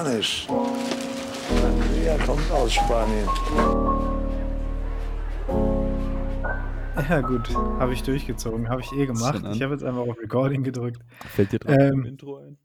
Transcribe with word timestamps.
Spanisch. 0.00 0.46
Sangria 1.60 2.16
kommt 2.24 2.50
aus 2.50 2.72
Spanien. 2.72 3.28
Ja, 7.08 7.22
gut, 7.22 7.48
habe 7.78 7.94
ich 7.94 8.02
durchgezogen, 8.02 8.68
habe 8.68 8.82
ich 8.82 8.92
eh 8.92 9.06
gemacht. 9.06 9.42
Ich 9.54 9.62
habe 9.62 9.72
jetzt 9.72 9.82
einfach 9.82 10.02
auf 10.02 10.18
Recording 10.20 10.62
gedrückt. 10.62 11.00
Fällt 11.30 11.50
dir 11.52 11.58
drauf 11.58 11.74
Ähm, 11.78 11.92
im 12.00 12.04
Intro 12.04 12.36
ein? 12.38 12.58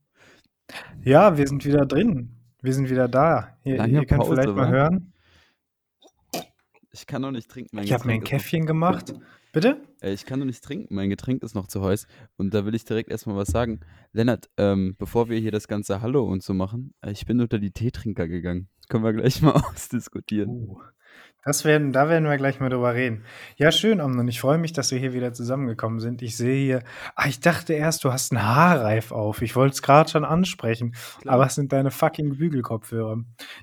Ja, 1.03 1.37
wir 1.37 1.47
sind 1.47 1.63
wieder 1.63 1.85
drin. 1.85 2.35
Wir 2.61 2.73
sind 2.73 2.89
wieder 2.89 3.07
da. 3.07 3.55
Ihr, 3.63 3.85
ihr 3.85 4.05
könnt 4.05 4.21
Pause, 4.21 4.33
vielleicht 4.33 4.49
mal 4.55 4.67
wa? 4.67 4.71
hören. 4.71 5.13
Ich 6.95 7.07
kann 7.07 7.21
noch 7.21 7.31
nicht 7.31 7.51
trinken. 7.51 7.75
Mein 7.75 7.83
Ich 7.83 7.91
habe 7.91 8.07
mir 8.07 8.13
ein 8.13 8.23
Käffchen 8.23 8.65
gemacht. 8.65 9.13
Bitte? 9.51 9.81
Ich 10.01 10.25
kann 10.25 10.39
noch 10.39 10.45
nicht 10.45 10.63
trinken, 10.63 10.95
mein 10.95 11.09
Getränk 11.09 11.43
ist 11.43 11.53
noch 11.53 11.67
zu 11.67 11.83
heiß. 11.83 12.07
Und 12.37 12.53
da 12.53 12.65
will 12.65 12.73
ich 12.73 12.85
direkt 12.85 13.09
erstmal 13.11 13.35
was 13.35 13.49
sagen. 13.49 13.81
Lennart, 14.13 14.49
ähm, 14.55 14.95
bevor 14.97 15.27
wir 15.27 15.37
hier 15.37 15.51
das 15.51 15.67
ganze 15.67 16.01
Hallo 16.01 16.23
und 16.23 16.41
so 16.41 16.53
machen, 16.53 16.93
äh, 17.01 17.11
ich 17.11 17.25
bin 17.25 17.41
unter 17.41 17.59
die 17.59 17.71
Teetrinker 17.71 18.29
gegangen. 18.29 18.69
Das 18.77 18.87
können 18.87 19.03
wir 19.03 19.11
gleich 19.11 19.41
mal 19.41 19.51
ausdiskutieren. 19.51 20.49
Uh, 20.49 20.79
das 21.45 21.63
werden, 21.63 21.93
da 21.93 22.09
werden 22.09 22.27
wir 22.27 22.37
gleich 22.37 22.59
mal 22.59 22.69
drüber 22.69 22.95
reden. 22.95 23.23
Ja, 23.55 23.71
schön, 23.71 24.01
Amnon. 24.01 24.27
Ich 24.27 24.41
freue 24.41 24.57
mich, 24.57 24.73
dass 24.73 24.89
wir 24.89 24.97
hier 24.97 25.13
wieder 25.13 25.31
zusammengekommen 25.31 25.99
sind. 25.99 26.23
Ich 26.23 26.35
sehe 26.35 26.55
hier. 26.55 26.83
Ah, 27.13 27.27
ich 27.27 27.39
dachte 27.39 27.73
erst, 27.73 28.03
du 28.03 28.11
hast 28.11 28.31
einen 28.31 28.43
Haarreif 28.43 29.11
auf. 29.11 29.43
Ich 29.43 29.55
wollte 29.55 29.75
es 29.75 29.83
gerade 29.83 30.09
schon 30.09 30.25
ansprechen. 30.25 30.95
Klar. 31.21 31.35
Aber 31.35 31.45
es 31.45 31.53
sind 31.53 31.71
deine 31.71 31.91
fucking 31.91 32.37
Bügelkopfhörer. 32.37 33.17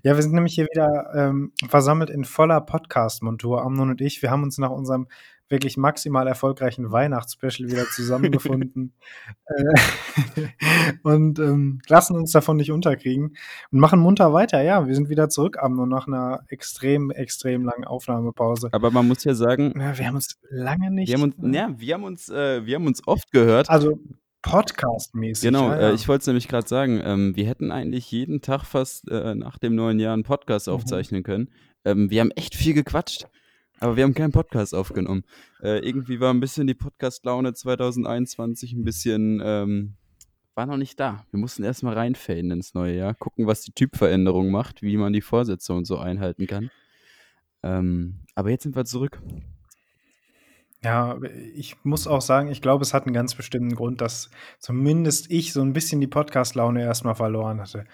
Ja, 0.05 0.15
wir 0.15 0.23
sind 0.23 0.33
nämlich 0.33 0.55
hier 0.55 0.67
wieder 0.73 1.13
ähm, 1.13 1.53
versammelt 1.69 2.09
in 2.09 2.25
voller 2.25 2.61
Podcast-Montur. 2.61 3.63
Amnon 3.63 3.91
und 3.91 4.01
ich, 4.01 4.23
wir 4.23 4.31
haben 4.31 4.45
uns 4.45 4.59
nach 4.59 4.71
unserem 4.71 5.09
wirklich 5.53 5.77
maximal 5.77 6.27
erfolgreichen 6.27 6.91
Weihnachtsspecial 6.91 7.71
wieder 7.71 7.85
zusammengefunden 7.85 8.95
äh, 9.47 10.49
und 11.05 11.39
ähm, 11.39 11.81
lassen 11.87 12.17
uns 12.17 12.33
davon 12.33 12.57
nicht 12.57 12.73
unterkriegen 12.73 13.37
und 13.71 13.79
machen 13.79 14.01
munter 14.01 14.33
weiter. 14.33 14.61
Ja, 14.63 14.89
wir 14.89 14.95
sind 14.97 15.09
wieder 15.09 15.29
zurück, 15.29 15.59
Amnon, 15.63 15.89
nach 15.89 16.09
einer 16.09 16.41
extrem, 16.49 17.13
extrem 17.13 17.65
langen 17.65 17.85
Aufnahmepause. 17.85 18.71
Aber 18.73 18.91
man 18.91 19.07
muss 19.07 19.23
ja 19.23 19.35
sagen, 19.35 19.75
Ja, 19.79 19.97
wir 19.97 20.07
haben 20.09 20.17
uns 20.17 20.41
lange 20.51 20.91
nicht. 20.91 21.09
wir 21.09 21.15
haben 21.15 21.23
uns, 21.23 21.37
ja, 21.55 21.75
wir 21.77 21.95
haben 21.95 22.05
uns, 22.05 22.29
äh, 22.29 22.67
wir 22.67 22.75
haben 22.75 22.87
uns 22.89 23.07
oft 23.07 23.31
gehört. 23.31 23.71
Also 23.71 24.01
Podcast-mäßig. 24.43 25.45
Genau, 25.49 25.69
ja, 25.71 25.81
ja. 25.81 25.91
Äh, 25.91 25.95
ich 25.95 26.09
wollte 26.09 26.23
es 26.23 26.27
nämlich 26.27 26.49
gerade 26.49 26.67
sagen, 26.67 27.01
ähm, 27.05 27.37
wir 27.37 27.47
hätten 27.47 27.71
eigentlich 27.71 28.11
jeden 28.11 28.41
Tag 28.41 28.65
fast 28.65 29.09
äh, 29.09 29.35
nach 29.37 29.59
dem 29.59 29.75
neuen 29.77 30.01
Jahr 30.01 30.15
einen 30.15 30.25
Podcast 30.25 30.67
Mhm. 30.67 30.73
aufzeichnen 30.75 31.23
können. 31.23 31.49
Ähm, 31.85 32.11
wir 32.11 32.21
haben 32.21 32.31
echt 32.33 32.55
viel 32.55 32.75
gequatscht, 32.75 33.27
aber 33.83 33.97
wir 33.97 34.05
haben 34.05 34.15
keinen 34.15 34.31
Podcast 34.31 34.77
aufgenommen. 34.77 35.25
Äh, 35.61 35.79
irgendwie 35.79 36.21
war 36.21 36.33
ein 36.33 36.39
bisschen 36.39 36.69
die 36.69 36.75
Podcast-Laune 36.75 37.53
2021 37.53 38.75
ein 38.75 38.85
bisschen, 38.85 39.43
ähm, 39.45 39.95
war 40.55 40.67
noch 40.67 40.77
nicht 40.77 41.01
da. 41.01 41.27
Wir 41.33 41.41
mussten 41.41 41.65
erstmal 41.65 41.95
reinfaden 41.95 42.53
ins 42.53 42.75
neue 42.75 42.97
Jahr, 42.97 43.15
gucken, 43.15 43.49
was 43.49 43.63
die 43.63 43.73
Typveränderung 43.73 44.53
macht, 44.53 44.83
wie 44.83 44.97
man 44.97 45.13
die 45.13 45.21
Vorsätze 45.21 45.73
und 45.75 45.85
so 45.85 45.99
einhalten 45.99 46.47
kann. 46.47 46.71
Ähm, 47.65 48.21
aber 48.37 48.51
jetzt 48.51 48.63
sind 48.63 48.77
wir 48.77 48.85
zurück. 48.85 49.21
Ja, 50.85 51.19
ich 51.55 51.77
muss 51.85 52.07
auch 52.07 52.23
sagen, 52.23 52.49
ich 52.49 52.63
glaube, 52.63 52.83
es 52.83 52.95
hat 52.95 53.07
einen 53.07 53.15
ganz 53.15 53.35
bestimmten 53.35 53.75
Grund, 53.75 54.01
dass 54.01 54.31
zumindest 54.61 55.29
ich 55.31 55.53
so 55.53 55.61
ein 55.61 55.73
bisschen 55.73 56.01
die 56.01 56.07
Podcast-Laune 56.07 56.83
erstmal 56.83 57.17
verloren 57.17 57.61
hatte. 57.61 57.85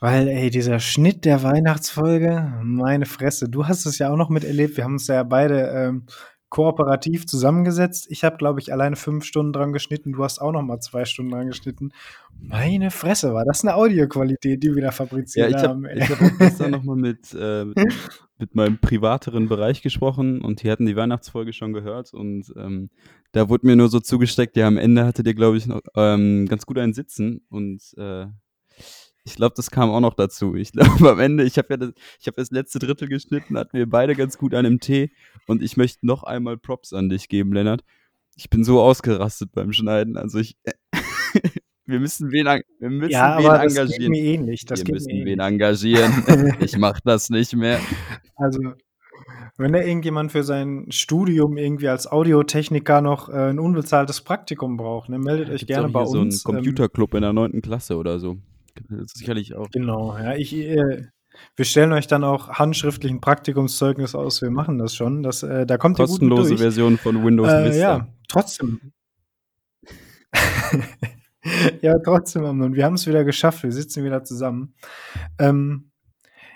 Weil, 0.00 0.28
ey, 0.28 0.50
dieser 0.50 0.78
Schnitt 0.78 1.24
der 1.24 1.42
Weihnachtsfolge, 1.42 2.52
meine 2.62 3.06
Fresse, 3.06 3.48
du 3.48 3.66
hast 3.66 3.86
es 3.86 3.98
ja 3.98 4.10
auch 4.10 4.16
noch 4.16 4.28
miterlebt. 4.28 4.76
Wir 4.76 4.84
haben 4.84 4.94
uns 4.94 5.06
ja 5.06 5.22
beide 5.22 5.68
ähm, 5.68 6.06
kooperativ 6.48 7.26
zusammengesetzt. 7.26 8.06
Ich 8.10 8.24
habe, 8.24 8.36
glaube 8.36 8.60
ich, 8.60 8.72
alleine 8.72 8.96
fünf 8.96 9.24
Stunden 9.24 9.52
dran 9.52 9.72
geschnitten. 9.72 10.12
Du 10.12 10.22
hast 10.22 10.40
auch 10.40 10.52
noch 10.52 10.62
mal 10.62 10.80
zwei 10.80 11.04
Stunden 11.04 11.32
dran 11.32 11.48
geschnitten. 11.48 11.90
Meine 12.38 12.90
Fresse, 12.90 13.34
war 13.34 13.44
das 13.44 13.62
eine 13.62 13.74
Audioqualität, 13.74 14.62
die 14.62 14.74
wir 14.74 14.82
da 14.82 14.88
Ja, 14.88 14.92
fabriziert 14.92 15.50
ich 15.50 15.56
haben. 15.56 15.86
habe 15.86 15.90
ey. 15.90 15.98
ich 15.98 16.08
hab 16.08 16.22
auch 16.22 16.38
gestern 16.38 16.70
nochmal 16.70 16.96
mit, 16.96 17.34
äh, 17.38 17.64
mit, 17.64 17.76
mit 18.38 18.54
meinem 18.54 18.78
privateren 18.78 19.48
Bereich 19.48 19.82
gesprochen 19.82 20.40
und 20.40 20.62
die 20.62 20.70
hatten 20.70 20.86
die 20.86 20.96
Weihnachtsfolge 20.96 21.52
schon 21.52 21.72
gehört 21.72 22.14
und 22.14 22.52
ähm, 22.56 22.90
da 23.32 23.48
wurde 23.48 23.66
mir 23.66 23.76
nur 23.76 23.88
so 23.88 24.00
zugesteckt, 24.00 24.56
ja, 24.56 24.66
am 24.66 24.78
Ende 24.78 25.04
hattet 25.04 25.26
ihr, 25.26 25.34
glaube 25.34 25.56
ich, 25.56 25.66
noch 25.66 25.80
ähm, 25.96 26.46
ganz 26.48 26.64
gut 26.64 26.78
einen 26.78 26.94
Sitzen 26.94 27.44
und 27.50 27.82
äh, 27.98 28.26
ich 29.26 29.34
glaube, 29.34 29.54
das 29.56 29.70
kam 29.70 29.90
auch 29.90 30.00
noch 30.00 30.14
dazu. 30.14 30.54
Ich 30.54 30.72
glaube, 30.72 30.88
am 31.10 31.18
Ende, 31.20 31.44
ich 31.44 31.58
habe 31.58 31.68
ja 31.70 31.76
das, 31.76 31.90
ich 32.20 32.26
hab 32.28 32.36
das 32.36 32.50
letzte 32.52 32.78
Drittel 32.78 33.08
geschnitten, 33.08 33.58
hatten 33.58 33.76
wir 33.76 33.88
beide 33.88 34.14
ganz 34.14 34.38
gut 34.38 34.54
einen 34.54 34.74
im 34.74 34.80
Tee 34.80 35.10
und 35.46 35.62
ich 35.62 35.76
möchte 35.76 36.06
noch 36.06 36.22
einmal 36.22 36.56
Props 36.56 36.92
an 36.92 37.08
dich 37.08 37.28
geben, 37.28 37.52
Lennart. 37.52 37.82
Ich 38.36 38.48
bin 38.50 38.64
so 38.64 38.80
ausgerastet 38.80 39.50
beim 39.52 39.72
Schneiden, 39.72 40.16
also 40.16 40.38
ich, 40.38 40.56
wir 41.86 41.98
müssen 42.00 42.30
wen, 42.30 42.46
en- 42.46 42.62
wir 42.78 42.90
müssen 42.90 43.12
ja, 43.12 43.38
wen 43.38 43.46
aber 43.46 43.64
das 43.64 43.74
geht 43.74 43.82
engagieren. 43.82 44.10
mir 44.12 44.22
ähnlich. 44.22 44.64
Das 44.64 44.86
Wir 44.86 44.94
müssen 44.94 45.08
mir 45.12 45.24
wen 45.24 45.40
ähnlich. 45.40 45.46
engagieren. 45.46 46.24
ich 46.60 46.76
mach 46.78 47.00
das 47.00 47.28
nicht 47.30 47.54
mehr. 47.56 47.80
Also, 48.36 48.60
wenn 49.56 49.72
da 49.72 49.80
irgendjemand 49.80 50.30
für 50.32 50.42
sein 50.44 50.86
Studium 50.90 51.56
irgendwie 51.56 51.88
als 51.88 52.06
Audiotechniker 52.06 53.00
noch 53.00 53.28
äh, 53.28 53.50
ein 53.50 53.58
unbezahltes 53.58 54.20
Praktikum 54.20 54.76
braucht, 54.76 55.08
ne, 55.08 55.18
meldet 55.18 55.48
euch 55.50 55.66
gerne 55.66 55.88
bei 55.88 56.00
uns. 56.02 56.10
so 56.12 56.20
einen 56.20 56.30
ähm, 56.30 56.38
Computerclub 56.44 57.14
in 57.14 57.22
der 57.22 57.32
neunten 57.32 57.62
Klasse 57.62 57.96
oder 57.96 58.18
so. 58.20 58.36
Sicherlich 59.06 59.54
auch. 59.54 59.70
genau, 59.70 60.16
ja, 60.18 60.34
ich, 60.34 60.54
äh, 60.54 61.06
wir 61.56 61.64
stellen 61.64 61.92
euch 61.92 62.06
dann 62.06 62.24
auch 62.24 62.48
handschriftlich 62.50 63.12
ein 63.12 63.20
Praktikumszeugnis 63.20 64.14
aus. 64.14 64.42
Wir 64.42 64.50
machen 64.50 64.78
das 64.78 64.94
schon. 64.94 65.22
Das, 65.22 65.42
äh, 65.42 65.66
da 65.66 65.76
kommt 65.78 65.96
Kostenlose 65.96 66.50
durch. 66.50 66.60
Version 66.60 66.98
von 66.98 67.24
Windows 67.24 67.50
Äh, 67.52 67.64
Vista. 67.66 67.78
ja, 67.78 68.08
trotzdem. 68.28 68.80
ja, 71.82 71.94
trotzdem, 72.04 72.44
Amnon, 72.44 72.74
wir 72.74 72.84
haben 72.84 72.94
es 72.94 73.06
wieder 73.06 73.24
geschafft. 73.24 73.62
Wir 73.62 73.72
sitzen 73.72 74.04
wieder 74.04 74.24
zusammen. 74.24 74.74
Ähm, 75.38 75.90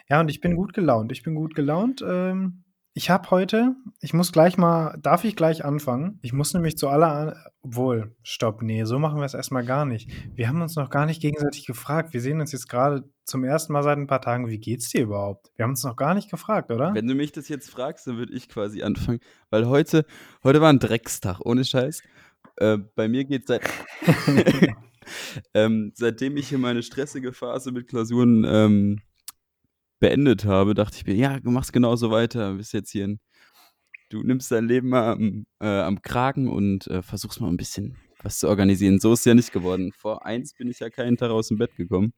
ja, 0.09 0.21
und 0.21 0.29
ich 0.31 0.41
bin 0.41 0.57
gut 0.57 0.73
gelaunt. 0.73 1.13
Ich 1.13 1.23
bin 1.23 1.35
gut 1.35 1.55
gelaunt. 1.55 2.03
Ähm, 2.07 2.65
ich 2.93 3.09
habe 3.09 3.31
heute, 3.31 3.77
ich 4.01 4.13
muss 4.15 4.33
gleich 4.33 4.57
mal, 4.57 4.99
darf 5.01 5.25
ich 5.25 5.37
gleich 5.37 5.65
anfangen? 5.65 6.19
Ich 6.23 6.33
muss 6.33 6.53
nämlich 6.55 6.77
zu 6.77 6.89
aller, 6.89 7.37
obwohl, 7.63 8.17
stopp, 8.23 8.63
nee, 8.63 8.85
so 8.85 8.99
machen 8.99 9.19
wir 9.19 9.25
es 9.25 9.35
erstmal 9.35 9.65
gar 9.65 9.85
nicht. 9.85 10.11
Wir 10.35 10.49
haben 10.49 10.61
uns 10.61 10.75
noch 10.75 10.91
gar 10.91 11.07
nicht 11.07 11.23
gegenseitig 11.23 11.67
gefragt. 11.67 12.13
Wir 12.13 12.21
sehen 12.21 12.41
uns 12.41 12.51
jetzt 12.51 12.69
gerade 12.69 13.05
zum 13.25 13.45
ersten 13.45 13.73
Mal 13.73 13.85
seit 13.85 13.97
ein 13.97 14.09
paar 14.09 14.21
Tagen. 14.21 14.49
Wie 14.49 14.59
geht's 14.59 14.89
dir 14.89 15.03
überhaupt? 15.03 15.53
Wir 15.57 15.63
haben 15.63 15.71
uns 15.71 15.85
noch 15.85 15.95
gar 15.95 16.15
nicht 16.15 16.31
gefragt, 16.31 16.73
oder? 16.73 16.93
Wenn 16.93 17.07
du 17.07 17.15
mich 17.15 17.31
das 17.31 17.49
jetzt 17.49 17.71
fragst, 17.71 18.09
dann 18.09 18.17
würde 18.17 18.33
ich 18.33 18.49
quasi 18.49 18.83
anfangen. 18.83 19.21
Weil 19.51 19.69
heute, 19.69 20.05
heute 20.43 20.61
war 20.61 20.73
ein 20.73 20.81
Dreckstag, 20.81 21.39
ohne 21.45 21.65
Scheiß. 21.65 22.03
Äh, 22.57 22.79
bei 22.97 23.09
mir 23.09 23.25
geht 23.25 23.47
seit. 23.47 23.63
ähm, 25.55 25.93
seitdem 25.95 26.37
ich 26.37 26.49
hier 26.49 26.59
meine 26.59 26.83
stressige 26.83 27.33
Phase 27.33 27.71
mit 27.71 27.89
Klausuren 27.89 28.45
ähm, 28.47 29.01
beendet 30.01 30.45
habe, 30.45 30.75
dachte 30.75 30.97
ich 30.97 31.07
mir, 31.07 31.15
ja, 31.15 31.39
du 31.41 31.51
machst 31.51 31.73
genauso 31.73 32.11
weiter. 32.11 32.55
Bist 32.55 32.73
jetzt 32.73 32.91
hier 32.91 33.07
ein, 33.07 33.21
Du 34.11 34.25
nimmst 34.25 34.51
dein 34.51 34.67
Leben 34.67 34.89
mal 34.89 35.13
am, 35.13 35.47
äh, 35.61 35.67
am 35.67 36.03
Kragen 36.03 36.49
und 36.49 36.89
äh, 36.89 37.01
versuchst 37.01 37.41
mal 37.41 37.49
ein 37.49 37.57
bisschen 37.57 37.97
was 38.23 38.41
zu 38.41 38.49
organisieren. 38.49 38.99
So 38.99 39.13
ist 39.13 39.21
es 39.21 39.25
ja 39.25 39.35
nicht 39.35 39.53
geworden. 39.53 39.93
Vor 39.97 40.27
eins 40.27 40.53
bin 40.53 40.69
ich 40.69 40.81
ja 40.81 40.91
keinen 40.91 41.17
Tag 41.17 41.31
aus 41.31 41.47
dem 41.49 41.59
Bett 41.59 41.77
gekommen. 41.77 42.13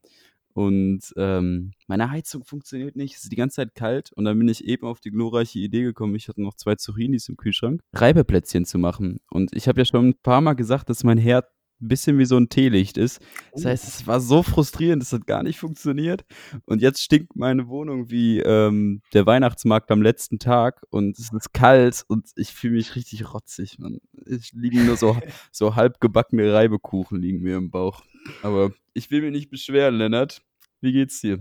Und 0.55 1.01
ähm, 1.17 1.73
meine 1.87 2.11
Heizung 2.11 2.45
funktioniert 2.45 2.97
nicht. 2.97 3.17
Es 3.17 3.25
ist 3.25 3.33
die 3.33 3.37
ganze 3.37 3.57
Zeit 3.57 3.75
kalt. 3.75 4.11
Und 4.13 4.25
dann 4.25 4.39
bin 4.39 4.49
ich 4.49 4.65
eben 4.65 4.87
auf 4.87 5.01
die 5.01 5.11
glorreiche 5.11 5.59
Idee 5.59 5.83
gekommen, 5.83 6.15
ich 6.15 6.29
hatte 6.29 6.43
noch 6.43 6.55
zwei 6.55 6.77
Zucchinis 6.77 7.29
im 7.29 7.37
Kühlschrank, 7.37 7.83
Reibeplätzchen 7.93 8.65
zu 8.65 8.79
machen. 8.79 9.21
Und 9.31 9.55
ich 9.55 9.69
habe 9.69 9.81
ja 9.81 9.85
schon 9.85 10.09
ein 10.09 10.15
paar 10.23 10.41
Mal 10.41 10.55
gesagt, 10.55 10.89
dass 10.89 11.05
mein 11.05 11.19
Herd 11.19 11.45
ein 11.83 11.89
bisschen 11.89 12.19
wie 12.19 12.25
so 12.25 12.37
ein 12.37 12.49
Teelicht 12.49 12.97
ist. 12.97 13.21
Das 13.53 13.65
heißt, 13.65 13.89
es 13.89 14.07
war 14.07 14.21
so 14.21 14.43
frustrierend, 14.43 15.03
es 15.03 15.13
hat 15.13 15.27
gar 15.27 15.43
nicht 15.43 15.59
funktioniert. 15.59 16.25
Und 16.65 16.81
jetzt 16.81 17.03
stinkt 17.03 17.37
meine 17.37 17.69
Wohnung 17.69 18.11
wie 18.11 18.41
ähm, 18.41 19.03
der 19.13 19.27
Weihnachtsmarkt 19.27 19.91
am 19.91 20.01
letzten 20.01 20.39
Tag 20.39 20.83
und 20.91 21.19
es 21.19 21.33
ist 21.33 21.53
kalt 21.53 22.05
und 22.07 22.29
ich 22.37 22.53
fühle 22.53 22.75
mich 22.75 22.97
richtig 22.97 23.33
rotzig. 23.35 23.79
Man. 23.79 23.99
Ich 24.27 24.53
liegen 24.53 24.87
nur 24.87 24.97
so, 24.97 25.17
so 25.53 25.75
halb 25.75 26.01
gebackene 26.01 26.53
Reibekuchen 26.53 27.21
liegen 27.21 27.43
mir 27.43 27.57
im 27.57 27.71
Bauch. 27.71 28.03
Aber 28.43 28.71
ich 28.95 29.11
will 29.11 29.23
mich 29.23 29.33
nicht 29.33 29.51
beschweren, 29.51 29.97
Lennart. 29.97 30.43
Wie 30.81 30.93
geht's 30.93 31.21
dir? 31.21 31.41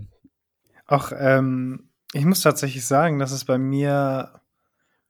Ach, 0.86 1.12
ähm, 1.16 1.90
ich 2.12 2.24
muss 2.24 2.42
tatsächlich 2.42 2.84
sagen, 2.84 3.18
dass 3.18 3.32
es 3.32 3.44
bei 3.44 3.58
mir 3.58 4.41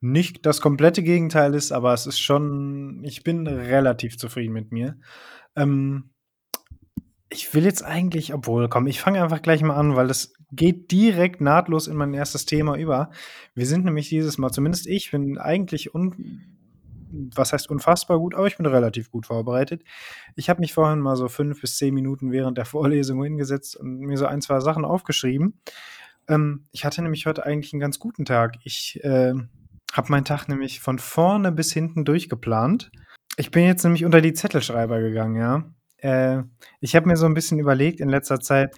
nicht 0.03 0.45
das 0.47 0.61
komplette 0.61 1.03
Gegenteil 1.03 1.55
ist, 1.55 1.73
aber 1.73 1.95
es 1.95 2.07
ist 2.07 2.19
schon, 2.19 3.03
ich 3.05 3.23
bin 3.23 3.47
relativ 3.47 4.19
zufrieden 4.19 4.53
mit 4.53 4.73
mir. 4.73 4.99
Ähm, 5.55 6.11
ich 7.31 7.55
will 7.55 7.65
jetzt 7.65 7.85
eigentlich, 7.85 8.35
obwohl, 8.35 8.69
komm, 8.69 8.87
ich 8.89 9.01
fange 9.01 9.23
einfach 9.23 9.43
gleich 9.43 9.63
mal 9.63 9.77
an, 9.77 9.97
weil 9.97 10.09
das 10.09 10.35
geht 10.51 10.91
direkt 10.91 11.41
nahtlos 11.41 11.87
in 11.87 11.97
mein 11.97 12.15
erstes 12.15 12.45
Thema 12.45 12.77
über. 12.77 13.11
Wir 13.55 13.65
sind 13.65 13.85
nämlich 13.85 14.09
dieses 14.09 14.39
Mal, 14.39 14.51
zumindest 14.51 14.87
ich, 14.87 15.13
bin 15.13 15.39
eigentlich 15.39 15.95
un, 15.95 16.43
was 17.35 17.53
heißt 17.53 17.71
unfassbar 17.71 18.19
gut, 18.19 18.35
aber 18.35 18.49
ich 18.49 18.57
bin 18.57 18.67
relativ 18.67 19.11
gut 19.11 19.27
vorbereitet. 19.27 19.83
Ich 20.35 20.51
habe 20.51 20.61
mich 20.61 20.75
vorhin 20.75 20.99
mal 20.99 21.17
so 21.17 21.29
fünf 21.29 21.61
bis 21.61 21.79
zehn 21.79 21.95
Minuten 21.95 22.33
während 22.33 22.59
der 22.59 22.65
Vorlesung 22.65 23.23
hingesetzt 23.23 23.77
und 23.77 24.01
mir 24.01 24.19
so 24.19 24.27
ein, 24.27 24.43
zwei 24.43 24.61
Sachen 24.61 24.85
aufgeschrieben. 24.85 25.61
Ähm, 26.29 26.67
ich 26.73 26.85
hatte 26.85 27.03
nämlich 27.03 27.27
heute 27.27 27.47
eigentlich 27.47 27.73
einen 27.73 27.81
ganz 27.81 27.99
guten 27.99 28.25
Tag. 28.25 28.57
Ich 28.65 29.03
äh, 29.05 29.35
habe 29.93 30.11
meinen 30.11 30.25
Tag 30.25 30.49
nämlich 30.49 30.81
von 30.81 30.99
vorne 30.99 31.53
bis 31.53 31.73
hinten 31.73 32.05
durchgeplant. 32.05 32.91
Ich 33.37 33.51
bin 33.51 33.65
jetzt 33.65 33.85
nämlich 33.85 34.05
unter 34.05 34.21
die 34.21 34.33
Zettelschreiber 34.33 35.01
gegangen, 35.01 35.37
ja. 35.37 35.65
Äh, 35.99 36.43
ich 36.81 36.97
habe 36.97 37.07
mir 37.09 37.17
so 37.17 37.27
ein 37.27 37.35
bisschen 37.35 37.59
überlegt 37.59 38.01
in 38.01 38.09
letzter 38.09 38.41
Zeit, 38.41 38.75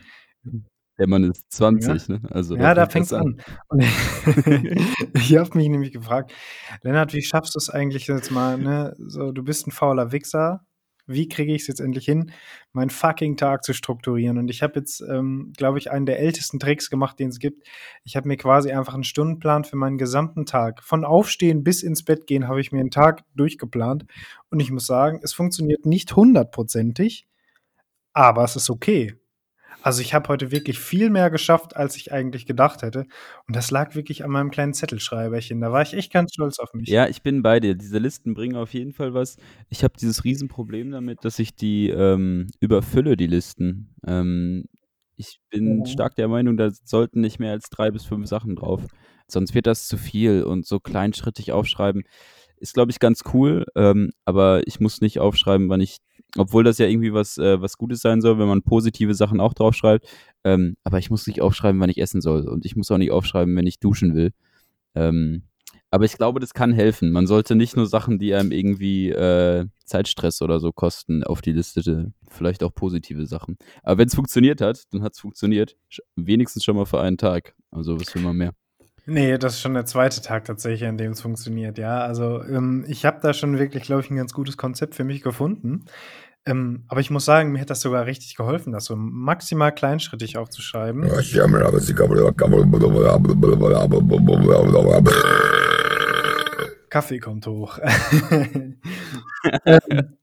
Der 0.98 1.08
Mann 1.08 1.24
ist 1.24 1.50
20, 1.52 2.08
ne? 2.08 2.20
Also 2.30 2.56
Ja, 2.56 2.72
da 2.74 2.82
fängt 2.82 2.92
fängt's 2.92 3.08
das 3.10 3.20
an. 3.20 3.40
Und 3.68 3.80
ich 5.14 5.36
habe 5.36 5.58
mich 5.58 5.68
nämlich 5.68 5.92
gefragt: 5.92 6.32
„Lennart, 6.82 7.12
wie 7.12 7.22
schaffst 7.22 7.56
du's 7.56 7.68
eigentlich 7.68 8.06
jetzt 8.06 8.30
mal, 8.30 8.56
ne, 8.58 8.94
so 8.98 9.32
du 9.32 9.42
bist 9.42 9.66
'n 9.66 9.72
fauler 9.72 10.12
Wichser. 10.12 10.64
Wie 11.08 11.28
kriege 11.28 11.52
ich's 11.54 11.66
jetzt 11.66 11.80
endlich 11.80 12.06
hin, 12.06 12.32
meinen 12.72 12.88
fucking 12.90 13.36
Tag 13.36 13.62
zu 13.64 13.74
strukturieren?“ 13.74 14.38
Und 14.38 14.48
ich 14.50 14.62
habe 14.62 14.78
jetzt, 14.80 15.02
ähm, 15.02 15.52
glaube 15.56 15.78
ich, 15.78 15.90
einen 15.90 16.06
der 16.06 16.18
ältesten 16.18 16.58
Tricks 16.58 16.88
gemacht, 16.90 17.18
den's 17.18 17.38
gibt. 17.38 17.66
Ich 18.04 18.16
habe 18.16 18.26
mir 18.28 18.36
quasi 18.38 18.72
einfach 18.72 18.94
'n 18.94 19.04
Stundenplan 19.04 19.64
für 19.64 19.76
meinen 19.76 19.98
gesamten 19.98 20.46
Tag 20.46 20.82
von 20.82 21.04
Aufstehen 21.04 21.62
bis 21.62 21.82
ins 21.82 22.02
Bett 22.04 22.26
gehen 22.26 22.48
habe 22.48 22.60
ich 22.60 22.72
mir 22.72 22.80
'n 22.80 22.90
Tag 22.90 23.22
durchgeplant. 23.34 24.06
Und 24.50 24.60
ich 24.60 24.70
muss 24.70 24.86
sagen, 24.86 25.20
es 25.22 25.34
funktioniert 25.34 25.84
nicht 25.86 26.16
hundertprozentig, 26.16 27.26
aber 28.14 28.44
es 28.44 28.56
ist 28.56 28.70
okay. 28.70 29.14
Also, 29.84 30.00
ich 30.00 30.14
habe 30.14 30.28
heute 30.28 30.50
wirklich 30.50 30.78
viel 30.78 31.10
mehr 31.10 31.30
geschafft, 31.30 31.76
als 31.76 31.96
ich 31.96 32.10
eigentlich 32.10 32.46
gedacht 32.46 32.82
hätte. 32.82 33.00
Und 33.46 33.54
das 33.54 33.70
lag 33.70 33.94
wirklich 33.94 34.24
an 34.24 34.30
meinem 34.30 34.50
kleinen 34.50 34.72
Zettelschreiberchen. 34.72 35.60
Da 35.60 35.72
war 35.72 35.82
ich 35.82 35.92
echt 35.92 36.10
ganz 36.12 36.32
stolz 36.32 36.58
auf 36.58 36.72
mich. 36.72 36.88
Ja, 36.88 37.06
ich 37.06 37.22
bin 37.22 37.42
bei 37.42 37.60
dir. 37.60 37.74
Diese 37.74 37.98
Listen 37.98 38.32
bringen 38.34 38.56
auf 38.56 38.72
jeden 38.72 38.92
Fall 38.92 39.12
was. 39.12 39.36
Ich 39.68 39.84
habe 39.84 39.94
dieses 40.00 40.24
Riesenproblem 40.24 40.90
damit, 40.90 41.24
dass 41.24 41.38
ich 41.38 41.54
die, 41.54 41.90
ähm, 41.90 42.46
überfülle, 42.60 43.16
die 43.16 43.26
Listen. 43.26 43.94
Ähm, 44.06 44.64
ich 45.16 45.38
bin 45.50 45.80
Mhm. 45.80 45.86
stark 45.86 46.16
der 46.16 46.28
Meinung, 46.28 46.56
da 46.56 46.70
sollten 46.70 47.20
nicht 47.20 47.38
mehr 47.38 47.52
als 47.52 47.68
3 47.70 47.90
bis 47.90 48.04
5 48.06 48.26
Sachen 48.26 48.56
drauf. 48.56 48.82
Sonst 49.28 49.54
wird 49.54 49.66
das 49.66 49.86
zu 49.86 49.96
viel 49.98 50.42
und 50.44 50.66
so 50.66 50.80
kleinschrittig 50.80 51.52
aufschreiben 51.52 52.02
ist, 52.58 52.74
glaube 52.74 52.90
ich, 52.90 52.98
ganz 53.00 53.22
cool, 53.34 53.66
ähm, 53.76 54.12
aber 54.24 54.66
ich 54.66 54.80
muss 54.80 55.00
nicht 55.00 55.18
aufschreiben, 55.20 55.68
wann 55.68 55.80
ich 55.80 55.98
obwohl 56.36 56.64
das 56.64 56.78
ja 56.78 56.86
irgendwie 56.86 57.12
was 57.12 57.38
äh, 57.38 57.60
was 57.60 57.76
Gutes 57.78 58.00
sein 58.00 58.20
soll, 58.20 58.38
wenn 58.38 58.48
man 58.48 58.62
positive 58.62 59.14
Sachen 59.14 59.40
auch 59.40 59.54
draufschreibt, 59.54 60.06
ähm, 60.44 60.76
aber 60.84 60.98
ich 60.98 61.10
muss 61.10 61.26
nicht 61.26 61.40
aufschreiben, 61.42 61.80
wann 61.80 61.90
ich 61.90 61.98
essen 61.98 62.20
soll 62.20 62.48
und 62.48 62.64
ich 62.66 62.76
muss 62.76 62.90
auch 62.90 62.98
nicht 62.98 63.10
aufschreiben, 63.12 63.54
wenn 63.56 63.66
ich 63.66 63.78
duschen 63.80 64.14
will. 64.14 64.32
Ähm, 64.94 65.42
aber 65.90 66.04
ich 66.06 66.16
glaube, 66.16 66.40
das 66.40 66.54
kann 66.54 66.72
helfen. 66.72 67.12
Man 67.12 67.28
sollte 67.28 67.54
nicht 67.54 67.76
nur 67.76 67.86
Sachen, 67.86 68.18
die 68.18 68.34
einem 68.34 68.50
irgendwie, 68.50 69.10
äh, 69.10 69.66
Zeitstress 69.84 70.42
oder 70.42 70.58
so 70.58 70.72
kosten, 70.72 71.22
auf 71.22 71.40
die 71.40 71.52
Liste 71.52 72.12
vielleicht 72.28 72.64
auch 72.64 72.74
positive 72.74 73.26
Sachen. 73.26 73.56
Aber 73.84 73.98
wenn's 73.98 74.14
funktioniert 74.16 74.60
hat, 74.60 74.82
dann 74.92 75.02
hat's 75.04 75.20
funktioniert. 75.20 75.76
Sch 75.88 76.00
wenigstens 76.16 76.64
schon 76.64 76.74
mal 76.76 76.86
für 76.86 77.00
einen 77.00 77.16
Tag. 77.18 77.54
Also, 77.70 77.98
was 78.00 78.12
will 78.14 78.22
man 78.22 78.36
mehr? 78.36 78.54
Ne, 79.06 79.38
das 79.38 79.54
ist 79.54 79.60
schon 79.60 79.74
der 79.74 79.84
2. 79.84 80.22
Tag 80.22 80.46
tatsächlich, 80.46 80.88
an 80.88 80.96
dem 80.96 81.12
es 81.12 81.20
funktioniert, 81.20 81.76
ja. 81.78 82.00
Also, 82.00 82.42
ähm, 82.42 82.84
ich 82.88 83.04
habe 83.04 83.18
da 83.22 83.34
schon 83.34 83.58
wirklich, 83.58 83.82
glaube 83.84 84.00
ich, 84.02 84.10
'n 84.10 84.16
ganz 84.16 84.32
gutes 84.32 84.56
Konzept 84.56 84.94
für 84.94 85.04
mich 85.04 85.20
gefunden. 85.22 85.84
Ähm, 86.46 86.84
aber 86.88 87.00
ich 87.00 87.10
muss 87.10 87.24
sagen, 87.24 87.52
mir 87.52 87.60
hat 87.60 87.70
das 87.70 87.80
sogar 87.80 88.04
richtig 88.06 88.36
geholfen, 88.36 88.72
das 88.72 88.84
so 88.84 88.96
maximal 88.96 89.74
kleinschrittig 89.74 90.36
aufzuschreiben. 90.36 91.04
Kaffee 96.90 97.18
kommt 97.18 97.46
hoch. 97.46 97.78
Ähm, 99.66 100.16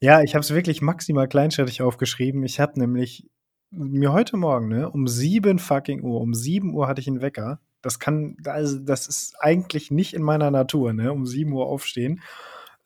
ja, 0.00 0.22
ich 0.22 0.34
habe 0.34 0.40
es 0.42 0.52
wirklich 0.54 0.82
maximal 0.82 1.28
kleinschrittig 1.28 1.82
aufgeschrieben. 1.82 2.44
Ich 2.44 2.60
habe 2.60 2.78
nämlich 2.78 3.26
mir 3.70 4.12
heute 4.12 4.36
Morgen, 4.36 4.68
ne, 4.68 4.88
um 4.90 5.08
7 5.08 5.58
fucking 5.58 6.02
Uhr 6.02 6.20
um 6.20 6.34
7 6.34 6.74
Uhr 6.74 6.86
hatte 6.88 7.00
ich 7.00 7.08
'n 7.08 7.20
Wecker. 7.20 7.60
Das 7.82 7.98
kann 7.98 8.36
also, 8.46 8.78
das 8.78 9.08
ist 9.08 9.34
eigentlich 9.40 9.90
nicht 9.90 10.14
in 10.14 10.22
meiner 10.22 10.50
Natur, 10.50 10.92
ne, 10.92 11.12
um 11.12 11.26
7 11.26 11.52
Uhr 11.52 11.66
aufstehen. 11.66 12.20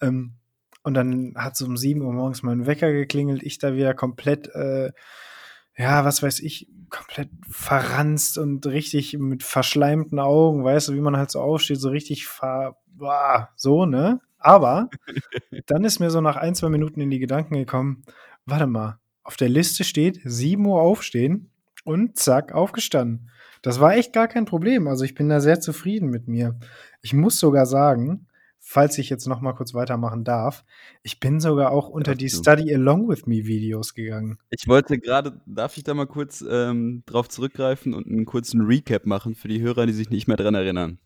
Ähm, 0.01 0.38
und 0.89 0.95
dann 0.95 1.35
hat 1.37 1.57
so 1.57 1.67
um 1.67 1.77
7 1.77 2.03
Uhr 2.03 2.13
morgens 2.13 2.43
mein 2.43 2.67
Wecker 2.67 2.93
geklingelt, 2.93 3.43
ich 3.45 3.59
da 3.59 3.75
wieder 3.75 3.95
komplett, 3.95 4.49
äh, 4.55 4.91
ja, 5.77 6.05
was 6.05 6.23
weiß 6.23 6.41
ich, 6.41 6.69
komplett 6.91 7.31
verranzt 7.49 8.39
und 8.39 8.67
richtig 8.67 9.17
mit 9.19 9.43
verschleimten 9.45 10.19
Augen, 10.19 10.65
weißt 10.65 10.89
du, 10.89 10.95
wie 10.95 11.01
man 11.01 11.17
halt 11.17 11.31
so 11.31 11.41
aufsteht, 11.41 11.81
so 11.81 11.91
richtig 11.91 12.27
ver 12.27 12.77
boah, 12.89 13.51
so, 13.57 13.87
ne? 13.87 14.21
Aber 14.39 14.91
dann 15.67 15.85
ist 15.85 16.01
mir 16.01 16.11
so 16.11 16.21
nach 16.21 16.37
1, 16.37 16.59
2 16.59 16.69
Minuten 16.71 17.01
in 17.01 17.11
die 17.11 17.19
Gedanken 17.21 17.55
gekommen: 17.55 18.05
„Warte 18.47 18.67
mal, 18.67 18.99
auf 19.23 19.37
der 19.37 19.49
Liste 19.49 19.85
steht 19.85 20.21
7 20.25 20.67
Uhr 20.67 20.81
aufstehen“ 20.81 21.51
und 21.85 22.19
zack, 22.19 22.53
aufgestanden. 22.53 23.31
Das 23.63 23.81
war 23.81 23.95
echt 23.97 24.13
gar 24.13 24.29
kein 24.29 24.45
Problem. 24.45 24.89
Also, 24.89 25.05
ich 25.05 25.15
bin 25.15 25.29
da 25.29 25.41
sehr 25.41 25.61
zufrieden 25.61 26.11
mit 26.11 26.29
mir. 26.29 26.59
Ich 27.03 27.15
muss 27.15 27.41
sogar 27.41 27.67
sagen, 27.67 28.28
falls 28.71 28.99
ich 28.99 29.09
jetzt 29.09 29.27
noch 29.27 29.41
mal 29.41 29.55
kurz 29.55 29.73
weitermachen 29.73 30.25
darf, 30.25 30.65
ich 31.03 31.21
bin 31.21 31.41
sogar 31.41 31.71
auch 31.71 31.89
unter 31.89 32.15
die. 32.15 32.29
Study 32.29 32.75
Along 32.75 33.09
with 33.09 33.27
Me 33.27 33.47
Videos 33.47 33.95
gegangen. 33.95 34.39
Ich 34.51 34.67
wollte 34.69 34.99
grade 34.99 35.41
darf 35.47 35.77
ich 35.79 35.85
da 35.85 35.95
mal 35.95 36.07
kurz, 36.07 36.45
ähm, 36.49 37.03
drauf 37.07 37.29
zurückgreifen 37.29 37.95
und 37.95 38.07
'n 38.07 38.27
kurzen 38.27 38.61
Recap 38.63 39.07
machen 39.07 39.35
für 39.35 39.49
die 39.49 39.61
Hörer, 39.63 39.87
die 39.87 39.93
sich 39.95 40.11
nicht 40.11 40.29
mehr 40.29 40.37
dran 40.37 40.55
erinnern? 40.55 40.99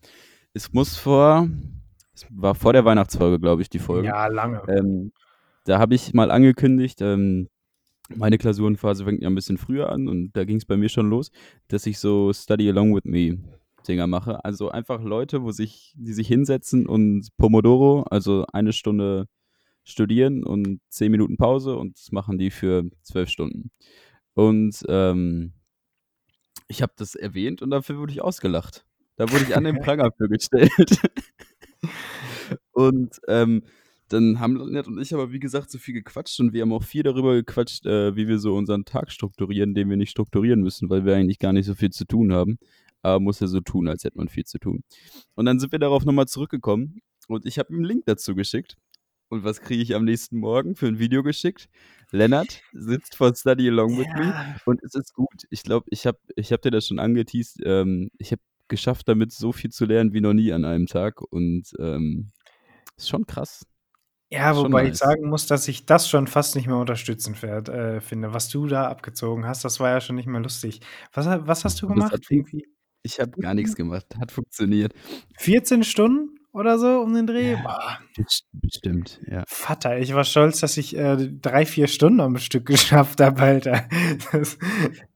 Es 0.53 0.73
muss 0.73 0.97
vor 0.97 1.47
es 2.15 2.25
war 2.29 2.53
vor 2.55 2.73
der 2.73 2.85
Weihnachtsfolge, 2.85 3.39
glaube 3.39 3.61
ich, 3.63 3.69
die 3.69 3.79
Folge. 3.79 4.07
Ja, 4.07 4.27
lange. 4.27 4.61
Ähm, 4.67 5.11
da 5.65 5.79
habe 5.79 5.95
ich 5.95 6.13
mal 6.13 6.31
angekündigt, 6.31 7.01
ähm, 7.01 7.49
meine 8.15 8.37
Klausurenphase 8.37 9.05
fängt 9.05 9.21
ja 9.23 9.29
'n 9.29 9.35
bisschen 9.35 9.57
früher 9.57 9.89
an 9.91 10.07
und 10.09 10.33
da 10.33 10.43
ging's 10.45 10.65
bei 10.65 10.77
mir 10.77 10.89
schon 10.89 11.09
los, 11.09 11.31
dass 11.69 11.85
ich 11.87 11.99
so 11.99 12.33
Study 12.33 12.69
Along 12.69 12.95
with 12.95 13.05
Me 13.05 13.39
Dinger 13.83 14.07
mache. 14.07 14.43
Also, 14.45 14.69
einfach 14.69 15.01
Leute, 15.03 15.43
wo 15.43 15.51
sich 15.51 15.93
die 15.97 16.13
sich 16.13 16.27
hinsetzen 16.27 16.87
und 16.87 17.29
Pomodoro, 17.37 18.03
also 18.09 18.45
1 18.53 18.75
Stunde 18.75 19.27
studieren 19.83 20.43
und 20.43 20.79
10 20.89 21.11
Minuten 21.11 21.37
Pause 21.37 21.75
und 21.77 21.97
das 21.97 22.11
machen 22.11 22.37
die 22.37 22.51
für 22.51 22.83
12 23.03 23.29
Stunden. 23.29 23.71
Und, 24.35 24.83
ähm 24.89 25.53
ich 26.67 26.81
habe 26.81 26.93
das 26.97 27.15
erwähnt 27.15 27.61
und 27.61 27.69
dafür 27.69 27.97
wurde 27.97 28.13
ich 28.13 28.21
ausgelacht. 28.21 28.85
Da 29.15 29.31
wurde 29.31 29.43
ich 29.43 29.55
an 29.55 29.63
den 29.63 29.75
Pranger 29.81 30.11
für 30.17 30.27
gestellt. 30.27 30.71
Und, 32.71 33.19
ähm, 33.27 33.63
dann 34.09 34.39
haben 34.39 34.57
Lennart 34.57 34.87
und 34.87 35.01
ich 35.01 35.13
aber, 35.13 35.31
wie 35.31 35.39
gesagt, 35.39 35.71
so 35.71 35.79
viel 35.79 35.95
gequatscht 35.95 36.39
und 36.39 36.53
wir 36.53 36.61
haben 36.61 36.73
auch 36.73 36.83
viel 36.83 37.03
darüber 37.03 37.33
gequatscht, 37.33 37.85
äh, 37.85 38.15
wie 38.15 38.27
wir 38.27 38.37
so 38.37 38.55
unseren 38.55 38.85
Tag 38.85 39.11
strukturieren, 39.11 39.73
den 39.73 39.89
wir 39.89 39.97
nicht 39.97 40.11
strukturieren 40.11 40.61
müssen, 40.61 40.89
weil 40.89 41.05
wir 41.05 41.15
eigentlich 41.15 41.39
gar 41.39 41.53
nicht 41.53 41.65
so 41.65 41.73
viel 41.73 41.89
zu 41.89 42.05
tun 42.05 42.31
haben. 42.31 42.59
Aber 43.03 43.19
muss 43.21 43.39
ja 43.41 43.47
so 43.47 43.61
tun, 43.61 43.87
als 43.89 44.03
hätte 44.05 44.17
man 44.17 44.29
viel 44.29 44.45
zu 44.45 44.59
tun. 44.59 44.83
Und 45.35 45.45
dann 45.47 45.59
sind 45.59 45.71
wir 45.73 45.79
darauf 45.79 46.05
noch 46.05 46.13
mal 46.13 46.27
zurückgekommen 46.27 46.99
und 47.29 47.45
ich 47.47 47.59
habe 47.59 47.73
ihm 47.73 47.81
'n 47.81 47.85
Link 47.85 48.05
dazu 48.07 48.35
geschickt. 48.35 48.77
Und 49.29 49.43
was 49.45 49.61
kriege 49.61 49.83
ich 49.83 49.95
am 49.95 50.05
nächsten 50.05 50.39
Morgen 50.39 50.75
für 50.77 50.87
'n 50.87 50.99
Video 50.99 51.23
geschickt? 51.23 51.69
Lennart 52.11 52.63
sitzt 52.73 53.15
vor 53.17 53.35
Study 53.35 53.69
Along 53.69 53.97
with 53.99 54.09
Me 54.15 54.33
Ja. 54.33 54.55
und 54.65 54.83
es 54.83 54.95
ist 54.95 55.13
gut. 55.15 55.45
Ich 55.51 55.63
glaube, 55.63 55.87
ich 55.91 56.07
habe 56.07 56.19
ich 56.37 56.51
habe 56.53 56.61
dir 56.63 56.71
das 56.71 56.87
schon 56.87 56.99
angeteast, 56.99 57.59
ähm, 57.65 58.11
ich 58.19 58.31
habe 58.33 58.41
geschafft, 58.69 59.07
damit 59.09 59.31
so 59.33 59.51
viel 59.53 59.71
zu 59.71 59.85
lernen 59.85 60.13
wie 60.13 60.21
noch 60.21 60.33
nie 60.33 60.53
an 60.53 60.65
einem 60.65 60.87
Tag 60.87 61.21
und, 61.21 61.73
ähm, 61.79 62.31
ist 62.97 63.09
schon 63.09 63.25
krass. 63.27 63.65
Ja, 64.31 64.55
wobei 64.55 64.85
ich 64.87 64.95
nice. 64.95 64.97
sagen 64.97 65.29
muss, 65.29 65.45
dass 65.47 65.67
ich 65.67 65.85
das 65.85 66.09
schon 66.09 66.25
fast 66.27 66.55
nicht 66.55 66.65
mehr 66.67 66.77
unterstützenswert, 66.77 67.69
äh, 67.69 68.01
finde. 68.01 68.33
Was 68.33 68.49
du 68.49 68.65
da 68.67 68.87
abgezogen 68.89 69.45
hast, 69.45 69.63
das 69.63 69.79
war 69.79 69.89
ja 69.91 70.01
schon 70.01 70.15
nicht 70.15 70.25
mehr 70.27 70.41
lustig. 70.41 70.79
Was 71.13 71.25
was 71.27 71.63
hast 71.65 71.81
du 71.81 71.87
gemacht? 71.87 72.19
Irgendwie 72.29 72.65
ich 73.03 73.19
habe 73.19 73.31
gar 73.39 73.53
nix 73.53 73.75
gemacht, 73.75 74.05
hat 74.19 74.31
funktioniert. 74.31 74.93
14 75.37 75.83
Stunden 75.83 76.39
oder 76.53 76.79
so 76.79 77.01
um 77.01 77.13
den 77.13 77.27
Dreh? 77.27 77.53
Ja, 77.53 77.99
bestimmt, 78.53 79.19
ja. 79.29 79.43
Vater, 79.47 79.99
ich 79.99 80.13
war 80.13 80.23
stolz, 80.23 80.59
dass 80.61 80.77
ich, 80.77 80.95
äh, 80.95 81.17
3, 81.17 81.65
4 81.65 81.87
Stunden 81.87 82.21
am 82.21 82.37
Stück 82.37 82.65
geschafft 82.67 83.19
habe, 83.21 83.41
Alter. 83.41 83.87
Das 84.31 84.57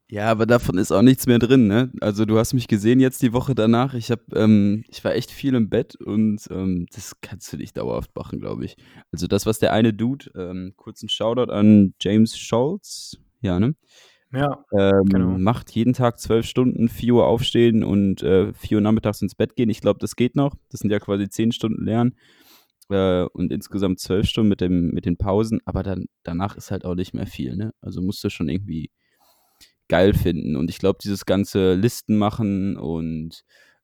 Ja, 0.10 0.32
aber 0.32 0.46
davon 0.46 0.77
ist 0.77 0.91
auch 0.91 1.01
nichts 1.01 1.27
mehr 1.27 1.38
drin, 1.38 1.67
ne? 1.67 1.91
Also, 2.00 2.24
du 2.25 2.38
hast 2.39 2.53
mich 2.53 2.70
gesehen 2.70 3.01
jetzt 3.01 3.22
die 3.22 3.34
Woche 3.34 3.56
danach. 3.56 3.94
Ich 3.94 4.10
habe 4.10 4.24
ähm, 4.36 4.86
ich 4.88 5.03
war 5.03 5.13
echt 5.13 5.32
viel 5.32 5.53
im 5.53 5.70
Bett 5.70 5.96
und, 5.96 6.48
ähm, 6.50 6.88
das 6.94 7.20
kannst 7.22 7.51
du 7.51 7.58
nicht 7.58 7.75
dauerhaft 7.75 8.15
machen, 8.15 8.39
glaube 8.39 8.63
ich. 8.63 8.77
Also, 9.12 9.27
das, 9.27 9.46
was 9.46 9.60
der 9.60 9.74
eine 9.74 9.94
Dude 9.94 10.32
ähm, 10.36 10.74
kurzen 10.77 11.10
Shoutout 11.10 11.51
an 11.51 11.94
James 12.00 12.38
Scholz, 12.38 13.17
ja, 13.41 13.60
ne? 13.60 13.75
Ja, 14.34 14.65
Ähm, 14.74 15.05
genau. 15.05 15.38
macht 15.38 15.72
jeden 15.72 15.93
Tag 15.93 16.19
12 16.19 16.46
Stunden, 16.46 16.89
4 16.89 17.13
Uhr 17.15 17.25
aufstehen 17.27 17.84
und, 17.84 18.24
äh, 18.24 18.53
4 18.53 18.77
Uhr 18.77 18.81
nachmittags 18.81 19.22
ins 19.22 19.36
Bett 19.36 19.55
gehen. 19.55 19.69
Ich 19.69 19.79
glaube, 19.79 20.00
das 20.00 20.15
geht 20.17 20.36
noch. 20.36 20.55
Das 20.69 20.81
sind 20.81 20.91
ja 20.91 21.00
quasi 21.00 21.29
10 21.29 21.51
Stunden 21.53 21.86
Lernen, 21.86 22.15
äh, 22.89 23.24
und 23.24 23.51
insgesamt 23.53 24.00
12 24.00 24.27
Stunden 24.27 24.50
mit 24.50 24.62
dem 24.62 24.89
mit 24.91 25.05
den 25.05 25.17
Pausen, 25.17 25.62
aber 25.65 25.84
dann 25.84 26.07
danach 26.24 26.57
ist 26.57 26.72
halt 26.72 26.86
auch 26.86 26.96
nicht 26.96 27.13
mehr 27.13 27.27
viel, 27.27 27.55
ne? 27.57 27.74
Also, 27.81 28.01
musst 28.01 28.24
du 28.24 28.29
schon 28.29 28.50
irgendwie 28.50 28.91
geil 29.89 30.13
finden. 30.13 30.55
Und 30.57 30.69
ich 30.69 30.79
glaube, 30.79 31.00
dieses 31.03 31.25
ganze 31.25 31.74
Listen 31.75 32.17
machen 32.17 32.77
und, 32.77 33.43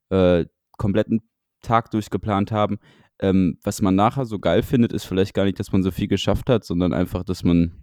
äh, 0.09 0.45
kompletten 0.77 1.21
Tag 1.62 1.91
durchgeplant 1.91 2.51
haben, 2.51 2.79
ähm, 3.19 3.59
was 3.63 3.81
man 3.81 3.95
nachher 3.95 4.25
so 4.25 4.39
geil 4.39 4.63
findet, 4.63 4.93
ist 4.93 5.05
vielleicht 5.05 5.33
gar 5.33 5.45
nicht, 5.45 5.59
dass 5.59 5.71
man 5.71 5.83
so 5.83 5.91
viel 5.91 6.07
geschafft 6.07 6.50
hat, 6.50 6.65
sondern 6.65 6.93
einfach, 6.93 7.23
dass 7.23 7.43
man 7.43 7.82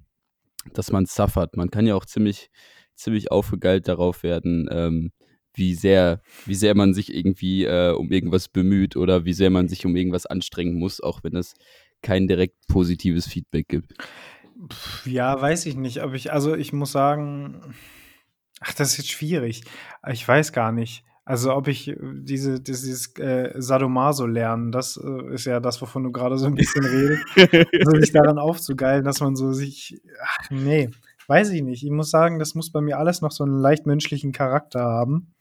dass 0.72 0.92
man 0.92 1.06
suffert. 1.06 1.56
Man 1.56 1.70
kann 1.70 1.86
ja 1.86 1.94
auch 1.94 2.04
ziemlich 2.04 2.50
ziemlich 2.94 3.30
aufgegeilt 3.30 3.88
darauf 3.88 4.22
werden, 4.22 4.68
ähm, 4.70 5.12
wie 5.54 5.74
sehr 5.74 6.20
wie 6.46 6.54
sehr 6.54 6.74
man 6.74 6.94
sich 6.94 7.14
irgendwie, 7.14 7.64
äh, 7.64 7.92
um 7.92 8.12
irgendwas 8.12 8.48
bemüht 8.48 8.96
oder 8.96 9.24
wie 9.24 9.32
sehr 9.32 9.50
man 9.50 9.68
sich 9.68 9.86
um 9.86 9.96
irgendwas 9.96 10.26
anstrengen 10.26 10.74
muss, 10.74 11.00
auch 11.00 11.24
wenn 11.24 11.34
es 11.36 11.54
kein 12.02 12.28
direkt 12.28 12.66
positives 12.68 13.26
Feedback 13.26 13.68
gibt. 13.68 13.94
Ja, 15.06 15.40
weiß 15.40 15.66
ich 15.66 15.76
nicht, 15.76 16.02
ob 16.02 16.14
ich 16.14 16.32
also, 16.32 16.54
ich 16.54 16.72
muss 16.72 16.92
sagen 16.92 17.74
Ach, 18.60 18.74
das 18.74 18.90
ist 18.90 18.98
jetzt 18.98 19.10
schwierig. 19.10 19.62
Ich 20.10 20.26
weiß 20.26 20.52
gar 20.52 20.70
nicht. 20.70 21.02
Also, 21.26 21.54
ob 21.54 21.68
ich 21.68 21.88
äh, 21.88 21.96
diese 22.00 22.60
dieses, 22.60 23.14
äh, 23.18 23.52
Sadomaso 23.56 24.26
lernen, 24.26 24.72
das, 24.72 24.96
äh, 25.02 25.34
ist 25.34 25.44
ja 25.44 25.60
das, 25.60 25.80
wovon 25.82 26.02
du 26.04 26.12
gerade 26.12 26.38
so 26.38 26.46
ein 26.46 26.54
bisschen 26.54 26.84
redest. 26.84 27.24
Also, 27.86 28.00
sich 28.00 28.12
daran 28.12 28.38
aufzugeilen, 28.38 29.04
dass 29.04 29.20
man 29.20 29.36
so 29.36 29.52
sich 29.52 30.00
ach 30.22 30.50
ne, 30.50 30.90
weiß 31.28 31.50
ich 31.50 31.62
nicht. 31.62 31.84
Ich 31.84 31.90
muss 31.90 32.10
sagen, 32.10 32.38
das 32.38 32.54
muss 32.54 32.72
bei 32.72 32.80
mir 32.80 32.98
alles 32.98 33.20
noch 33.20 33.32
so 33.32 33.44
einen 33.44 33.58
leicht 33.60 33.86
menschlichen 33.86 34.32
Charakter 34.32 34.80
haben. 34.80 35.34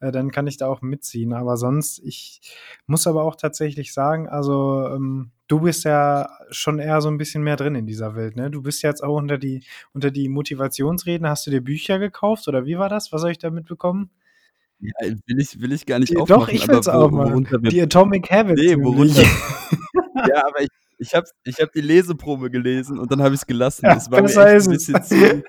Äh, 0.00 0.10
dann 0.12 0.30
kann 0.30 0.46
ich 0.46 0.56
da 0.56 0.66
auch 0.68 0.82
mitziehen. 0.82 1.32
Aber 1.32 1.56
sonst 1.56 2.00
ich 2.00 2.40
muss 2.86 3.06
aber 3.06 3.22
auch 3.24 3.36
tatsächlich 3.36 3.92
sagen, 3.92 4.28
also, 4.28 4.88
ähm, 4.88 5.30
du 5.48 5.60
bist 5.60 5.84
ja 5.84 6.28
schon 6.50 6.78
eher 6.80 7.00
so 7.00 7.08
ein 7.08 7.18
bisschen 7.18 7.42
mehr 7.44 7.56
drin 7.56 7.74
in 7.76 7.86
dieser 7.86 8.16
Welt, 8.16 8.36
ne? 8.36 8.50
Du 8.50 8.62
bist 8.62 8.82
jetzt 8.82 9.04
auch 9.04 9.16
unter 9.16 9.38
die 9.38 9.62
unter 9.92 10.10
die 10.10 10.28
Motivationsreden 10.28 11.28
hast 11.28 11.46
du 11.46 11.50
dir 11.50 11.60
Bücher 11.62 11.98
gekauft 11.98 12.48
oder 12.48 12.64
wie 12.66 12.78
war 12.78 12.88
das? 12.88 13.12
Was 13.12 13.22
habe 13.22 13.32
ich 13.32 13.38
da 13.38 13.50
mitbekommen? 13.50 14.10
Ja, 14.80 14.92
will 15.26 15.40
ich 15.40 15.60
will 15.60 15.72
ich 15.72 15.86
gar 15.86 15.98
nicht 15.98 16.10
Die 16.12 16.16
aufmachen, 16.16 16.40
doch, 16.40 16.48
ich 16.48 16.68
will's 16.68 16.86
wo 16.86 16.90
auch 16.92 17.10
mal. 17.10 17.40
Die 17.70 17.80
Atomic 17.80 18.30
Habits 18.30 18.60
Ne, 18.60 18.76
worunter 18.84 19.22
ja, 20.28 20.46
aber 20.46 20.62
ich 20.62 20.68
ich 20.98 21.14
habe 21.14 21.26
ich 21.44 21.60
habe 21.60 21.70
die 21.74 21.80
Leseprobe 21.82 22.50
gelesen 22.50 22.98
und 22.98 23.10
dann 23.12 23.22
habe 23.22 23.34
ich's 23.34 23.46
gelassen. 23.46 23.86
Ja, 23.86 23.96
Es 23.96 24.10
war 24.10 24.22
mir 24.22 24.28
besser 24.28 24.42
echt 24.42 24.54
'n 24.54 24.56
ist 24.56 24.66
es. 24.66 24.78
bisschen 24.86 25.02
zu 25.02 25.42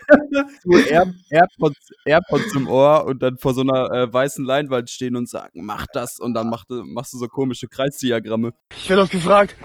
zu 0.62 0.80
Air 0.80 1.06
Airpods 1.30 1.90
Airpods 2.06 2.54
im 2.56 2.68
Ohr 2.68 3.06
und 3.06 3.22
dann 3.24 3.38
vor 3.38 3.54
so 3.54 3.64
'ner, 3.64 3.92
äh, 3.92 4.14
weißen 4.14 4.46
Leinwand 4.46 4.90
stehen 4.90 5.16
und 5.16 5.30
sagen: 5.30 5.66
„Mach 5.66 5.88
das“ 5.94 6.20
und 6.20 6.34
dann 6.36 6.50
macht 6.50 6.70
du 6.72 6.84
machst 6.86 7.14
du 7.14 7.18
so 7.20 7.28
komische 7.28 7.68
Kreisdiagramme. 7.68 8.54
Ich 8.76 8.90
werde 8.90 9.04
oft 9.04 9.12
gefragt, 9.12 9.56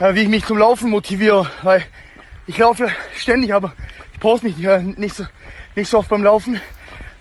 äh, 0.00 0.14
wie 0.14 0.22
ich 0.22 0.28
mich 0.28 0.46
zum 0.46 0.58
Laufen 0.58 0.90
motiviere, 0.90 1.50
weil 1.62 1.84
ich 2.46 2.58
laufe 2.58 2.88
ständig, 3.16 3.54
aber 3.54 3.74
ich 4.14 4.20
poste 4.20 4.46
mich 4.46 4.62
äh, 4.64 4.82
nicht, 4.82 5.16
so, 5.16 5.24
nicht 5.76 5.88
so 5.90 5.98
oft 5.98 6.10
beim 6.10 6.24
Laufen, 6.24 6.60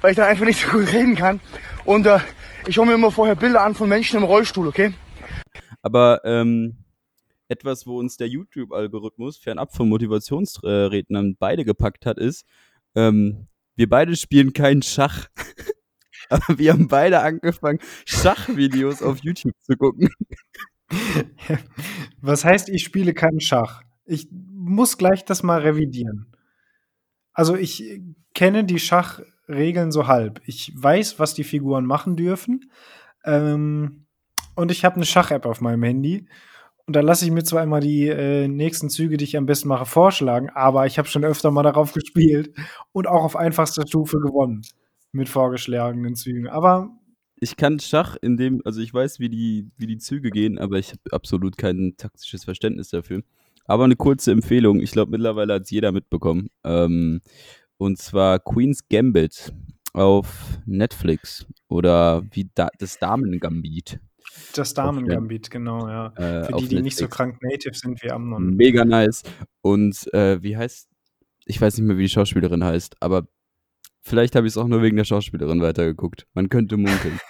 weil 0.02 0.12
ich 0.12 0.18
dann 0.18 0.28
einfach 0.28 0.46
nicht 0.46 0.62
so 0.62 0.70
gut 0.70 0.92
reden 0.92 1.16
kann. 1.16 1.40
Und 1.86 2.06
äh, 2.06 2.20
ich 2.68 2.78
hole 2.78 2.88
mir 2.88 2.96
immer 2.96 3.12
vorher 3.12 3.36
Bilder 3.36 3.64
an 3.64 3.76
von 3.76 3.90
Menschen 3.90 4.18
im 4.18 4.24
Rollstuhl, 4.24 4.68
okay? 4.68 4.94
Aber, 5.82 6.22
ähm, 6.26 6.78
etwas, 7.50 7.88
wo 7.88 7.98
uns 7.98 8.18
der 8.18 8.28
YouTube-Algorithmus 8.28 9.38
fernab 9.38 9.74
von 9.74 9.90
Motivationsrednern 9.90 11.38
beide 11.38 11.66
gepackt 11.66 12.06
hat, 12.06 12.18
ist, 12.18 12.46
ähm, 12.96 13.48
wir 13.76 13.88
beide 13.88 14.16
spielen 14.16 14.54
keinen 14.54 14.82
Schach. 14.82 15.28
Aber 16.30 16.58
wir 16.58 16.74
haben 16.74 16.88
beide 16.88 17.22
angefangen, 17.22 17.80
Schachvideos 18.06 19.02
auf 19.02 19.20
YouTube 19.20 19.56
zu 19.62 19.78
gucken. 19.78 20.10
Was 22.22 22.44
heißt, 22.44 22.70
ich 22.70 22.84
spiele 22.84 23.14
keinen 23.14 23.40
Schach? 23.40 23.84
Ich 24.06 24.28
muss 24.32 24.98
gleich 24.98 25.24
das 25.24 25.44
mal 25.44 25.62
revidieren. 25.62 26.36
Also, 27.32 27.56
ich 27.56 28.02
kenne 28.34 28.66
die 28.66 28.80
Schachregeln 29.50 29.92
so 29.92 30.08
halb. 30.08 30.42
Ich 30.46 30.72
weiß, 30.76 31.20
was 31.20 31.34
die 31.34 31.44
Figuren 31.44 31.86
machen 31.86 32.16
dürfen, 32.16 32.70
ähm, 33.26 34.06
und 34.56 34.72
ich 34.72 34.86
habe 34.86 35.00
'ne 35.00 35.06
Schach-App 35.06 35.46
auf 35.46 35.62
meinem 35.62 35.84
Handy 35.84 36.28
und 36.88 36.96
da 36.96 37.02
lasse 37.02 37.26
ich 37.26 37.32
mir 37.32 37.44
zwar 37.44 37.64
immer 37.64 37.80
die, 37.82 38.08
äh, 38.10 38.48
nächsten 38.50 38.90
Züge, 38.90 39.18
die 39.18 39.26
ich 39.26 39.38
am 39.38 39.46
besten 39.48 39.70
mache, 39.70 39.86
vorschlagen, 39.86 40.50
aber 40.52 40.86
ich 40.88 40.98
habe 41.00 41.08
schon 41.10 41.26
öfter 41.26 41.52
mal 41.52 41.64
darauf 41.64 41.94
gespielt 41.94 42.54
und 42.94 43.08
auch 43.08 43.24
auf 43.26 43.36
einfachster 43.38 43.88
Stufe 43.88 44.20
gewonnen 44.20 44.62
mit 45.14 45.30
vorgeschlagenen 45.30 46.16
Zügen. 46.16 46.48
Aber 46.50 46.92
Ich 47.42 47.56
kann 47.56 47.80
Schach 47.80 48.16
in 48.22 48.36
dem 48.38 48.62
also, 48.66 48.82
ich 48.82 48.92
weiß, 48.94 49.20
wie 49.20 49.30
die 49.30 49.70
wie 49.78 49.86
die 49.88 49.98
Züge 50.00 50.32
gehen, 50.32 50.58
aber 50.58 50.78
ich 50.80 50.90
habe 50.90 51.02
absolut 51.12 51.56
kein 51.58 51.94
taktisches 51.98 52.44
Verständnis 52.46 52.90
dafür. 52.90 53.22
Aber 53.66 53.88
'ne 53.88 53.96
kurze 53.96 54.32
Empfehlung, 54.32 54.80
ich 54.80 54.92
glaube, 54.92 55.12
mittlerweile 55.12 55.54
hat's 55.56 55.70
jeder 55.70 55.92
mitbekommen, 55.92 56.50
ähm, 56.64 57.22
und 57.78 57.98
zwar 57.98 58.40
Queen's 58.40 58.88
Gambit 58.90 59.54
auf 59.94 60.60
Netflix 60.66 61.46
oder 61.68 62.24
wie 62.32 62.50
da 62.54 62.70
das 62.80 63.00
Damen-Gambit. 63.00 64.00
Das 64.54 64.74
Damen-Gambit, 64.74 65.50
genau, 65.50 65.88
ja. 65.88 66.14
äh, 66.16 66.46
Für 66.46 66.54
die, 66.60 66.68
die 66.68 66.82
nicht 66.82 66.98
so 66.98 67.06
Netflix. 67.06 67.16
krank 67.16 67.38
native 67.42 67.74
sind 67.74 68.04
wie 68.04 68.12
Amnon. 68.12 68.56
Mega 68.56 68.86
nice. 68.86 69.24
Und, 69.62 70.14
äh, 70.14 70.42
wie 70.44 70.58
heißt 70.58 70.90
ich 71.48 71.60
weiß 71.60 71.78
nicht 71.78 71.88
mehr, 71.88 71.98
wie 71.98 72.04
die 72.04 72.10
Schauspielerin 72.10 72.64
heißt, 72.64 72.98
aber 73.00 73.28
vielleicht 74.02 74.36
habe 74.36 74.48
ich's 74.48 74.58
auch 74.58 74.68
nur 74.68 74.82
wegen 74.82 74.98
der 74.98 75.06
Schauspielerin 75.06 75.62
weitergeguckt. 75.62 76.28
Man 76.34 76.50
könnte 76.50 76.78
munkeln. 76.78 77.20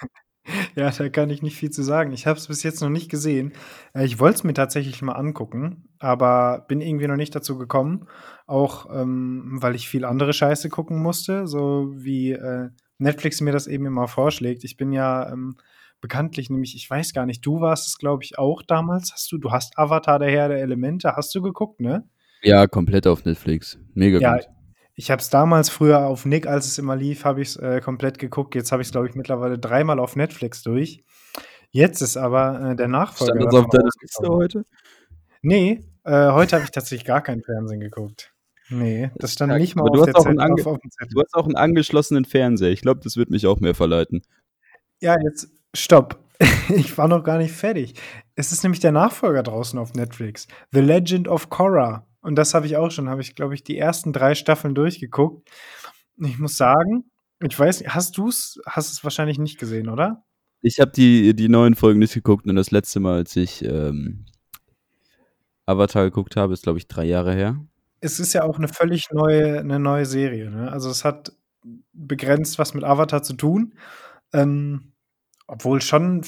Ja, 0.74 0.90
da 0.90 1.10
kann 1.10 1.28
ich 1.28 1.42
nicht 1.42 1.56
viel 1.56 1.68
zu 1.68 1.82
sagen. 1.82 2.14
Ich 2.14 2.26
habe 2.26 2.38
es 2.38 2.46
bis 2.46 2.62
jetzt 2.62 2.80
noch 2.80 2.88
nicht 2.88 3.10
gesehen. 3.10 3.52
Äh, 3.92 4.06
ich 4.06 4.18
wollte 4.18 4.36
es 4.36 4.44
mir 4.44 4.54
tatsächlich 4.54 5.02
mal 5.02 5.12
angucken, 5.12 5.90
aber 5.98 6.64
bin 6.68 6.80
irgendwie 6.80 7.06
noch 7.06 7.16
nicht 7.16 7.34
dazu 7.34 7.58
gekommen. 7.58 8.06
Auch, 8.48 8.86
ähm, 8.90 9.58
weil 9.60 9.76
ich 9.76 9.88
viel 9.88 10.04
andere 10.04 10.32
Scheiße 10.32 10.68
gucken 10.70 11.00
musste, 11.00 11.46
so 11.46 11.92
wie, 11.94 12.32
äh, 12.32 12.70
Netflix 12.98 13.40
mir 13.40 13.52
das 13.52 13.68
eben 13.68 13.86
immer 13.86 14.08
vorschlägt. 14.08 14.64
Ich 14.64 14.76
bin 14.76 14.90
ja, 14.92 15.30
ähm, 15.30 15.56
bekanntlich 16.00 16.50
nämlich 16.50 16.74
ich 16.74 16.88
weiß 16.88 17.12
gar 17.12 17.26
nicht, 17.26 17.44
du 17.44 17.60
warst 17.60 17.86
es, 17.88 17.98
glaube 17.98 18.24
ich, 18.24 18.38
auch 18.38 18.62
damals. 18.62 19.12
Hast 19.12 19.30
du 19.30 19.38
du 19.38 19.52
hast 19.52 19.78
Avatar: 19.78 20.18
Der 20.18 20.30
Herr 20.30 20.48
der 20.48 20.60
Elemente 20.62 21.14
hast 21.14 21.34
du 21.34 21.42
geguckt, 21.42 21.80
ne? 21.80 22.08
Ja, 22.42 22.66
komplett 22.66 23.06
auf 23.06 23.24
Netflix. 23.24 23.78
Mega 23.94 24.18
Ja, 24.18 24.36
gut. 24.36 24.48
ich 24.94 25.10
habe 25.10 25.20
es 25.20 25.28
damals 25.28 25.70
früher 25.70 26.06
auf 26.06 26.24
Nick, 26.24 26.46
als 26.46 26.66
es 26.66 26.78
immer 26.78 26.96
lief, 26.96 27.24
habe 27.24 27.42
ich's, 27.42 27.56
äh, 27.56 27.80
komplett 27.80 28.18
geguckt. 28.18 28.54
Jetzt 28.54 28.72
habe 28.72 28.82
ich's, 28.82 28.92
glaube 28.92 29.08
ich, 29.08 29.14
mittlerweile 29.14 29.58
dreimal 29.58 29.98
auf 29.98 30.16
Netflix 30.16 30.62
durch. 30.62 31.04
Jetzt 31.70 32.00
ist 32.00 32.16
aber, 32.16 32.70
äh, 32.70 32.76
der 32.76 32.88
Nachfolger 32.88 33.34
Stand 33.34 33.52
das 33.52 33.60
auf 33.60 33.68
deiner 33.68 33.90
Liste 34.00 34.28
heute? 34.28 34.64
Ne, 35.42 35.84
äh, 36.04 36.30
heute 36.30 36.56
habe 36.56 36.64
ich 36.64 36.70
tatsächlich 36.70 37.04
gar 37.04 37.20
kein 37.20 37.42
Fernsehen 37.42 37.80
geguckt. 37.80 38.32
Ne, 38.70 39.12
das 39.18 39.32
stand 39.32 39.56
nicht 39.56 39.76
mal 39.76 39.88
du 39.90 40.02
auf 40.02 40.06
hast 40.06 40.06
der 40.06 40.14
Zettel 40.14 40.50
auf 40.50 40.66
aufm 40.66 40.80
du 40.82 40.88
Zettel. 40.90 41.22
hast 41.22 41.34
auch 41.34 41.46
'n 41.48 41.56
angeschlossenen 41.56 42.24
Fernseher. 42.26 42.70
Ich 42.70 42.82
glaube, 42.82 43.00
das 43.02 43.16
würde 43.16 43.32
mich 43.32 43.46
auch 43.46 43.60
mehr 43.60 43.74
verleiten. 43.74 44.22
Ja, 45.02 45.16
jetzt 45.22 45.48
stopp. 45.74 46.18
Ich 46.70 46.96
war 46.98 47.08
noch 47.08 47.24
gar 47.24 47.38
nicht 47.38 47.52
fertig. 47.52 47.94
Es 48.36 48.52
ist 48.52 48.62
nämlich 48.62 48.80
der 48.80 48.92
Nachfolger 48.92 49.42
draußen 49.42 49.78
auf 49.78 49.94
Netflix. 49.94 50.46
The 50.72 50.80
Legend 50.80 51.26
of 51.28 51.48
Korra. 51.50 52.06
Und 52.20 52.36
das 52.36 52.54
habe 52.54 52.66
ich 52.66 52.76
auch 52.76 52.90
schon 52.90 53.08
habe 53.08 53.22
ich, 53.22 53.34
glaube 53.34 53.54
ich, 53.54 53.64
die 53.64 53.78
ersten 53.78 54.12
3 54.12 54.34
Staffeln 54.34 54.74
durchgeguckt. 54.74 55.48
Ich 56.18 56.38
muss 56.38 56.56
sagen, 56.56 57.10
ich 57.40 57.58
weiß 57.58 57.80
nicht, 57.80 57.94
hast 57.94 58.18
du's 58.18 58.60
hast 58.66 58.92
es 58.92 59.02
wahrscheinlich 59.04 59.38
nicht 59.38 59.58
gesehen, 59.58 59.88
oder? 59.88 60.24
Ich 60.62 60.80
habe 60.80 60.90
die 60.90 61.34
die 61.34 61.48
neuen 61.48 61.74
Folgen 61.76 62.00
nicht 62.00 62.14
geguckt 62.14 62.46
und 62.46 62.56
das 62.56 62.70
letzte 62.72 62.98
Mal, 63.00 63.16
als 63.18 63.36
ich, 63.36 63.64
ähm, 63.64 64.26
Avatar 65.66 66.04
geguckt 66.04 66.36
habe, 66.36 66.54
ist, 66.54 66.64
glaube 66.64 66.78
ich, 66.78 66.88
3 66.88 67.04
Jahre 67.04 67.34
her. 67.34 67.56
Es 68.02 68.20
ist 68.20 68.32
ja 68.32 68.42
auch 68.44 68.58
'ne 68.58 68.68
völlig 68.68 69.10
neue 69.12 69.64
'ne 69.64 69.78
neue 69.78 70.06
Serie, 70.06 70.50
ne? 70.50 70.70
Also, 70.70 70.88
es 70.90 71.04
hat 71.04 71.32
begrenzt 71.92 72.58
was 72.58 72.74
mit 72.74 72.84
Avatar 72.84 73.22
zu 73.22 73.34
tun. 73.34 73.74
Ähm, 74.32 74.92
obwohl 75.48 75.82
schon 75.82 76.22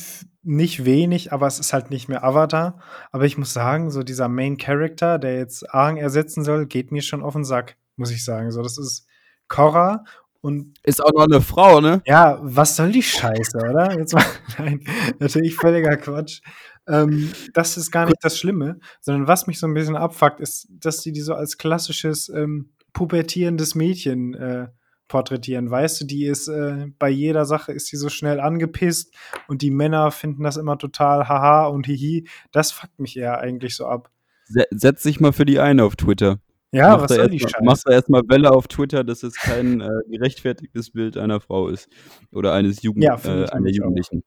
nicht 0.44 0.84
wenig, 0.86 1.32
aber 1.32 1.46
es 1.48 1.60
ist 1.60 1.72
halt 1.74 1.90
nicht 1.90 2.08
mehr 2.08 2.24
Avatar. 2.24 2.80
Aber 3.12 3.26
ich 3.26 3.38
muss 3.38 3.52
sagen, 3.54 3.90
so 3.90 4.02
dieser 4.04 4.28
Main 4.28 4.58
Character, 4.58 5.18
der 5.18 5.36
jetzt 5.38 5.72
Aang 5.74 5.96
ersetzen 5.98 6.44
soll, 6.44 6.66
geht 6.66 6.92
mir 6.92 7.02
schon 7.02 7.22
auf 7.22 7.36
'n 7.36 7.44
Sack, 7.44 7.76
muss 7.96 8.10
ich 8.12 8.24
sagen. 8.24 8.52
So, 8.52 8.62
das 8.62 8.78
ist 8.78 9.06
Korra 9.48 10.04
und 10.42 10.78
Ist 10.84 11.04
auch 11.04 11.12
noch 11.12 11.26
'ne 11.28 11.40
Frau, 11.42 11.80
ne? 11.82 12.02
Ja, 12.06 12.38
was 12.42 12.76
soll 12.76 12.92
die 12.92 13.02
Scheiße, 13.04 13.58
oder? 13.58 13.98
Jetzt 13.98 14.14
mal 14.14 14.24
nein, 14.58 14.84
natürlich 15.20 15.56
völliger 15.56 15.96
Quatsch. 15.98 16.40
Ähm, 16.88 17.30
das 17.54 17.76
ist 17.76 17.90
gar 17.90 18.06
nicht 18.06 18.18
das 18.22 18.38
Schlimme, 18.38 18.78
sondern 19.00 19.26
was 19.28 19.46
mich 19.46 19.58
so 19.60 19.66
'n 19.66 19.74
bisschen 19.74 19.96
abfuckt, 19.96 20.40
ist, 20.40 20.68
dass 20.70 21.00
die 21.02 21.12
die 21.12 21.20
so 21.20 21.34
als 21.34 21.58
klassisches, 21.58 22.28
ähm, 22.30 22.70
pubertierendes 22.92 23.74
Mädchen, 23.74 24.34
äh, 24.34 24.68
porträtieren. 25.08 25.70
Weißt 25.70 26.00
du, 26.00 26.04
die 26.06 26.24
ist, 26.26 26.48
äh 26.48 26.86
bei 26.98 27.08
jeder 27.10 27.44
Sache 27.44 27.72
ist 27.72 27.86
sie 27.88 27.96
so 27.96 28.08
schnell 28.08 28.40
angepisst 28.40 29.14
und 29.48 29.62
die 29.62 29.70
Männer 29.72 30.10
finden 30.12 30.44
das 30.44 30.56
immer 30.56 30.78
total 30.78 31.28
haha 31.28 31.66
und 31.66 31.86
hihi. 31.86 32.28
Das 32.52 32.72
fuckt 32.72 32.98
mich 33.00 33.16
eher 33.16 33.38
eigentlich 33.40 33.74
so 33.76 33.86
ab. 33.86 34.10
Se 34.48 34.64
setz 34.70 35.02
dich 35.02 35.20
mal 35.20 35.32
für 35.32 35.44
die 35.44 35.60
ein 35.60 35.80
auf 35.80 35.96
Twitter. 35.96 36.38
Ja, 36.72 36.96
Mach 36.96 37.02
was 37.02 37.14
soll 37.14 37.28
die 37.28 37.38
mal 37.38 37.48
Scheiße? 37.48 37.64
mach 37.64 37.78
da 37.84 37.92
erst 37.92 38.08
mal 38.08 38.22
Welle 38.28 38.50
auf 38.52 38.68
Twitter, 38.68 39.04
dass 39.04 39.22
es 39.22 39.40
kein, 39.40 39.80
äh, 39.80 39.88
gerechtfertigtes 40.08 40.90
Bild 40.92 41.16
einer 41.16 41.40
Frau 41.40 41.68
ist 41.68 41.88
oder 42.32 42.52
eines 42.54 42.82
Jugend 42.82 43.04
Ja, 43.04 43.16
äh, 43.24 43.48
einer 43.50 43.60
nämlich 43.60 43.80
auch. 43.82 43.86
Jugendlichen. 43.86 44.22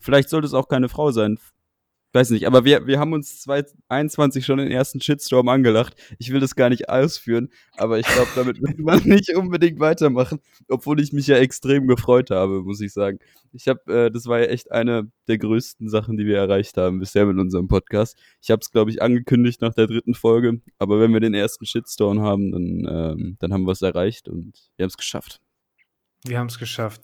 Vielleicht 0.00 0.28
sollte 0.30 0.46
es 0.46 0.54
auch 0.54 0.68
keine 0.68 0.88
Frau 0.88 1.10
sein. 1.12 1.38
Weiß 2.12 2.30
nicht, 2.30 2.46
aber 2.46 2.64
wir 2.64 2.86
wir 2.86 2.98
haben 2.98 3.12
uns 3.12 3.40
2021 3.42 4.46
schon 4.46 4.58
den 4.58 4.70
ersten 4.70 5.00
Shitstorm 5.00 5.48
angelacht. 5.48 5.94
Ich 6.18 6.32
will 6.32 6.40
das 6.40 6.54
gar 6.54 6.70
nicht 6.70 6.88
ausführen, 6.88 7.50
aber 7.76 7.98
ich 7.98 8.06
glaube, 8.06 8.30
damit 8.34 8.62
wird 8.62 8.78
man 8.78 9.00
nicht 9.04 9.34
unbedingt 9.36 9.80
weitermachen, 9.80 10.40
obwohl 10.68 11.00
ich 11.00 11.12
mich 11.12 11.26
ja 11.26 11.36
extrem 11.36 11.86
gefreut 11.86 12.30
habe, 12.30 12.62
muss 12.62 12.80
ich 12.80 12.92
sagen. 12.92 13.18
Ich 13.52 13.68
habe 13.68 14.06
äh, 14.06 14.10
das 14.10 14.26
war 14.26 14.40
ja 14.40 14.46
echt 14.46 14.72
eine 14.72 15.10
der 15.28 15.38
größten 15.38 15.88
Sachen, 15.90 16.16
die 16.16 16.26
wir 16.26 16.38
erreicht 16.38 16.76
haben 16.78 17.00
bisher 17.00 17.26
mit 17.26 17.38
unserem 17.38 17.68
Podcast. 17.68 18.16
Ich 18.40 18.50
habe 18.50 18.60
es, 18.60 18.70
glaube 18.70 18.90
ich, 18.90 19.02
angekündigt 19.02 19.60
nach 19.60 19.74
der 19.74 19.86
3. 19.86 20.14
Folge, 20.14 20.60
aber 20.78 21.00
wenn 21.00 21.12
wir 21.12 21.20
den 21.20 21.34
ersten 21.34 21.66
Shitstorm 21.66 22.20
haben, 22.22 22.52
dann 22.52 22.86
ähm, 22.88 23.36
dann 23.40 23.52
haben 23.52 23.66
wir's 23.66 23.82
erreicht 23.82 24.28
und 24.28 24.70
wir 24.76 24.84
haben's 24.84 24.96
geschafft. 24.96 25.40
Wir 26.24 26.38
haben's 26.38 26.58
geschafft. 26.58 27.02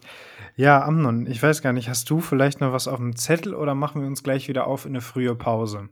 Ja, 0.56 0.82
Amnon, 0.84 1.26
ich 1.26 1.42
weiß 1.42 1.62
gar 1.62 1.72
nicht, 1.72 1.88
hast 1.88 2.08
du 2.10 2.20
vielleicht 2.20 2.60
noch 2.60 2.72
was 2.72 2.88
aufm 2.88 3.14
Zettel 3.16 3.54
oder 3.54 3.74
machen 3.74 4.00
wir 4.00 4.08
uns 4.08 4.22
gleich 4.22 4.48
wieder 4.48 4.66
auf 4.66 4.86
in 4.86 4.92
'ne 4.92 5.00
frühe 5.00 5.34
Pause? 5.34 5.88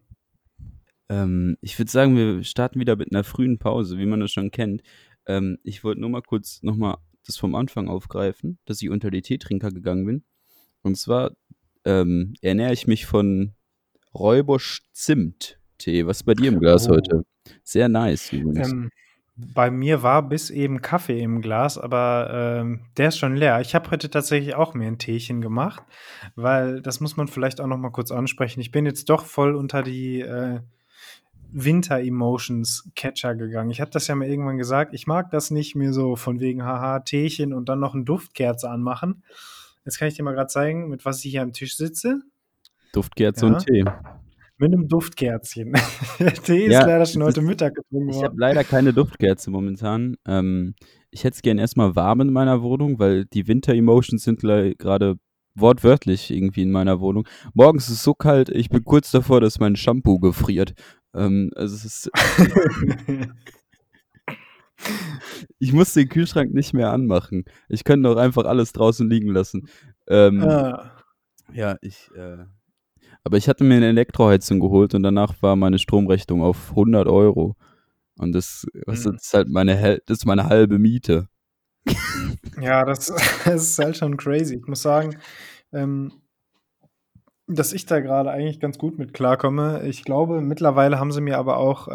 Ähm, 1.09 1.57
ich 1.61 1.79
würde 1.79 1.91
sagen, 1.91 2.17
wir 2.17 2.43
starten 2.45 2.81
wieder 2.81 2.97
mit 2.97 3.13
'ner 3.13 3.25
frühen 3.25 3.59
Pause, 3.59 3.99
wie 3.99 4.07
man 4.07 4.21
das 4.21 4.33
schon 4.33 4.51
kennt. 4.51 4.83
Ähm, 5.27 5.59
ich 5.63 5.85
wollte 5.85 6.01
nur 6.01 6.11
mal 6.11 6.23
kurz 6.23 6.63
noch 6.63 6.77
mal 6.77 6.99
das 7.27 7.37
vom 7.37 7.55
Anfang 7.55 7.89
aufgreifen, 7.89 8.59
dass 8.65 8.81
ich 8.83 8.91
unter 8.91 9.11
die 9.11 9.23
Teetrinker 9.23 9.71
gegangen 9.71 10.07
bin. 10.07 10.25
Und 10.83 10.97
zwar 10.97 11.33
ähm, 11.85 12.35
ernähre 12.43 12.73
ich 12.73 12.87
mich 12.87 13.07
von 13.07 13.55
Räubusch 14.15 14.83
Zimt-Tee. 14.93 16.07
Was 16.07 16.19
ist 16.19 16.25
bei 16.25 16.35
dir 16.35 16.49
im 16.53 16.61
Glas 16.61 16.89
Oh. 16.89 16.93
heute? 16.95 17.25
Sehr 17.65 17.89
nice 17.89 18.33
übrigens. 18.33 18.73
Ähm, 18.73 18.91
bei 19.55 19.71
mir 19.71 20.03
war 20.03 20.23
bis 20.29 20.51
eben 20.51 20.83
Kaffee 20.83 21.21
im 21.21 21.41
Glas, 21.41 21.79
aber 21.79 22.31
ähm, 22.33 22.81
der 22.97 23.09
ist 23.09 23.19
schon 23.19 23.37
leer. 23.37 23.61
Ich 23.61 23.75
habe 23.75 23.91
heute 23.91 24.11
tatsächlich 24.11 24.55
auch 24.55 24.75
mir 24.75 24.87
ein 24.87 24.99
Teechen 24.99 25.41
gemacht, 25.41 25.83
weil 26.37 26.83
das 26.83 27.01
muss 27.01 27.17
man 27.17 27.29
vielleicht 27.29 27.61
auch 27.61 27.67
noch 27.67 27.77
mal 27.79 27.91
kurz 27.91 28.11
ansprechen. 28.11 28.61
Ich 28.61 28.71
bin 28.71 28.87
jetzt 28.87 29.09
doch 29.11 29.25
voll 29.25 29.55
unter 29.55 29.83
die 29.83 30.21
äh, 30.21 30.61
Winter-Emotions-Catcher 31.53 33.35
gegangen. 33.35 33.71
Ich 33.71 33.81
habe 33.81 33.91
das 33.91 34.07
ja 34.07 34.15
mal 34.15 34.29
irgendwann 34.29 34.59
gesagt. 34.59 34.95
Ich 34.95 35.07
mag 35.07 35.31
das 35.31 35.51
nicht 35.51 35.75
mir 35.75 35.93
so 35.93 36.17
von 36.17 36.41
wegen 36.41 36.65
haha 36.65 37.01
Teechen 37.01 37.53
und 37.53 37.69
dann 37.69 37.81
noch 37.81 37.95
ein 37.95 38.05
Duftkerze 38.05 38.71
anmachen. 38.71 39.23
Jetzt 39.85 39.99
kann 39.99 40.09
ich 40.09 40.15
dir 40.15 40.23
mal 40.23 40.35
gerade 40.35 40.49
zeigen, 40.49 40.89
mit 40.89 41.05
was 41.05 41.25
ich 41.25 41.33
hier 41.33 41.43
am 41.43 41.53
Tisch 41.53 41.77
sitze. 41.77 42.21
Duftkerze 42.93 43.47
Ja. 43.47 43.53
und 43.53 43.67
Tee. 43.67 43.85
Mit 44.61 44.75
einem 44.75 44.89
Duftkerzchen. 44.89 45.73
Der 46.19 46.35
Tee 46.35 46.67
ist 46.67 46.73
Ja, 46.73 46.85
leider 46.87 47.07
schon 47.07 47.23
heute 47.23 47.41
ist- 47.41 47.47
Mittag 47.47 47.75
getrunken 47.75 48.11
Ich 48.11 48.17
habe 48.17 48.27
worden. 48.27 48.39
leider 48.39 48.63
keine 48.65 48.93
Duftkerze 48.93 49.51
momentan. 49.51 50.17
Ähm, 50.27 50.75
ich 51.11 51.25
hätte 51.25 51.37
es 51.37 51.43
gern 51.43 51.57
erstmal 51.59 51.97
warm 51.97 52.21
in 52.21 52.31
meiner 52.33 52.61
Wohnung, 52.63 52.99
weil 52.99 53.25
die 53.25 53.49
Winter-Emotions 53.49 54.23
sind 54.23 54.41
gerade 54.41 55.17
wortwörtlich 55.55 56.31
irgendwie 56.31 56.63
in 56.63 56.71
meiner 56.71 57.01
Wohnung. 57.01 57.27
Morgens 57.55 57.85
ist 57.89 57.95
es 57.97 58.03
so 58.03 58.13
kalt, 58.15 58.51
ich 58.51 58.69
bin 58.69 58.85
kurz 58.85 59.11
davor, 59.11 59.41
dass 59.41 59.59
mein 59.61 59.77
Shampoo 59.77 60.19
gefriert. 60.19 60.75
Ähm, 61.15 61.51
also 61.57 61.75
es 61.75 61.85
ist, 61.85 62.11
ich 65.59 65.73
muss 65.73 65.93
den 65.95 66.09
Kühlschrank 66.09 66.53
nicht 66.53 66.73
mehr 66.75 66.93
anmachen. 66.93 67.45
Ich 67.69 67.83
könnte 67.85 68.09
doch 68.09 68.17
einfach 68.17 68.45
alles 68.45 68.73
draußen 68.73 69.09
liegen 69.09 69.29
lassen. 69.31 69.69
Ähm, 70.07 70.43
Ah. 70.43 70.93
ja, 71.53 71.77
ich, 71.83 72.11
äh, 72.15 72.45
aber 73.25 73.37
ich 73.37 73.49
hatte 73.49 73.65
mir 73.65 73.77
eine 73.77 73.89
Elektroheizung 73.89 74.61
geholt 74.61 74.95
und 74.95 75.03
danach 75.03 75.41
war 75.43 75.57
meine 75.57 75.79
Stromrechnung 75.79 76.43
auf 76.43 76.71
100 76.71 77.07
Euro. 77.09 77.57
Und 78.17 78.33
das, 78.33 78.67
Mhm. 78.87 79.15
ist 79.17 79.35
halt 79.35 79.49
meine, 79.49 80.01
das 80.07 80.19
ist 80.19 80.27
meine 80.27 80.47
halbe 80.47 80.79
Miete. 80.79 81.29
Ja, 82.61 82.85
das, 82.85 83.07
das 83.07 83.47
ist 83.47 83.79
halt 83.79 83.97
schon 83.97 84.17
crazy. 84.17 84.57
Ich 84.57 84.67
muss 84.67 84.83
sagen, 84.83 85.17
ähm, 85.73 86.13
dass 87.53 87.73
ich 87.73 87.85
da 87.87 88.01
gerade 88.01 88.31
eigentlich 88.31 88.61
ganz 88.61 88.79
gut 88.79 88.99
mit 88.99 89.13
klarkomme. 89.13 89.83
Ich 89.85 90.05
glaube, 90.05 90.41
mittlerweile 90.41 90.99
haben 90.99 91.13
sie 91.13 91.21
mir 91.21 91.39
aber 91.39 91.57
auch 91.59 91.89
äh, 91.89 91.93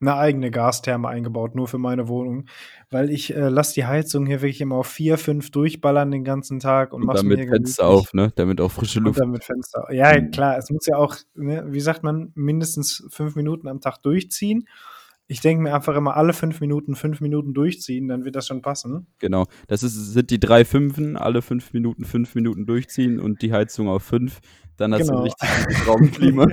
eine 0.00 0.14
eigene 0.16 0.50
Gastherme 0.50 1.08
eingebaut, 1.08 1.54
nur 1.54 1.68
für 1.68 1.78
meine 1.78 2.08
Wohnung, 2.08 2.46
weil 2.90 3.10
ich 3.10 3.34
äh, 3.34 3.48
lasse 3.48 3.74
die 3.74 3.84
Heizung 3.86 4.26
hier 4.26 4.40
wirklich 4.42 4.60
immer 4.60 4.76
auf 4.76 4.86
vier, 4.86 5.18
fünf 5.18 5.50
durchballern 5.50 6.10
den 6.10 6.24
ganzen 6.24 6.60
Tag 6.60 6.92
und, 6.92 7.02
Und 7.02 7.06
mach's 7.08 7.22
mir 7.22 7.36
damit 7.36 7.50
Fenster 7.50 7.84
gemütlich. 7.84 8.00
auf, 8.08 8.14
ne? 8.14 8.32
Damit 8.36 8.60
auch 8.60 8.70
frische 8.70 8.98
Und 9.00 9.06
Luft. 9.06 9.20
dann 9.20 9.30
mit 9.30 9.44
Fenster. 9.44 9.86
Ja, 9.92 10.18
Mhm. 10.18 10.30
klar, 10.30 10.56
es 10.58 10.70
muss 10.70 10.86
ja 10.86 10.96
auch, 10.96 11.16
ne, 11.34 11.64
wie 11.68 11.80
sagt 11.80 12.02
man, 12.02 12.32
mindestens 12.34 13.04
fünf 13.10 13.34
Minuten 13.36 13.68
am 13.68 13.80
Tag 13.80 13.98
durchziehen. 14.02 14.66
Ich 15.32 15.40
denke 15.40 15.62
mir 15.62 15.74
einfach 15.74 15.96
immer 15.96 16.14
alle 16.14 16.34
fünf 16.34 16.60
Minuten, 16.60 16.94
fünf 16.94 17.22
Minuten 17.22 17.54
durchziehen, 17.54 18.06
dann 18.06 18.26
wird 18.26 18.36
das 18.36 18.46
schon 18.46 18.60
passen. 18.60 19.06
Genau. 19.18 19.46
Das 19.66 19.82
ist, 19.82 19.94
sind 19.94 20.28
die 20.28 20.38
drei 20.38 20.66
Fünfen, 20.66 21.16
alle 21.16 21.40
fünf 21.40 21.72
Minuten, 21.72 22.04
fünf 22.04 22.34
Minuten 22.34 22.66
durchziehen 22.66 23.18
und 23.18 23.40
die 23.40 23.50
Heizung 23.50 23.88
auf 23.88 24.02
fünf. 24.02 24.40
Dann 24.76 24.92
hast 24.92 25.08
du 25.08 25.12
Genau. 25.12 25.20
ein 25.20 25.24
richtig 25.24 25.48
gutes 25.64 25.88
Raumklima. 25.88 26.46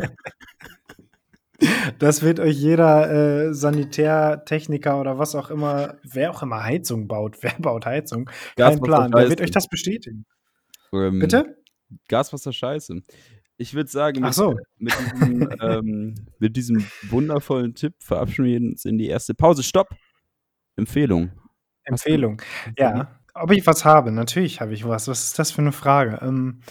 Das 1.97 2.21
wird 2.21 2.39
euch 2.39 2.55
jeder 2.55 3.49
äh, 3.49 3.53
Sanitärtechniker 3.53 4.97
oder 4.97 5.19
was 5.19 5.35
auch 5.35 5.49
immer, 5.49 5.97
wer 6.03 6.31
auch 6.31 6.41
immer 6.41 6.63
Heizung 6.63 7.09
baut, 7.09 7.35
wer 7.41 7.55
baut 7.59 7.85
Heizung? 7.85 8.27
Kein 8.27 8.33
Gaswasser 8.55 8.81
Plan. 8.81 9.11
Der 9.11 9.29
wird 9.29 9.41
euch 9.41 9.51
das 9.51 9.67
bestätigen. 9.67 10.25
Ähm, 10.93 11.19
Bitte? 11.19 11.57
Gaswasser 12.07 12.53
scheiße. 12.53 13.01
Ich 13.61 13.73
würde 13.73 13.89
sagen, 13.89 14.21
mit, 14.21 14.33
so. 14.33 14.57
mit, 14.77 14.93
diesem, 14.97 15.49
ähm, 15.61 16.15
mit 16.39 16.55
diesem 16.55 16.85
wundervollen 17.09 17.75
Tipp 17.75 17.93
verabschieden 17.99 18.45
wir 18.45 18.71
uns 18.71 18.85
in 18.85 18.97
die 18.97 19.07
erste 19.07 19.33
Pause. 19.33 19.63
Stopp! 19.63 19.89
Empfehlung. 20.77 21.31
Empfehlung. 21.83 22.41
Ja. 22.77 23.19
Ob 23.33 23.51
ich 23.51 23.67
was 23.67 23.83
habe? 23.83 24.13
Natürlich 24.13 24.61
habe 24.61 24.73
ich 24.73 24.87
was. 24.87 25.09
Was 25.09 25.25
ist 25.25 25.39
das 25.39 25.51
für 25.51 25.61
eine 25.61 25.73
Frage? 25.73 26.19
Ähm, 26.21 26.61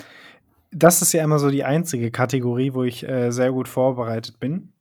das 0.71 1.03
ist 1.03 1.13
ja 1.13 1.23
immer 1.23 1.39
so 1.39 1.51
die 1.51 1.63
einzige 1.63 2.11
Kategorie, 2.11 2.73
wo 2.73 2.85
ich 2.85 3.07
äh, 3.07 3.33
sehr 3.33 3.53
gut 3.53 3.69
vorbereitet 3.69 4.41
bin. 4.41 4.73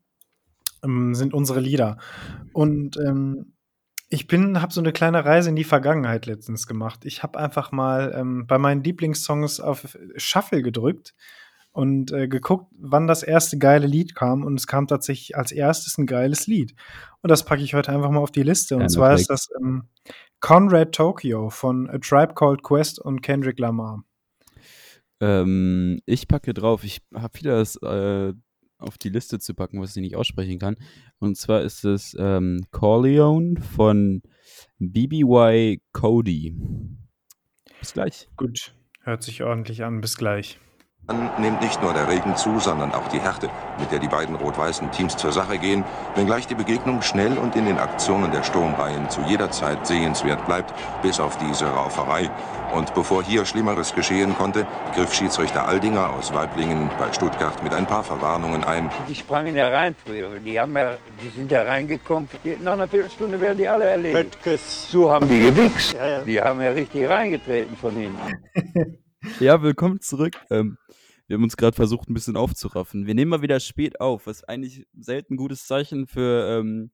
Ähm, 0.85 1.13
sind 1.13 1.33
unsere 1.33 1.59
Lieder. 1.59 1.97
Und 2.53 2.95
ähm, 2.95 3.51
ich 4.07 4.27
bin, 4.27 4.61
habe 4.61 4.71
so 4.71 4.79
eine 4.79 4.93
kleine 4.93 5.25
Reise 5.25 5.49
in 5.49 5.57
die 5.57 5.65
Vergangenheit 5.65 6.25
letztens 6.25 6.67
gemacht. 6.67 7.03
Ich 7.03 7.21
habe 7.21 7.37
einfach 7.37 7.73
mal 7.73 8.13
ähm, 8.15 8.47
bei 8.47 8.57
meinen 8.57 8.81
Lieblingssongs 8.81 9.59
auf 9.59 9.97
Shuffle 10.15 10.61
gedrückt 10.61 11.13
und 11.77 12.11
äh, 12.11 12.27
geguckt, 12.27 12.73
wann 12.79 13.05
das 13.05 13.21
erste 13.21 13.59
geile 13.59 13.85
Lied 13.85 14.15
kam. 14.15 14.43
Und 14.43 14.59
es 14.59 14.65
kam 14.65 14.87
tatsächlich 14.87 15.37
als 15.37 15.51
erstes 15.51 15.99
ein 15.99 16.07
geiles 16.07 16.47
Lied. 16.47 16.73
Und 17.21 17.29
das 17.29 17.45
packe 17.45 17.61
ich 17.61 17.75
heute 17.75 17.91
einfach 17.91 18.09
mal 18.09 18.19
auf 18.19 18.31
die 18.31 18.41
Liste. 18.41 18.73
Und 18.73 18.79
Keiner 18.79 18.89
zwar 18.89 19.13
ist 19.13 19.29
das 19.29 19.47
ähm, 19.61 19.83
Conrad 20.39 20.91
Tokyo 20.95 21.51
von 21.51 21.87
A 21.87 21.99
Tribe 21.99 22.33
Called 22.33 22.63
Quest 22.63 22.97
und 22.97 23.21
Kendrick 23.21 23.59
Lamar. 23.59 24.03
Ähm, 25.19 25.99
ich 26.07 26.27
packe 26.27 26.55
drauf, 26.55 26.83
ich 26.83 26.99
habe 27.13 27.37
wieder 27.39 27.59
das 27.59 27.75
äh, 27.83 28.33
auf 28.79 28.97
die 28.97 29.09
Liste 29.09 29.37
zu 29.37 29.53
packen, 29.53 29.79
was 29.79 29.95
ich 29.95 30.01
nicht 30.01 30.15
aussprechen 30.15 30.57
kann. 30.57 30.77
Und 31.19 31.37
zwar 31.37 31.61
ist 31.61 31.85
es 31.85 32.15
ähm, 32.17 32.65
Corleone 32.71 33.61
von 33.61 34.23
BBY 34.79 35.83
Cody. 35.91 36.55
Bis 37.79 37.93
gleich. 37.93 38.27
Gut, 38.35 38.73
hört 39.03 39.21
sich 39.21 39.43
ordentlich 39.43 39.83
an. 39.83 40.01
Bis 40.01 40.17
gleich. 40.17 40.59
Dann 41.07 41.31
nimmt 41.39 41.61
nicht 41.61 41.81
nur 41.81 41.93
der 41.93 42.09
Regen 42.09 42.35
zu, 42.35 42.59
sondern 42.59 42.91
auch 42.93 43.07
die 43.07 43.21
Härte, 43.21 43.49
mit 43.79 43.89
der 43.93 43.99
die 43.99 44.09
beiden 44.09 44.35
rot-weißen 44.35 44.91
Teams 44.91 45.15
zur 45.15 45.31
Sache 45.31 45.57
gehen, 45.57 45.85
wenngleich 46.15 46.47
die 46.47 46.55
Begegnung 46.55 47.01
schnell 47.01 47.37
und 47.37 47.55
in 47.55 47.65
den 47.65 47.77
Aktionen 47.77 48.29
der 48.29 48.43
Sturmreihen 48.43 49.09
zu 49.09 49.21
jeder 49.21 49.49
Zeit 49.49 49.87
sehenswert 49.87 50.45
bleibt, 50.45 50.73
bis 51.01 51.21
auf 51.21 51.37
diese 51.37 51.65
Rauferei. 51.65 52.29
Und 52.75 52.93
bevor 52.93 53.23
hier 53.23 53.45
Schlimmeres 53.45 53.95
geschehen 53.95 54.35
konnte, 54.35 54.67
griff 54.95 55.13
Schiedsrichter 55.13 55.65
Aldinger 55.65 56.09
aus 56.09 56.33
Weiblingen 56.33 56.89
bei 56.99 57.13
Stuttgart 57.13 57.63
mit 57.63 57.73
ein 57.73 57.85
paar 57.87 58.03
Verwarnungen 58.03 58.65
ein. 58.65 58.91
Die 59.07 59.15
sprangen 59.15 59.55
ja 59.55 59.69
rein 59.69 59.95
früher. 60.05 60.37
Die, 60.39 60.59
haben 60.59 60.75
ja, 60.75 60.97
die 61.23 61.29
sind 61.29 61.49
ja 61.49 61.61
reingekommen. 61.63 62.27
Nach 62.61 62.73
einer 62.73 62.89
Viertelstunde 62.89 63.39
werden 63.39 63.57
die 63.57 63.69
alle 63.69 63.85
erledigt. 63.85 64.37
So 64.89 65.09
haben 65.09 65.29
die 65.29 65.39
gewichst. 65.39 65.95
Die 66.25 66.41
haben 66.41 66.61
ja 66.61 66.71
richtig 66.71 67.07
reingetreten 67.07 67.77
von 67.77 67.95
hinten. 67.95 68.97
Ja, 69.39 69.61
willkommen 69.61 69.99
zurück. 69.99 70.35
Ähm, 70.49 70.77
wir 71.27 71.35
haben 71.35 71.43
uns 71.43 71.57
gerade 71.57 71.75
versucht, 71.75 72.09
ein 72.09 72.13
bisschen 72.13 72.37
aufzuraffen. 72.37 73.05
Wir 73.05 73.13
nehmen 73.13 73.29
mal 73.29 73.41
wieder 73.41 73.59
spät 73.59 73.99
auf, 73.99 74.27
was 74.27 74.43
eigentlich 74.43 74.85
selten 74.97 75.33
ein 75.33 75.37
gutes 75.37 75.67
Zeichen 75.67 76.07
für 76.07 76.59
ähm, 76.59 76.91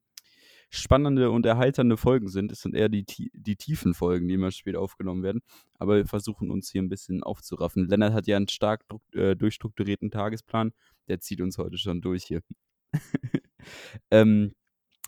spannende 0.70 1.30
und 1.30 1.46
erheiternde 1.46 1.96
Folgen 1.96 2.28
sind. 2.28 2.50
Es 2.50 2.60
sind 2.60 2.74
eher 2.74 2.88
die, 2.88 3.04
die 3.32 3.56
tiefen 3.56 3.94
Folgen, 3.94 4.26
die 4.28 4.34
immer 4.34 4.50
spät 4.50 4.76
aufgenommen 4.76 5.22
werden. 5.22 5.40
Aber 5.78 5.96
wir 5.96 6.06
versuchen 6.06 6.50
uns 6.50 6.70
hier 6.70 6.82
ein 6.82 6.88
bisschen 6.88 7.22
aufzuraffen. 7.22 7.86
Lennart 7.86 8.12
hat 8.12 8.26
ja 8.26 8.36
einen 8.36 8.48
stark 8.48 8.84
äh, 9.12 9.36
durchstrukturierten 9.36 10.10
Tagesplan. 10.10 10.72
Der 11.08 11.20
zieht 11.20 11.40
uns 11.40 11.58
heute 11.58 11.78
schon 11.78 12.00
durch 12.00 12.24
hier. 12.24 12.42
ähm, 14.10 14.54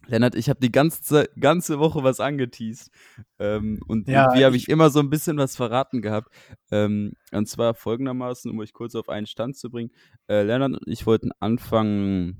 Lennart, 0.06 0.34
ich 0.34 0.48
habe 0.48 0.60
die 0.60 0.70
ganze, 0.72 1.00
Ze- 1.02 1.28
ganze 1.38 1.78
Woche 1.78 2.02
was 2.02 2.20
angeteased. 2.20 2.90
Ähm, 3.38 3.80
und 3.88 4.08
Ja, 4.08 4.24
irgendwie 4.24 4.44
habe 4.44 4.56
ich 4.56 4.68
immer 4.68 4.90
so 4.90 5.00
ein 5.00 5.10
bisschen 5.10 5.36
was 5.38 5.56
verraten 5.56 6.02
gehabt. 6.02 6.32
Ähm, 6.70 7.12
und 7.32 7.48
zwar 7.48 7.74
folgendermaßen, 7.74 8.50
um 8.50 8.58
euch 8.60 8.72
kurz 8.72 8.94
auf 8.94 9.08
einen 9.08 9.26
Stand 9.26 9.56
zu 9.56 9.70
bringen. 9.70 9.90
Äh, 10.28 10.42
Lennart 10.42 10.72
und 10.72 10.88
ich 10.88 11.06
wollten 11.06 11.30
Anfang, 11.40 12.36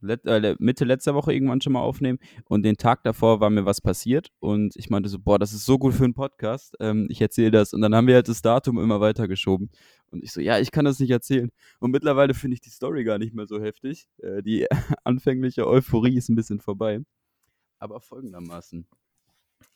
let, 0.00 0.24
äh, 0.26 0.56
Mitte 0.58 0.84
letzter 0.84 1.14
Woche 1.14 1.32
irgendwann 1.32 1.60
schon 1.60 1.72
mal 1.72 1.80
aufnehmen. 1.80 2.18
Und 2.48 2.64
den 2.64 2.76
Tag 2.76 3.02
davor 3.04 3.40
war 3.40 3.50
mir 3.50 3.64
was 3.64 3.80
passiert. 3.80 4.28
Und 4.40 4.74
ich 4.76 4.90
meinte 4.90 5.08
so, 5.08 5.18
boah, 5.18 5.38
das 5.38 5.52
ist 5.52 5.64
so 5.64 5.78
gut 5.78 5.94
für 5.94 6.04
einen 6.04 6.14
Podcast. 6.14 6.74
Ähm, 6.80 7.06
ich 7.10 7.20
erzähle 7.20 7.50
das. 7.50 7.72
Und 7.72 7.80
dann 7.80 7.94
haben 7.94 8.06
wir 8.06 8.16
halt 8.16 8.28
das 8.28 8.42
Datum 8.42 8.78
immer 8.78 9.00
weitergeschoben. 9.00 9.70
Und 10.16 10.24
ich 10.24 10.32
so, 10.32 10.40
ja, 10.40 10.58
ich 10.58 10.70
kann 10.70 10.84
das 10.84 10.98
nicht 10.98 11.10
erzählen. 11.10 11.50
Und 11.78 11.90
mittlerweile 11.90 12.34
finde 12.34 12.54
ich 12.54 12.60
die 12.60 12.70
Story 12.70 13.04
gar 13.04 13.18
nicht 13.18 13.34
mehr 13.34 13.46
so 13.46 13.60
heftig. 13.60 14.08
Äh, 14.22 14.42
die 14.42 14.66
anfängliche 15.04 15.66
Euphorie 15.66 16.16
ist 16.16 16.28
ein 16.28 16.36
bisschen 16.36 16.60
vorbei. 16.60 17.00
Aber 17.78 18.00
folgendermaßen. 18.00 18.86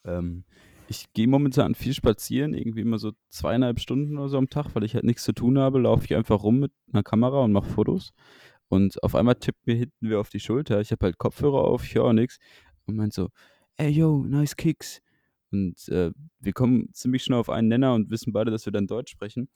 Ähm, 0.05 0.45
ich 0.89 1.13
gehe 1.13 1.29
momentan 1.29 1.75
viel 1.75 1.95
spazieren, 1.95 2.55
irgendwie 2.55 2.81
immer 2.81 2.99
so 2.99 3.13
zweieinhalb 3.29 3.79
Stunden 3.81 4.19
oder 4.19 4.29
so 4.29 4.39
am 4.39 4.49
Tag, 4.49 4.75
weil 4.75 4.85
ich 4.85 4.95
halt 4.95 5.05
nichts 5.05 5.23
zu 5.25 5.33
tun 5.33 5.59
habe, 5.59 5.79
laufe 5.79 6.05
ich 6.05 6.17
einfach 6.17 6.43
rum 6.43 6.59
mit 6.59 6.73
einer 6.93 7.03
Kamera 7.03 7.45
und 7.45 7.53
mache 7.53 7.69
Fotos. 7.69 8.13
Und 8.69 9.03
auf 9.03 9.15
einmal 9.15 9.35
tippt 9.35 9.67
mir 9.67 9.75
hinten 9.75 10.09
wer 10.09 10.21
auf 10.21 10.31
die 10.31 10.41
Schulter. 10.41 10.81
Ich 10.81 10.91
habe 10.91 11.05
halt 11.07 11.19
Kopfhörer 11.19 11.65
auf, 11.65 11.85
ich 11.85 11.95
höre 11.95 12.13
nichts. 12.13 12.39
Und 12.87 12.97
meint 12.97 13.13
so, 13.13 13.29
ey 13.77 13.91
yo, 13.91 14.25
nice 14.27 14.57
Kicks. 14.57 15.03
Und 15.53 15.89
äh, 15.89 16.13
wir 16.39 16.53
kommen 16.53 16.93
ziemlich 16.93 17.25
schnell 17.25 17.39
auf 17.39 17.51
einen 17.51 17.69
Nenner 17.69 17.95
und 17.95 18.11
wissen 18.11 18.33
beide, 18.33 18.51
dass 18.51 18.67
wir 18.67 18.73
dann 18.73 18.87
Deutsch 18.87 19.11
sprechen. 19.13 19.49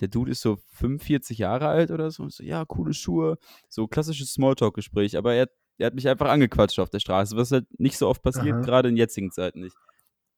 Der 0.00 0.08
Dude 0.08 0.30
ist 0.30 0.40
so 0.40 0.58
45 0.72 1.38
Jahre 1.38 1.68
alt 1.68 1.90
oder 1.90 2.10
so. 2.10 2.22
Und 2.22 2.32
so, 2.32 2.42
ja, 2.42 2.64
coole 2.64 2.94
Schuhe. 2.94 3.38
So 3.68 3.86
klassisches 3.86 4.32
Smalltalk-Gespräch. 4.32 5.16
Aber 5.16 5.34
er, 5.34 5.48
er 5.78 5.86
hat 5.86 5.94
mich 5.94 6.08
einfach 6.08 6.28
angequatscht 6.28 6.78
auf 6.78 6.90
der 6.90 7.00
Straße, 7.00 7.36
was 7.36 7.52
halt 7.52 7.66
nicht 7.78 7.98
so 7.98 8.08
oft 8.08 8.22
passiert, 8.22 8.64
gerade 8.64 8.88
in 8.88 8.96
jetzigen 8.96 9.30
Zeiten 9.30 9.60
nicht. 9.60 9.76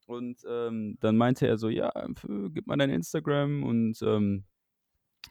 Und 0.06 0.42
ähm, 0.48 0.98
dann 1.00 1.16
meinte 1.16 1.46
er 1.46 1.58
so, 1.58 1.68
ja, 1.68 1.92
gib 2.50 2.66
mal 2.66 2.76
dein 2.76 2.90
Instagram 2.90 3.62
und 3.62 4.02
ähm, 4.02 4.44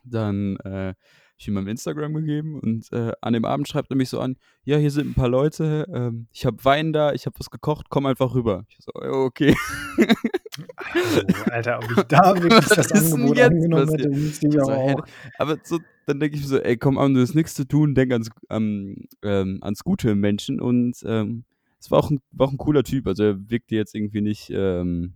dann 0.03 0.57
äh, 0.57 0.93
ich 1.41 1.47
ihm 1.47 1.55
mein 1.55 1.67
Instagram 1.67 2.13
gegeben 2.13 2.59
und 2.59 2.91
äh, 2.93 3.11
an 3.21 3.33
dem 3.33 3.45
Abend 3.45 3.67
schreibt 3.67 3.89
er 3.89 3.97
mich 3.97 4.09
so 4.09 4.19
an, 4.19 4.37
ja, 4.63 4.77
hier 4.77 4.91
sind 4.91 5.09
ein 5.09 5.13
paar 5.15 5.27
Leute, 5.27 5.87
ähm, 5.91 6.27
ich 6.31 6.45
habe 6.45 6.63
Wein 6.63 6.93
da, 6.93 7.13
ich 7.13 7.25
habe 7.25 7.39
was 7.39 7.49
gekocht, 7.49 7.87
komm 7.89 8.05
einfach 8.05 8.35
rüber. 8.35 8.65
Ich 8.69 8.77
so, 8.79 8.91
okay. 8.93 9.55
Oh, 9.97 11.51
Alter, 11.51 11.79
ob 11.79 11.89
ich 11.89 12.03
da 12.09 12.35
wirklich 12.35 12.65
das 12.69 12.91
Angebot 12.91 13.37
jetzt 13.37 13.51
angenommen 13.51 13.89
hätte, 13.89 14.11
wüsste 14.11 14.47
ich 14.47 14.53
So, 14.53 14.71
auch. 14.71 15.03
aber 15.39 15.57
so, 15.63 15.79
dann 16.05 16.19
denke 16.19 16.35
ich 16.35 16.43
mir 16.43 16.47
so, 16.47 16.59
ey, 16.59 16.77
komm 16.77 16.97
an, 16.97 17.13
du 17.13 17.21
hast 17.21 17.33
nichts 17.33 17.55
zu 17.55 17.67
tun, 17.67 17.95
denk 17.95 18.11
ans, 18.11 18.29
ähm, 18.49 19.07
ähm, 19.23 19.59
ans 19.61 19.83
Gute 19.83 20.11
im 20.11 20.19
Menschen 20.19 20.61
und 20.61 20.97
ähm, 21.05 21.45
es 21.79 21.89
war 21.89 21.99
auch, 21.99 22.11
ein, 22.11 22.19
war 22.31 22.47
auch 22.47 22.51
ein 22.51 22.57
cooler 22.57 22.83
Typ, 22.83 23.07
also 23.07 23.23
er 23.23 23.49
wirkte 23.49 23.75
jetzt 23.75 23.95
irgendwie 23.95 24.21
nicht 24.21 24.51
ähm, 24.53 25.13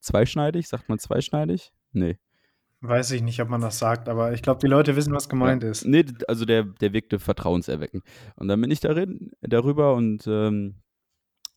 zweischneidig, 0.00 0.68
sagt 0.68 0.88
man 0.88 0.98
zweischneidig? 0.98 1.72
Nee. 1.92 2.16
Weiß 2.82 3.10
ich 3.10 3.20
nicht, 3.20 3.40
ob 3.42 3.50
man 3.50 3.60
das 3.60 3.78
sagt, 3.78 4.08
aber 4.08 4.32
ich 4.32 4.40
glaube, 4.40 4.60
die 4.60 4.66
Leute 4.66 4.96
wissen, 4.96 5.12
was 5.12 5.28
gemeint 5.28 5.62
ja. 5.62 5.70
ist. 5.70 5.84
Nee, 5.84 6.04
also 6.28 6.46
der, 6.46 6.64
der 6.64 6.94
wirkte 6.94 7.18
vertrauenserweckend. 7.18 8.04
Und 8.36 8.48
dann 8.48 8.60
bin 8.60 8.70
ich 8.70 8.80
darin, 8.80 9.32
darüber 9.42 9.94
und 9.94 10.26
ähm, 10.26 10.76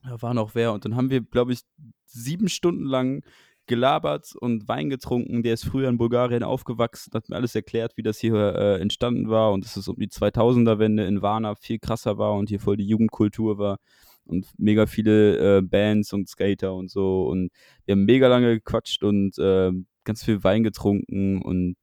da 0.03 0.21
war 0.21 0.33
noch 0.33 0.53
wer 0.53 0.73
und 0.73 0.83
dann 0.83 0.97
haben 0.97 1.09
wir, 1.09 1.21
glaube 1.21 1.53
ich, 1.53 1.61
sieben 2.05 2.49
Stunden 2.49 2.83
lang 2.83 3.23
gelabert 3.67 4.33
und 4.35 4.67
Wein 4.67 4.89
getrunken. 4.89 5.43
Der 5.43 5.53
ist 5.53 5.63
früher 5.63 5.87
in 5.87 5.97
Bulgarien 5.97 6.43
aufgewachsen, 6.43 7.13
hat 7.13 7.29
mir 7.29 7.37
alles 7.37 7.55
erklärt, 7.55 7.93
wie 7.95 8.03
das 8.03 8.19
hier 8.19 8.35
äh, 8.35 8.81
entstanden 8.81 9.29
war 9.29 9.53
und 9.53 9.63
dass 9.63 9.77
es 9.77 9.87
um 9.87 9.95
die 9.97 10.09
2000er-Wende 10.09 11.05
in 11.05 11.21
Varna 11.21 11.55
viel 11.55 11.79
krasser 11.79 12.17
war 12.17 12.33
und 12.33 12.49
hier 12.49 12.59
voll 12.59 12.75
die 12.75 12.87
Jugendkultur 12.87 13.57
war 13.57 13.77
und 14.25 14.47
mega 14.57 14.85
viele 14.87 15.59
äh, 15.59 15.61
Bands 15.61 16.11
und 16.11 16.27
Skater 16.27 16.73
und 16.73 16.91
so 16.91 17.27
und 17.27 17.51
wir 17.85 17.93
haben 17.93 18.05
mega 18.05 18.27
lange 18.27 18.55
gequatscht 18.55 19.03
und 19.03 19.37
äh, 19.37 19.71
ganz 20.03 20.23
viel 20.23 20.43
Wein 20.43 20.63
getrunken 20.63 21.41
und 21.41 21.75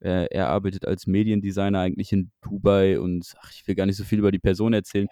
äh, 0.00 0.26
er 0.30 0.48
arbeitet 0.48 0.86
als 0.86 1.06
Mediendesigner 1.06 1.80
eigentlich 1.80 2.12
in 2.12 2.30
Dubai 2.42 3.00
und 3.00 3.34
ach, 3.40 3.50
ich 3.52 3.66
will 3.66 3.74
gar 3.74 3.86
nicht 3.86 3.96
so 3.96 4.04
viel 4.04 4.18
über 4.18 4.32
die 4.32 4.38
Person 4.38 4.72
erzählen, 4.72 5.08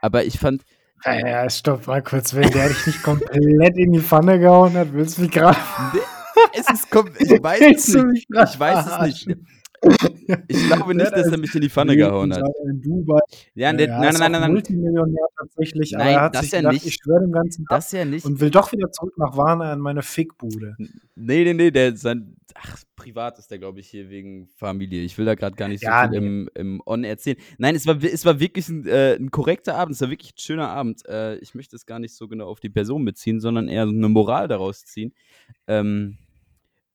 aber 0.00 0.24
ich 0.24 0.38
fand, 0.38 0.62
Ja, 1.04 1.26
ja, 1.26 1.50
stopp 1.50 1.86
mal 1.86 2.02
kurz, 2.02 2.34
wenn 2.34 2.50
der 2.50 2.68
dich 2.68 2.86
nicht 2.86 3.02
komplett 3.02 3.76
in 3.76 3.92
die 3.92 4.00
Pfanne 4.00 4.38
gehauen 4.38 4.74
hat, 4.74 4.92
willst 4.92 5.18
du 5.18 5.22
mich 5.22 5.30
gerade. 5.30 5.58
es 6.54 6.70
ist 6.70 6.90
kom 6.90 7.08
ich 7.18 7.30
weiß 7.42 7.60
es 7.60 7.94
nicht. 7.94 8.26
Ich 8.30 8.60
weiß 8.60 8.86
es 8.86 9.00
nicht. 9.26 9.38
Ich 10.48 10.66
glaube 10.66 10.94
nicht, 10.94 11.10
dass 11.12 11.26
er 11.28 11.38
mich 11.38 11.54
in 11.54 11.62
die 11.62 11.70
Pfanne 11.70 11.96
gehauen 11.96 12.34
hat. 12.34 12.42
In 12.68 12.82
Dubai. 12.82 13.18
Ja, 13.54 13.70
Ja, 13.70 13.76
der, 13.76 13.88
er 13.88 14.00
nein, 14.00 14.14
nein, 14.18 14.32
nein, 14.32 14.40
nein, 14.42 14.52
Multimillionär 14.52 15.26
tatsächlich, 15.38 15.94
aber 15.96 16.04
Nein, 16.04 16.14
er 16.14 16.20
hat 16.22 16.34
das 16.34 16.42
sich 16.42 16.52
ja 16.52 16.58
gedacht, 16.58 16.72
nicht. 16.74 16.86
ich 16.86 16.94
schwöre 16.94 17.20
dem 17.20 17.32
Ganzen 17.32 17.62
ab 17.68 17.76
das 17.76 17.92
ja 17.92 18.04
nicht. 18.04 18.26
und 18.26 18.40
will 18.40 18.50
doch 18.50 18.70
wieder 18.72 18.90
zurück 18.92 19.14
nach 19.16 19.36
Warna 19.36 19.72
in 19.72 19.80
meine 19.80 20.02
Fickbude. 20.02 20.76
Nee, 21.14 21.44
nee, 21.44 21.54
nee, 21.54 21.70
der 21.70 21.96
sein, 21.96 22.36
ach, 22.54 22.76
privat 22.96 23.38
ist 23.38 23.50
der, 23.50 23.58
glaube 23.58 23.80
ich, 23.80 23.88
hier 23.88 24.10
wegen 24.10 24.48
Familie. 24.56 25.02
Ich 25.02 25.16
will 25.16 25.24
da 25.24 25.34
gerade 25.34 25.56
gar 25.56 25.68
nicht 25.68 25.80
so 25.80 25.86
Ja, 25.86 26.02
viel 26.08 26.20
nee. 26.20 26.26
im, 26.26 26.50
im 26.54 26.82
On 26.84 27.04
erzählen. 27.04 27.38
Nein, 27.56 27.74
es 27.74 27.86
war, 27.86 28.02
es 28.02 28.24
war 28.26 28.38
wirklich 28.40 28.68
ein, 28.68 28.86
äh, 28.86 29.14
ein 29.14 29.30
korrekter 29.30 29.76
Abend, 29.76 29.94
es 29.94 30.00
war 30.02 30.10
wirklich 30.10 30.32
ein 30.34 30.38
schöner 30.38 30.68
Abend. 30.68 31.06
Äh, 31.08 31.36
ich 31.38 31.54
möchte 31.54 31.74
es 31.76 31.86
gar 31.86 31.98
nicht 32.00 32.14
so 32.14 32.28
genau 32.28 32.48
auf 32.48 32.60
die 32.60 32.70
Person 32.70 33.04
beziehen, 33.04 33.40
sondern 33.40 33.68
eher 33.68 33.86
so 33.86 33.92
eine 33.92 34.08
Moral 34.08 34.46
daraus 34.48 34.84
ziehen. 34.84 35.14
Ähm, 35.66 36.18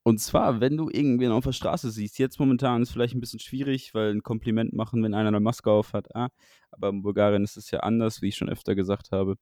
und 0.03 0.19
zwar, 0.19 0.59
wenn 0.59 0.75
du 0.75 0.89
irgendwen 0.89 1.31
auf 1.31 1.45
der 1.45 1.53
Straße 1.53 1.89
siehst, 1.89 2.19
jetzt 2.19 2.39
momentan 2.39 2.81
ist 2.81 2.91
vielleicht 2.91 3.15
ein 3.15 3.21
bisschen 3.21 3.39
schwierig, 3.39 3.93
weil 3.93 4.11
ein 4.11 4.21
Kompliment 4.21 4.73
machen, 4.73 5.01
wenn 5.01 5.13
einer 5.13 5.29
eine 5.29 5.39
Maske 5.39 5.71
auf 5.71 5.93
hat, 5.93 6.13
ah, 6.15 6.29
aber 6.71 6.89
in 6.89 7.01
Bulgarien 7.01 7.43
ist 7.43 7.55
es 7.55 7.71
ja 7.71 7.79
anders, 7.79 8.21
wie 8.21 8.27
ich 8.27 8.35
schon 8.35 8.49
öfter 8.49 8.75
gesagt 8.75 9.11
habe. 9.11 9.37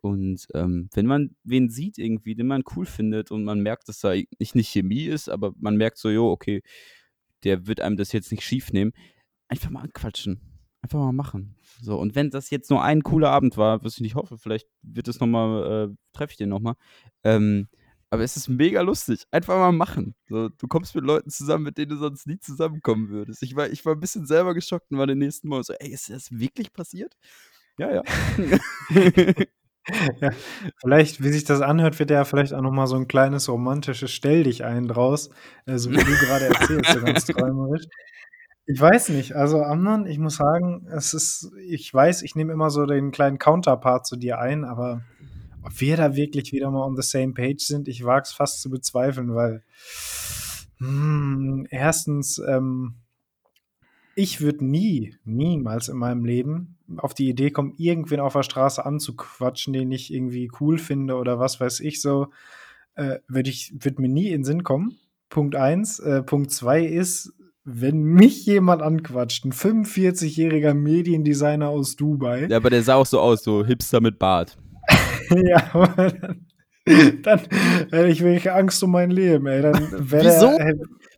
Und 0.00 0.46
ähm, 0.54 0.88
wenn 0.94 1.06
man 1.06 1.36
wen 1.42 1.68
sieht 1.70 1.98
irgendwie, 1.98 2.34
den 2.34 2.46
man 2.46 2.62
cool 2.74 2.86
findet 2.86 3.30
und 3.30 3.44
man 3.44 3.60
merkt, 3.60 3.88
dass 3.88 4.00
da 4.00 4.14
nicht, 4.38 4.54
nicht 4.54 4.68
Chemie 4.68 5.04
ist, 5.04 5.28
aber 5.28 5.52
man 5.58 5.76
merkt 5.76 5.98
so, 5.98 6.08
jo, 6.08 6.30
okay, 6.30 6.62
der 7.44 7.66
wird 7.66 7.80
einem 7.80 7.96
das 7.96 8.12
jetzt 8.12 8.30
nicht 8.30 8.44
schief 8.44 8.72
nehmen, 8.72 8.92
einfach 9.48 9.70
mal 9.70 9.82
anquatschen. 9.82 10.40
Einfach 10.80 11.00
mal 11.00 11.12
machen. 11.12 11.56
So, 11.82 11.98
und 11.98 12.14
wenn 12.14 12.30
das 12.30 12.50
jetzt 12.50 12.70
nur 12.70 12.82
ein 12.82 13.02
cooler 13.02 13.30
Abend 13.30 13.56
war, 13.56 13.82
was 13.82 13.94
ich 13.94 14.00
nicht 14.00 14.14
hoffe, 14.14 14.38
vielleicht 14.38 14.68
wird 14.82 15.08
es 15.08 15.18
nochmal, 15.20 15.90
äh, 15.90 15.96
treffe 16.16 16.32
ich 16.32 16.36
den 16.36 16.48
nochmal. 16.48 16.74
Ähm, 17.24 17.68
aber 18.10 18.22
es 18.24 18.36
ist 18.36 18.48
mega 18.48 18.80
lustig. 18.82 19.24
Einfach 19.30 19.56
mal 19.56 19.72
machen. 19.72 20.14
So, 20.28 20.48
du 20.48 20.66
kommst 20.68 20.94
mit 20.94 21.04
Leuten 21.04 21.30
zusammen, 21.30 21.64
mit 21.64 21.78
denen 21.78 21.90
du 21.90 21.96
sonst 21.96 22.26
nie 22.26 22.38
zusammenkommen 22.38 23.08
würdest. 23.10 23.42
Ich 23.42 23.54
war, 23.56 23.68
ich 23.68 23.84
war 23.84 23.94
ein 23.94 24.00
bisschen 24.00 24.26
selber 24.26 24.54
geschockt 24.54 24.90
und 24.90 24.98
war 24.98 25.06
den 25.06 25.18
nächsten 25.18 25.48
Mal 25.48 25.62
so, 25.64 25.74
ey, 25.74 25.90
ist 25.90 26.10
das 26.10 26.30
wirklich 26.32 26.72
passiert? 26.72 27.14
Ja, 27.78 27.92
ja. 27.92 28.02
Ja, 30.20 30.30
vielleicht, 30.80 31.22
wie 31.22 31.30
sich 31.30 31.44
das 31.44 31.60
anhört, 31.62 31.98
wird 31.98 32.10
ja 32.10 32.24
vielleicht 32.24 32.52
auch 32.54 32.60
noch 32.60 32.72
mal 32.72 32.86
so 32.86 32.96
ein 32.96 33.08
kleines 33.08 33.48
romantisches 33.48 34.10
Stell 34.10 34.42
dich 34.44 34.64
ein 34.64 34.86
draus, 34.88 35.30
so 35.66 35.90
wie 35.90 35.96
du 35.96 36.04
gerade 36.04 36.46
erzählst, 36.46 36.92
so 36.92 37.00
ganz 37.00 37.24
träumerisch. 37.24 37.84
Ich 38.66 38.80
weiß 38.80 39.10
nicht, 39.10 39.34
also 39.34 39.62
Amnon, 39.62 40.06
ich 40.06 40.18
muss 40.18 40.36
sagen, 40.36 40.86
es 40.94 41.14
ist, 41.14 41.50
ich 41.66 41.92
weiß, 41.92 42.22
ich 42.22 42.34
nehme 42.34 42.52
immer 42.52 42.70
so 42.70 42.84
den 42.84 43.12
kleinen 43.12 43.38
Counterpart 43.38 44.06
zu 44.06 44.16
dir 44.16 44.38
ein, 44.40 44.64
aber 44.64 45.02
ob 45.68 45.80
wir 45.80 45.96
da 45.98 46.16
wirklich 46.16 46.52
wieder 46.52 46.70
mal 46.70 46.86
on 46.86 46.96
the 46.96 47.02
same 47.02 47.34
page 47.34 47.60
sind, 47.60 47.88
ich 47.88 48.04
wage 48.04 48.24
es 48.24 48.32
fast 48.32 48.62
zu 48.62 48.70
bezweifeln, 48.70 49.34
weil 49.34 49.62
hm, 50.78 51.66
erstens, 51.70 52.38
ähm, 52.38 52.94
ich 54.14 54.40
würde 54.40 54.64
nie, 54.64 55.14
niemals 55.24 55.88
in 55.88 55.96
meinem 55.96 56.24
Leben 56.24 56.78
auf 56.96 57.12
die 57.12 57.28
Idee 57.28 57.50
kommen, 57.50 57.74
irgendwen 57.76 58.20
auf 58.20 58.32
der 58.32 58.42
Straße 58.42 58.84
anzuquatschen, 58.84 59.72
den 59.72 59.92
ich 59.92 60.12
irgendwie 60.12 60.50
cool 60.58 60.78
finde 60.78 61.16
oder 61.16 61.38
was 61.38 61.60
weiß 61.60 61.80
ich 61.80 62.00
so, 62.00 62.28
äh, 62.94 63.18
würde 63.28 63.50
ich, 63.50 63.74
würde 63.78 64.00
mir 64.00 64.08
nie 64.08 64.28
in 64.28 64.38
den 64.40 64.44
Sinn 64.44 64.64
kommen. 64.64 64.98
Punkt 65.28 65.54
eins. 65.54 65.98
Äh, 65.98 66.22
Punkt 66.22 66.50
zwei 66.50 66.82
ist, 66.84 67.34
wenn 67.64 68.02
mich 68.02 68.46
jemand 68.46 68.80
anquatscht, 68.80 69.44
ein 69.44 69.52
45-jähriger 69.52 70.72
Mediendesigner 70.72 71.68
aus 71.68 71.96
Dubai, 71.96 72.46
ja, 72.46 72.56
aber 72.56 72.70
der 72.70 72.82
sah 72.82 72.94
auch 72.94 73.06
so 73.06 73.20
aus, 73.20 73.44
so 73.44 73.64
Hipster 73.64 74.00
mit 74.00 74.18
Bart. 74.18 74.56
ja, 75.48 75.70
aber 75.72 75.88
dann, 75.96 76.46
dann 77.22 77.40
hätte 77.90 78.08
ich 78.08 78.22
wirklich 78.22 78.50
Angst 78.50 78.82
um 78.82 78.92
mein 78.92 79.10
Leben, 79.10 79.46
ey. 79.46 79.62
Dann 79.62 80.10
wäre 80.10 80.24
Wieso? 80.24 80.56
Der, 80.56 80.66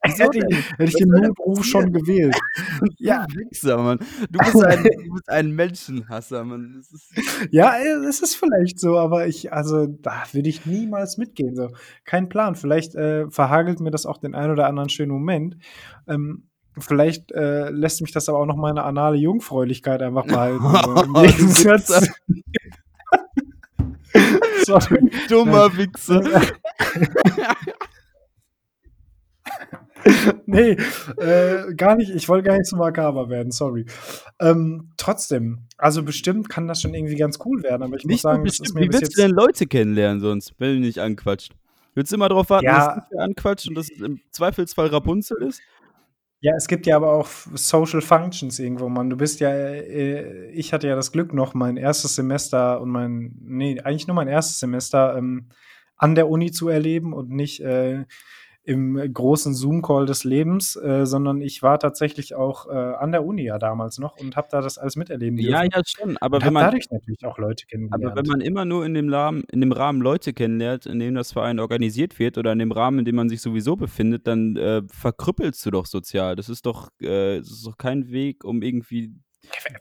hätte, 0.03 0.38
ich, 0.38 0.70
hätte 0.79 0.85
ich 0.85 0.94
den 0.94 1.09
Notruf 1.09 1.64
schon 1.64 1.92
gewählt. 1.92 2.37
Ja, 2.99 3.27
Du 3.29 3.38
Wichser, 3.40 3.79
Mann. 3.79 3.99
Du 4.31 4.38
bist 4.38 4.64
ein, 4.64 4.83
du 4.83 5.12
bist 5.12 5.29
ein 5.29 5.51
Menschenhasser, 5.53 6.44
Mann. 6.44 6.83
Ja, 7.51 7.75
es 8.09 8.20
ist 8.20 8.37
vielleicht 8.37 8.79
so, 8.81 8.99
aber 8.99 9.27
ich, 9.27 9.53
also 9.53 9.87
da 9.87 10.23
würde 10.33 10.49
ich 10.49 10.66
niemals 10.66 11.18
mitgehen. 11.18 11.55
So, 11.55 11.68
kein 12.05 12.29
Plan. 12.29 12.55
Vielleicht 12.55 12.94
äh, 12.94 13.31
verhagelt 13.31 13.81
mir 13.81 13.90
das 13.90 14.07
auch 14.07 14.18
den 14.18 14.35
ein 14.35 14.51
oder 14.51 14.66
anderen 14.66 14.88
schönen 14.88 15.12
Moment. 15.12 15.57
Ähm, 16.09 16.49
vielleicht 16.79 17.33
äh, 17.33 17.70
lässt 17.70 18.01
mich 18.01 18.12
das 18.12 18.29
aber 18.29 18.38
auch 18.38 18.46
noch 18.46 18.57
meine 18.57 18.85
anale 18.85 19.16
Jungfräulichkeit 19.16 20.03
einfach 20.03 20.27
behalten. 20.27 20.64
So, 20.85 21.03
Im 21.03 21.14
Gegensatz. 21.14 22.11
Sorry. 24.64 25.11
dummer 25.29 25.77
Wichser. 25.77 26.23
nee, 30.46 30.77
äh, 31.18 31.75
gar 31.75 31.96
nicht. 31.96 32.11
Ich 32.11 32.29
wollte 32.29 32.49
gar 32.49 32.57
nicht 32.59 32.66
so 32.68 32.77
makaber 32.77 33.29
werden, 33.29 33.53
sorry. 33.53 33.87
Ähm, 34.40 34.90
trotzdem, 34.96 35.61
also 35.79 36.03
bestimmt 36.03 36.49
kann 36.49 36.68
das 36.68 36.81
schon 36.81 36.94
irgendwie 36.94 37.16
ganz 37.16 37.38
cool 37.44 37.62
werden, 37.62 37.83
aber 37.83 37.96
ich 37.96 38.05
muss 38.05 38.11
Nicht 38.11 38.25
nur 38.25 38.33
sagen, 38.33 38.44
das 38.44 38.55
ist 38.55 38.59
bestimmt. 38.61 38.81
mir 38.81 38.88
Wie 38.88 38.92
willst 38.92 39.16
du 39.16 39.23
denn 39.23 39.31
Leute 39.33 39.66
kennenlernen 39.66 40.20
sonst, 40.20 40.55
wenn 40.59 40.75
du 40.75 40.81
nicht 40.81 40.99
anquatscht? 40.99 41.53
Willst 41.94 42.12
du 42.12 42.16
immer 42.16 42.29
darauf 42.29 42.51
warten, 42.51 42.66
Ja. 42.66 42.94
dass 42.96 43.09
du 43.11 43.18
anquatscht 43.18 43.68
und 43.68 43.75
dass 43.75 43.90
es 43.90 44.01
im 44.01 44.20
Zweifelsfall 44.31 44.87
Rapunzel 44.87 45.42
ist? 45.42 45.61
Ja, 46.42 46.55
es 46.57 46.68
gibt 46.68 46.87
ja 46.87 46.96
aber 46.96 47.12
auch 47.12 47.29
Social 47.55 48.00
Functions 48.00 48.59
irgendwo, 48.59 48.88
Mann. 48.88 49.11
Du 49.11 49.16
bist 49.16 49.40
ja, 49.40 49.50
äh, 49.50 50.50
ich 50.53 50.72
hatte 50.72 50.88
ja 50.88 50.96
das 50.96 51.12
Glück 51.12 51.35
noch, 51.35 51.53
mein 51.53 51.76
erstes 51.76 52.14
Semester 52.14 52.81
und 52.81 52.88
mein, 52.90 53.37
nee, 53.42 53.79
eigentlich 53.81 54.07
nur 54.07 54.14
mein 54.14 54.29
erstes 54.29 54.59
Semester 54.59 55.16
ähm, 55.18 55.50
an 55.96 56.14
der 56.14 56.31
Uni 56.31 56.50
zu 56.50 56.68
erleben 56.68 57.12
und 57.12 57.29
nicht 57.31 57.61
äh, 57.61 58.07
im 58.62 58.96
großen 59.12 59.55
Zoom-Call 59.55 60.07
des 60.07 60.25
Lebens, 60.25 60.77
äh, 60.77 61.07
sondern 61.07 61.40
ich 61.40 61.62
war 61.62 61.79
tatsächlich 61.79 62.35
auch 62.35 62.68
äh, 62.68 62.73
an 62.73 63.11
der 63.11 63.25
Uni 63.25 63.44
ja 63.44 63.59
damals 63.59 63.99
noch 63.99 64.18
und 64.20 64.37
habe 64.37 64.49
da 64.51 64.61
das 64.61 64.77
alles 64.77 64.96
miterleben 64.96 65.37
dürfen. 65.37 65.51
Ja, 65.51 65.62
ja, 65.64 65.83
schon. 65.85 66.18
Aber 66.18 66.37
und 66.37 66.44
wenn 66.44 66.53
man, 66.53 66.64
dadurch 66.64 66.90
natürlich 66.90 67.25
auch 67.25 67.38
Leute 67.38 67.66
kennengelernt. 67.66 68.05
aber 68.05 68.20
wenn 68.20 68.29
man 68.29 68.40
immer 68.42 68.64
nur 68.66 68.85
in 68.85 68.94
dem, 68.94 69.12
Rahmen, 69.12 69.44
in 69.51 69.61
dem 69.61 69.73
Rahmen 69.73 70.03
Leute 70.03 70.35
kennenlernt, 70.35 70.85
in 70.87 70.99
dem 70.99 71.14
das 71.14 71.33
Verein 71.33 71.59
organisiert 71.59 72.18
wird 72.18 72.37
oder 72.37 72.53
in 72.53 72.59
dem 72.59 72.73
Rahmen, 72.73 73.01
in 73.01 73.05
dem 73.07 73.16
man 73.16 73.31
sich 73.31 73.40
sowieso 73.40 73.77
befindet, 73.77 74.27
dann 74.27 74.57
äh, 74.57 74.83
verkrüppelst 74.88 75.64
du 75.64 75.70
doch 75.70 75.87
sozial. 75.87 76.37
Das 76.37 76.49
ist 76.51 76.66
doch, 76.66 76.90
äh, 77.01 77.38
das 77.38 77.51
ist 77.51 77.66
doch 77.66 77.79
kein 77.79 78.11
Weg, 78.11 78.44
um 78.44 78.62
irgendwie. 78.62 79.14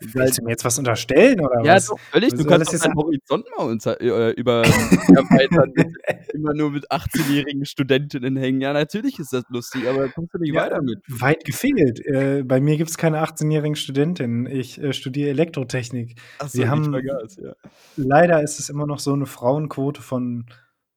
Willst 0.01 0.39
du 0.39 0.43
mir 0.43 0.51
jetzt 0.51 0.65
was 0.65 0.77
unterstellen 0.79 1.39
oder 1.41 1.63
Ja, 1.63 1.75
was? 1.75 1.87
doch, 1.87 1.99
völlig. 1.99 2.31
Du 2.31 2.37
Soll 2.37 2.47
kannst 2.47 2.71
jetzt 2.71 2.85
deinen 2.85 2.95
Horizont 2.95 3.45
mal 3.57 3.65
unter, 3.65 3.99
äh, 4.01 4.31
über, 4.31 4.63
erweitern. 4.63 5.73
immer 6.33 6.53
nur 6.53 6.71
mit 6.71 6.89
18-jährigen 6.91 7.65
Studentinnen 7.65 8.37
hängen. 8.37 8.61
Ja, 8.61 8.73
natürlich 8.73 9.19
ist 9.19 9.33
das 9.33 9.43
lustig, 9.49 9.87
aber 9.87 10.07
da 10.07 10.11
kommst 10.13 10.33
du 10.33 10.37
nicht 10.39 10.53
Ja, 10.53 10.63
weiter 10.63 10.81
mit. 10.81 10.99
Weit 11.07 11.43
gefehlt. 11.43 11.99
Äh, 12.05 12.43
bei 12.45 12.59
mir 12.61 12.77
gibt 12.77 12.89
es 12.89 12.97
keine 12.97 13.21
18-jährigen 13.23 13.75
Studentinnen. 13.75 14.45
Ich 14.47 14.81
äh, 14.81 14.93
studiere 14.93 15.29
Elektrotechnik. 15.29 16.19
Achso, 16.39 16.57
wir 16.57 16.65
ich 16.65 16.69
haben- 16.71 16.91
vergaß, 16.91 17.37
ja. 17.37 17.53
Leider 17.97 18.41
ist 18.41 18.59
es 18.59 18.69
immer 18.69 18.85
noch 18.87 18.99
so 18.99 19.13
eine 19.13 19.25
Frauenquote 19.25 20.01
von 20.01 20.45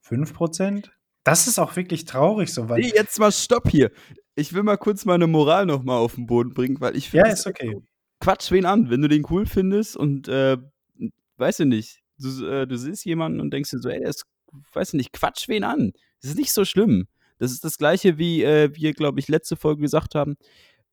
5%? 0.06 0.90
Das 1.24 1.46
ist 1.46 1.58
auch 1.58 1.76
wirklich 1.76 2.04
traurig 2.04 2.52
so, 2.52 2.68
weil 2.68 2.80
Nee, 2.80 2.92
jetzt 2.94 3.18
mal 3.20 3.30
Stopp 3.32 3.68
hier. 3.68 3.90
Ich 4.34 4.52
will 4.54 4.62
mal 4.62 4.76
kurz 4.76 5.04
meine 5.04 5.26
Moral 5.26 5.66
noch 5.66 5.82
mal 5.84 5.96
auf 5.96 6.14
den 6.16 6.26
Boden 6.26 6.52
bringen, 6.54 6.80
weil 6.80 6.96
ich 6.96 7.12
Ja, 7.12 7.22
finde, 7.22 7.34
ist 7.34 7.46
okay. 7.46 7.76
Quatsch 8.22 8.52
wen 8.52 8.66
an, 8.66 8.88
wenn 8.88 9.02
du 9.02 9.08
den 9.08 9.26
cool 9.30 9.46
findest 9.46 9.96
und 9.96 10.28
äh, 10.28 10.56
weißt 11.38 11.60
du 11.60 11.64
nicht, 11.64 12.02
du, 12.18 12.46
äh, 12.46 12.68
du 12.68 12.78
siehst 12.78 13.04
jemanden 13.04 13.40
und 13.40 13.52
denkst 13.52 13.70
dir 13.70 13.80
so, 13.80 13.88
ey, 13.88 13.98
der 13.98 14.10
ist, 14.10 14.24
weißt 14.72 14.92
du 14.92 14.96
nicht, 14.96 15.12
Quatsch 15.12 15.48
wen 15.48 15.64
an. 15.64 15.92
Das 16.20 16.30
ist 16.30 16.38
nicht 16.38 16.52
so 16.52 16.64
schlimm. 16.64 17.08
Das 17.38 17.50
ist 17.50 17.64
das 17.64 17.78
gleiche, 17.78 18.18
wie 18.18 18.44
äh, 18.44 18.70
wir, 18.74 18.92
glaube 18.92 19.18
ich, 19.18 19.26
letzte 19.26 19.56
Folge 19.56 19.82
gesagt 19.82 20.14
haben. 20.14 20.36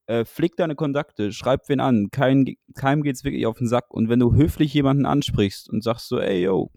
Äh, 0.08 0.26
pfleg 0.26 0.56
deine 0.56 0.74
Kontakte, 0.74 1.32
schreib 1.32 1.70
wen 1.70 1.80
an. 1.80 2.10
Kein, 2.10 2.56
keinem 2.74 3.04
geht's 3.04 3.24
wirklich 3.24 3.46
auf 3.46 3.60
den 3.60 3.68
Sack. 3.68 3.92
Und 3.92 4.10
wenn 4.10 4.20
du 4.20 4.34
höflich 4.34 4.74
jemanden 4.74 5.06
ansprichst 5.06 5.70
und 5.70 5.84
sagst 5.84 6.08
so, 6.08 6.20
ey, 6.20 6.42
yo, 6.46 6.72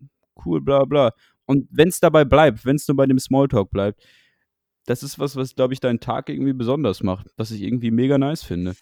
cool, 0.45 0.61
bla 0.61 0.85
bla. 0.85 1.13
Und 1.47 1.67
wenn 1.71 1.89
es 1.89 1.99
dabei 1.99 2.27
bleibt, 2.27 2.67
wenn 2.67 2.77
es 2.77 2.87
nur 2.87 2.97
bei 2.97 3.07
dem 3.07 3.19
Smalltalk 3.19 3.71
bleibt, 3.71 4.07
das 4.85 5.03
ist 5.03 5.19
was, 5.19 5.35
was, 5.35 5.55
glaube 5.55 5.73
ich, 5.73 5.81
deinen 5.81 6.01
Tag 6.01 6.29
irgendwie 6.29 6.53
besonders 6.53 7.03
macht, 7.03 7.29
was 7.39 7.53
ich 7.53 7.63
irgendwie 7.63 7.91
mega 7.91 8.19
nice 8.19 8.43
finde. 8.43 8.75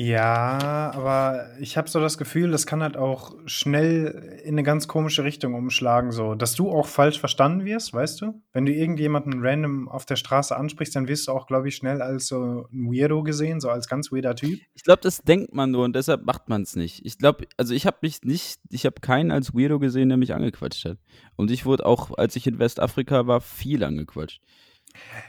Ja, 0.00 0.92
aber 0.94 1.48
ich 1.58 1.76
habe 1.76 1.90
so 1.90 1.98
das 1.98 2.18
Gefühl, 2.18 2.52
das 2.52 2.66
kann 2.66 2.84
halt 2.84 2.96
auch 2.96 3.34
schnell 3.46 4.40
in 4.44 4.54
eine 4.54 4.62
ganz 4.62 4.86
komische 4.86 5.24
Richtung 5.24 5.54
umschlagen, 5.54 6.12
so, 6.12 6.36
dass 6.36 6.54
du 6.54 6.70
auch 6.70 6.86
falsch 6.86 7.18
verstanden 7.18 7.64
wirst, 7.64 7.92
weißt 7.92 8.20
du? 8.20 8.40
Wenn 8.52 8.64
du 8.64 8.70
irgendjemanden 8.70 9.44
random 9.44 9.88
auf 9.88 10.06
der 10.06 10.14
Straße 10.14 10.56
ansprichst, 10.56 10.94
dann 10.94 11.08
wirst 11.08 11.26
du 11.26 11.32
auch, 11.32 11.48
glaube 11.48 11.66
ich, 11.66 11.74
schnell 11.74 12.00
als 12.00 12.28
so 12.28 12.68
ein 12.72 12.86
Weirdo 12.86 13.24
gesehen, 13.24 13.58
so 13.58 13.70
als 13.70 13.88
ganz 13.88 14.12
weirder 14.12 14.36
Typ. 14.36 14.60
Ich 14.72 14.84
glaube, 14.84 15.00
das 15.02 15.18
denkt 15.18 15.52
man 15.52 15.72
nur 15.72 15.84
und 15.84 15.96
deshalb 15.96 16.24
macht 16.24 16.48
man 16.48 16.62
es 16.62 16.76
nicht. 16.76 17.04
Ich 17.04 17.18
glaube, 17.18 17.48
also 17.56 17.74
ich 17.74 17.84
habe 17.84 17.96
mich 18.02 18.22
nicht, 18.22 18.60
ich 18.70 18.86
habe 18.86 19.00
keinen 19.00 19.32
als 19.32 19.52
Weirdo 19.52 19.80
gesehen, 19.80 20.10
der 20.10 20.18
mich 20.18 20.32
angequatscht 20.32 20.84
hat. 20.84 20.98
Und 21.34 21.50
ich 21.50 21.66
wurde 21.66 21.84
auch, 21.84 22.16
als 22.16 22.36
ich 22.36 22.46
in 22.46 22.60
Westafrika 22.60 23.26
war, 23.26 23.40
viel 23.40 23.82
angequatscht. 23.82 24.42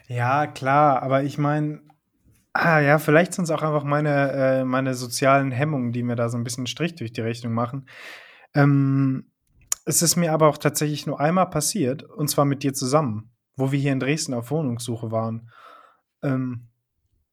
Ja, 0.08 0.46
klar, 0.46 1.02
aber 1.02 1.24
ich 1.24 1.40
meine, 1.40 1.82
ah 2.54 2.80
ja, 2.80 3.00
vielleicht 3.00 3.34
sind 3.34 3.46
es 3.46 3.52
auch 3.52 3.62
einfach 3.62 3.84
meine, 3.84 4.32
äh, 4.32 4.64
meine 4.64 4.94
sozialen 4.94 5.52
Hemmungen, 5.52 5.92
die 5.92 6.04
mir 6.04 6.16
da 6.16 6.30
so 6.30 6.38
ein 6.38 6.44
bisschen 6.44 6.68
Strich 6.68 6.96
durch 6.96 7.12
die 7.12 7.22
Rechnung 7.22 7.54
machen. 7.54 7.88
Ähm, 8.54 9.32
es 9.86 10.02
ist 10.02 10.16
mir 10.16 10.34
aber 10.34 10.48
auch 10.48 10.58
tatsächlich 10.58 11.08
nur 11.08 11.20
einmal 11.20 11.50
passiert, 11.50 12.04
und 12.04 12.30
zwar 12.30 12.46
mit 12.46 12.64
dir 12.64 12.74
zusammen, 12.74 13.32
wo 13.56 13.72
wir 13.72 13.80
hier 13.80 13.92
in 13.92 14.00
Dresden 14.00 14.34
auf 14.34 14.52
Wohnungssuche 14.52 15.12
waren. 15.12 15.52
Ähm, 16.22 16.69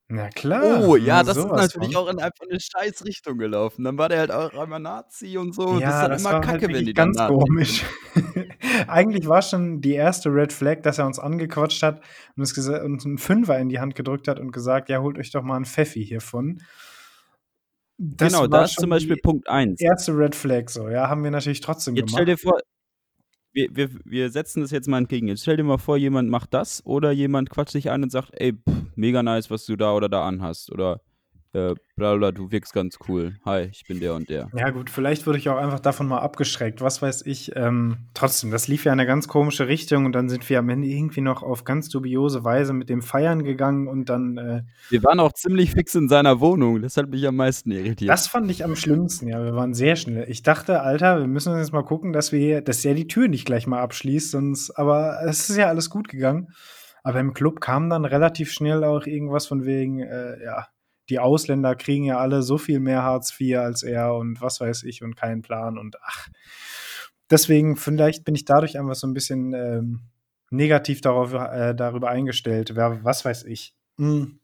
na 0.09 0.29
klar. 0.29 0.85
Oh, 0.85 0.95
ja, 0.95 1.17
na, 1.17 1.23
das 1.25 1.37
ist 1.37 1.47
natürlich 1.47 1.95
von. 1.95 1.97
auch 1.97 2.09
in 2.09 2.21
einfach 2.21 2.45
eine 2.49 2.61
scheiß 2.61 3.05
Richtung 3.05 3.39
gelaufen. 3.39 3.83
Dann 3.83 3.99
war 3.99 4.09
der 4.09 4.21
halt 4.21 4.31
auch 4.31 4.55
einmal 4.55 4.79
Nazi 4.79 5.37
und 5.37 5.53
so. 5.53 5.81
Ja, 5.81 5.81
das 5.81 5.89
ist 5.89 6.01
halt 6.03 6.21
immer 6.21 6.33
war 6.33 6.41
kacke, 6.43 6.67
halt 6.67 6.75
wenn 6.75 6.87
die 6.87 6.95
dann 6.95 7.13
ganz 7.13 7.19
Nazi 7.19 7.35
komisch. 7.35 7.85
Eigentlich 8.87 9.27
war 9.27 9.43
schon 9.43 9.81
die 9.81 9.95
erste 9.95 10.29
Red 10.29 10.53
Flag, 10.53 10.83
dass 10.83 10.99
er 10.99 11.07
uns 11.07 11.19
angequatscht 11.19 11.83
hat 11.83 12.03
und 12.37 12.43
uns, 12.43 13.05
einen 13.05 13.19
Fünfer 13.19 13.59
in 13.59 13.69
die 13.69 13.81
Hand 13.81 13.97
gedrückt 13.97 14.29
hat 14.29 14.39
und 14.39 14.53
gesagt, 14.53 14.89
ja, 14.91 15.01
holt 15.01 15.19
euch 15.19 15.33
doch 15.33 15.43
mal 15.43 15.57
einen 15.57 15.65
Pfeffi 15.65 16.05
hiervon. 16.05 16.63
Das 17.99 18.33
Genau, 18.33 18.47
da 18.47 18.65
ist 18.65 18.79
zum 18.79 18.91
Beispiel 18.91 19.17
Punkt 19.17 19.49
1. 19.49 19.81
erste 19.81 20.13
Red 20.13 20.35
Flag 20.35 20.69
so, 20.69 20.89
ja, 20.89 21.09
haben 21.09 21.25
wir 21.25 21.31
natürlich 21.31 21.63
trotzdem 21.63 21.97
Jetzt 21.97 22.11
stell 22.11 22.27
gemacht. 22.27 22.45
dir 22.45 22.49
vor, 22.49 22.61
wir, 23.57 23.75
wir, 23.75 23.91
wir 24.05 24.31
setzen 24.31 24.61
das 24.61 24.71
jetzt 24.71 24.87
mal 24.87 24.99
entgegen. 24.99 25.29
Jetzt 25.29 25.43
stell 25.43 25.57
dir 25.57 25.65
mal 25.65 25.79
vor, 25.79 25.97
jemand 25.97 26.29
macht 26.29 26.53
das 26.53 26.85
oder 26.85 27.11
jemand 27.11 27.49
quatscht 27.49 27.75
dich 27.75 27.91
an 27.91 28.03
und 28.03 28.11
sagt, 28.11 28.31
ey, 28.35 28.53
pff, 28.53 28.83
mega 28.97 29.23
nice, 29.23 29.51
was 29.51 29.65
du 29.65 29.77
da 29.77 29.95
oder 29.95 30.11
da 30.11 30.27
anhast. 30.27 30.71
Oder 30.71 31.01
äh, 31.57 31.75
bla 31.97 32.15
bla, 32.17 32.33
du 32.33 32.53
wirkst 32.53 32.75
ganz 32.75 32.99
cool. 33.09 33.37
Hi, 33.45 33.69
ich 33.73 33.85
bin 33.87 33.99
der 33.99 34.15
und 34.15 34.29
der. 34.29 34.51
Ja, 34.55 34.71
gut, 34.71 34.91
vielleicht 34.91 35.27
wurde 35.27 35.39
ich 35.39 35.49
auch 35.49 35.57
einfach 35.57 35.81
davon 35.81 36.07
mal 36.07 36.19
abgeschreckt, 36.19 36.83
was 36.83 37.01
weiß 37.01 37.25
ich. 37.25 37.57
Ähm, 37.57 38.09
trotzdem, 38.13 38.51
das 38.51 38.69
lief 38.69 38.85
ja 38.85 38.93
in 38.93 39.01
eine 39.01 39.07
ganz 39.07 39.27
komische 39.27 39.67
Richtung 39.67 40.05
und 40.05 40.13
dann 40.13 40.29
sind 40.29 40.49
wir 40.49 40.59
am 40.59 40.69
Ende 40.69 40.87
irgendwie 40.87 41.23
noch 41.23 41.43
auf 41.43 41.65
ganz 41.65 41.89
dubiose 41.89 42.45
Weise 42.45 42.75
mit 42.75 42.91
dem 42.91 43.01
Feiern 43.01 43.43
gegangen 43.43 43.89
und 43.89 44.11
dann 44.11 44.37
äh, 44.37 44.63
Wir 44.91 45.03
waren 45.03 45.19
auch 45.19 45.33
ziemlich 45.33 45.73
fix 45.73 45.95
in 45.95 46.09
seiner 46.09 46.41
Wohnung. 46.41 46.83
Das 46.83 46.97
hat 46.99 47.09
mich 47.09 47.27
am 47.27 47.37
meisten 47.37 47.71
irritiert. 47.71 48.11
Das 48.11 48.27
fand 48.27 48.51
ich 48.51 48.63
am 48.63 48.77
schlimmsten, 48.77 49.29
ja. 49.29 49.43
Wir 49.43 49.55
waren 49.55 49.73
sehr 49.73 49.97
schnell. 49.97 50.27
Ich 50.29 50.43
dachte, 50.43 50.83
Alter, 50.83 51.21
wir 51.21 51.27
müssen 51.27 51.57
jetzt 51.57 51.73
mal 51.73 51.85
gucken, 51.85 52.13
dass 52.13 52.33
wir, 52.33 52.61
dass 52.61 52.85
er 52.85 52.95
die 52.95 53.09
Tür 53.09 53.29
nicht 53.29 53.47
gleich 53.47 53.67
mal 53.67 53.81
abschließt, 53.81 54.31
sonst, 54.31 54.73
aber 54.73 55.21
es 55.25 55.49
ist 55.49 55.57
ja 55.57 55.69
alles 55.69 55.89
gut 55.89 56.09
gegangen. 56.09 56.49
Aber 57.03 57.21
im 57.21 57.35
Club 57.35 57.61
kam 57.61 57.89
dann 57.89 58.05
relativ 58.05 58.51
schnell 58.51 58.83
auch 58.83 59.07
irgendwas 59.07 59.47
von 59.47 59.65
wegen, 59.65 60.01
äh, 60.01 60.43
ja, 60.45 60.67
die 61.09 61.19
Ausländer 61.19 61.75
kriegen 61.75 62.05
ja 62.05 62.19
alle 62.19 62.43
so 62.43 62.59
viel 62.59 62.81
mehr 62.81 63.03
Hartz 63.03 63.39
IV 63.39 63.59
als 63.59 63.83
er 63.83 64.15
und 64.15 64.41
was 64.41 64.61
weiß 64.61 64.83
ich 64.85 65.03
und 65.03 65.17
keinen 65.17 65.43
Plan 65.43 65.79
und 65.79 65.97
ach. 66.03 66.29
Deswegen, 67.31 67.77
vielleicht 67.77 68.25
bin 68.25 68.35
ich 68.35 68.45
dadurch 68.45 68.79
einfach 68.79 68.95
so 68.95 69.07
ein 69.07 69.15
bisschen 69.15 69.53
ähm, 69.53 70.03
negativ 70.51 71.01
darauf, 71.01 71.33
äh, 71.33 71.75
darüber 71.75 72.09
eingestellt. 72.09 72.77
Wer, 72.77 73.05
was 73.05 73.25
weiß 73.25 73.45
ich. 73.45 73.75
Hm. 73.99 74.39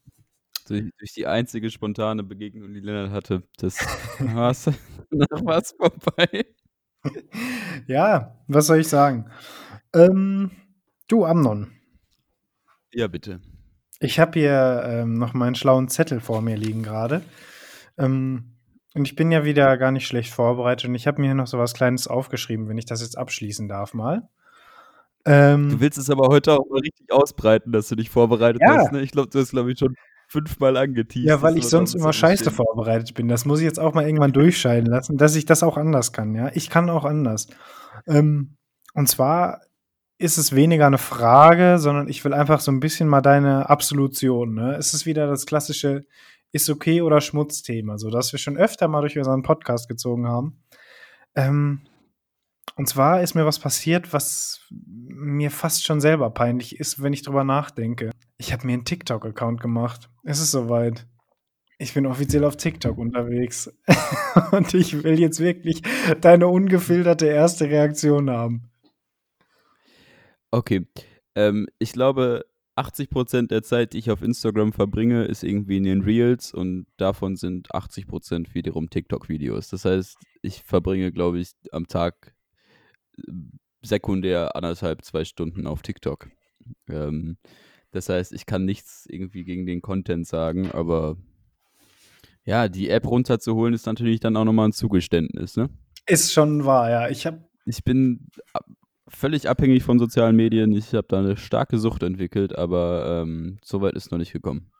durch, 0.66 0.90
durch 0.98 1.12
die 1.12 1.26
einzige 1.26 1.70
spontane 1.70 2.24
Begegnung, 2.24 2.74
die 2.74 2.80
Lennart 2.80 3.10
hatte. 3.10 3.42
Das 3.58 3.78
war 4.18 4.50
es 4.50 5.72
vorbei. 5.72 6.46
Ja, 7.86 8.38
was 8.48 8.66
soll 8.66 8.80
ich 8.80 8.88
sagen? 8.88 9.30
Ähm, 9.94 10.50
du, 11.08 11.24
Amnon, 11.24 11.72
Ja, 12.92 13.08
bitte. 13.08 13.40
Ich 14.02 14.18
habe 14.20 14.38
hier 14.38 14.82
ähm, 14.86 15.14
noch 15.14 15.32
meinen 15.34 15.54
schlauen 15.54 15.88
Zettel 15.88 16.20
vor 16.20 16.42
mir 16.42 16.56
liegen 16.56 16.82
gerade. 16.82 17.22
Ähm, 17.98 18.44
und 18.94 19.06
ich 19.06 19.16
bin 19.16 19.32
ja 19.32 19.44
wieder 19.44 19.76
gar 19.78 19.90
nicht 19.90 20.06
schlecht 20.06 20.32
vorbereitet 20.32 20.88
und 20.88 20.94
ich 20.94 21.06
habe 21.06 21.20
mir 21.20 21.28
hier 21.28 21.34
noch 21.34 21.46
so 21.46 21.58
was 21.58 21.72
Kleines 21.74 22.08
aufgeschrieben, 22.08 22.68
wenn 22.68 22.78
ich 22.78 22.84
das 22.84 23.00
jetzt 23.00 23.16
abschließen 23.16 23.68
darf 23.68 23.94
mal. 23.94 24.28
Ähm, 25.24 25.70
Du 25.70 25.80
willst 25.80 25.98
es 25.98 26.10
aber 26.10 26.28
heute 26.28 26.52
auch 26.52 26.68
mal 26.68 26.80
richtig 26.80 27.12
ausbreiten, 27.12 27.72
dass 27.72 27.88
du 27.88 27.94
dich 27.96 28.10
vorbereitet 28.10 28.60
Ja. 28.60 28.76
hast. 28.76 28.92
Ne? 28.92 29.00
Ich 29.02 29.12
glaube, 29.12 29.28
du 29.30 29.38
hast, 29.38 29.50
glaube 29.50 29.72
ich, 29.72 29.78
schon 29.78 29.94
fünfmal 30.28 30.76
angeteased. 30.76 31.28
ja, 31.28 31.42
weil 31.42 31.56
ich 31.58 31.66
sonst 31.66 31.94
immer 31.94 32.12
scheiße 32.12 32.44
Zettel 32.44 32.56
vorbereitet 32.56 33.14
bin. 33.14 33.28
Das 33.28 33.44
muss 33.44 33.60
ich 33.60 33.64
jetzt 33.66 33.78
auch 33.78 33.94
mal 33.94 34.04
irgendwann 34.04 34.32
durchscheiden 34.32 34.86
lassen, 34.90 35.16
dass 35.18 35.36
ich 35.36 35.44
das 35.46 35.62
auch 35.62 35.76
anders 35.76 36.12
kann, 36.12 36.34
ja. 36.34 36.50
Ich 36.54 36.70
kann 36.70 36.90
auch 36.90 37.04
anders. 37.04 37.48
Ähm, 38.06 38.56
und 38.94 39.08
zwar 39.08 39.60
ist 40.22 40.38
es 40.38 40.54
weniger 40.54 40.86
eine 40.86 40.98
Frage, 40.98 41.78
sondern 41.78 42.08
ich 42.08 42.24
will 42.24 42.32
einfach 42.32 42.60
so 42.60 42.70
ein 42.70 42.80
bisschen 42.80 43.08
mal 43.08 43.20
deine 43.20 43.68
Absolution. 43.68 44.54
Ne? 44.54 44.76
Es 44.76 44.94
ist 44.94 45.04
wieder 45.04 45.26
das 45.26 45.46
klassische 45.46 46.04
ist 46.52 46.68
okay 46.70 47.00
oder 47.00 47.20
Schmutzthema, 47.20 47.98
so 47.98 48.10
dass 48.10 48.32
wir 48.32 48.38
schon 48.38 48.56
öfter 48.56 48.86
mal 48.86 49.00
durch 49.00 49.18
unseren 49.18 49.42
Podcast 49.42 49.88
gezogen 49.88 50.28
haben. 50.28 50.62
Ähm, 51.34 51.80
und 52.76 52.88
zwar 52.88 53.22
ist 53.22 53.34
mir 53.34 53.46
was 53.46 53.58
passiert, 53.58 54.12
was 54.12 54.60
mir 54.70 55.50
fast 55.50 55.84
schon 55.84 56.00
selber 56.00 56.30
peinlich 56.30 56.78
ist, 56.78 57.02
wenn 57.02 57.12
ich 57.12 57.22
drüber 57.22 57.42
nachdenke. 57.44 58.10
Ich 58.36 58.52
habe 58.52 58.66
mir 58.66 58.74
einen 58.74 58.84
TikTok-Account 58.84 59.60
gemacht. 59.60 60.10
Es 60.24 60.40
ist 60.40 60.52
soweit. 60.52 61.06
Ich 61.78 61.94
bin 61.94 62.06
offiziell 62.06 62.44
auf 62.44 62.56
TikTok 62.56 62.96
unterwegs. 62.96 63.72
Und 64.52 64.72
ich 64.74 65.02
will 65.02 65.18
jetzt 65.18 65.40
wirklich 65.40 65.82
deine 66.20 66.46
ungefilterte 66.46 67.26
erste 67.26 67.64
Reaktion 67.64 68.30
haben. 68.30 68.71
Okay. 70.52 70.86
Ähm, 71.34 71.66
ich 71.78 71.92
glaube, 71.92 72.44
80% 72.76 73.48
der 73.48 73.62
Zeit, 73.62 73.92
die 73.92 73.98
ich 73.98 74.10
auf 74.10 74.22
Instagram 74.22 74.72
verbringe, 74.72 75.24
ist 75.24 75.42
irgendwie 75.42 75.78
in 75.78 75.84
den 75.84 76.02
Reels 76.02 76.52
und 76.54 76.86
davon 76.96 77.36
sind 77.36 77.70
80% 77.70 78.54
wiederum 78.54 78.88
TikTok-Videos. 78.88 79.68
Das 79.68 79.84
heißt, 79.84 80.16
ich 80.42 80.62
verbringe, 80.62 81.10
glaube 81.10 81.40
ich, 81.40 81.52
am 81.72 81.86
Tag 81.86 82.34
äh, 83.18 83.32
sekundär 83.82 84.54
anderthalb, 84.54 85.04
zwei 85.04 85.24
Stunden 85.24 85.66
auf 85.66 85.82
TikTok. 85.82 86.30
Ähm, 86.88 87.38
das 87.90 88.08
heißt, 88.08 88.32
ich 88.32 88.46
kann 88.46 88.64
nichts 88.64 89.06
irgendwie 89.08 89.44
gegen 89.44 89.66
den 89.66 89.82
Content 89.82 90.26
sagen, 90.26 90.70
aber 90.70 91.16
ja, 92.44 92.68
die 92.68 92.88
App 92.88 93.06
runterzuholen 93.06 93.74
ist 93.74 93.86
natürlich 93.86 94.20
dann 94.20 94.36
auch 94.36 94.44
nochmal 94.44 94.68
ein 94.68 94.72
Zugeständnis, 94.72 95.56
ne? 95.56 95.70
Ist 96.06 96.32
schon 96.32 96.64
wahr, 96.64 96.90
ja. 96.90 97.08
Ich 97.08 97.26
habe 97.26 97.48
ich 97.64 97.84
bin 97.84 98.26
völlig 99.14 99.48
abhängig 99.48 99.82
von 99.82 99.98
sozialen 99.98 100.36
Medien. 100.36 100.72
Ich 100.72 100.94
habe 100.94 101.06
da 101.08 101.18
eine 101.18 101.36
starke 101.36 101.78
Sucht 101.78 102.02
entwickelt, 102.02 102.56
aber 102.56 103.22
ähm, 103.22 103.58
so 103.62 103.80
weit 103.80 103.94
ist 103.94 104.10
noch 104.10 104.18
nicht 104.18 104.32
gekommen. 104.32 104.70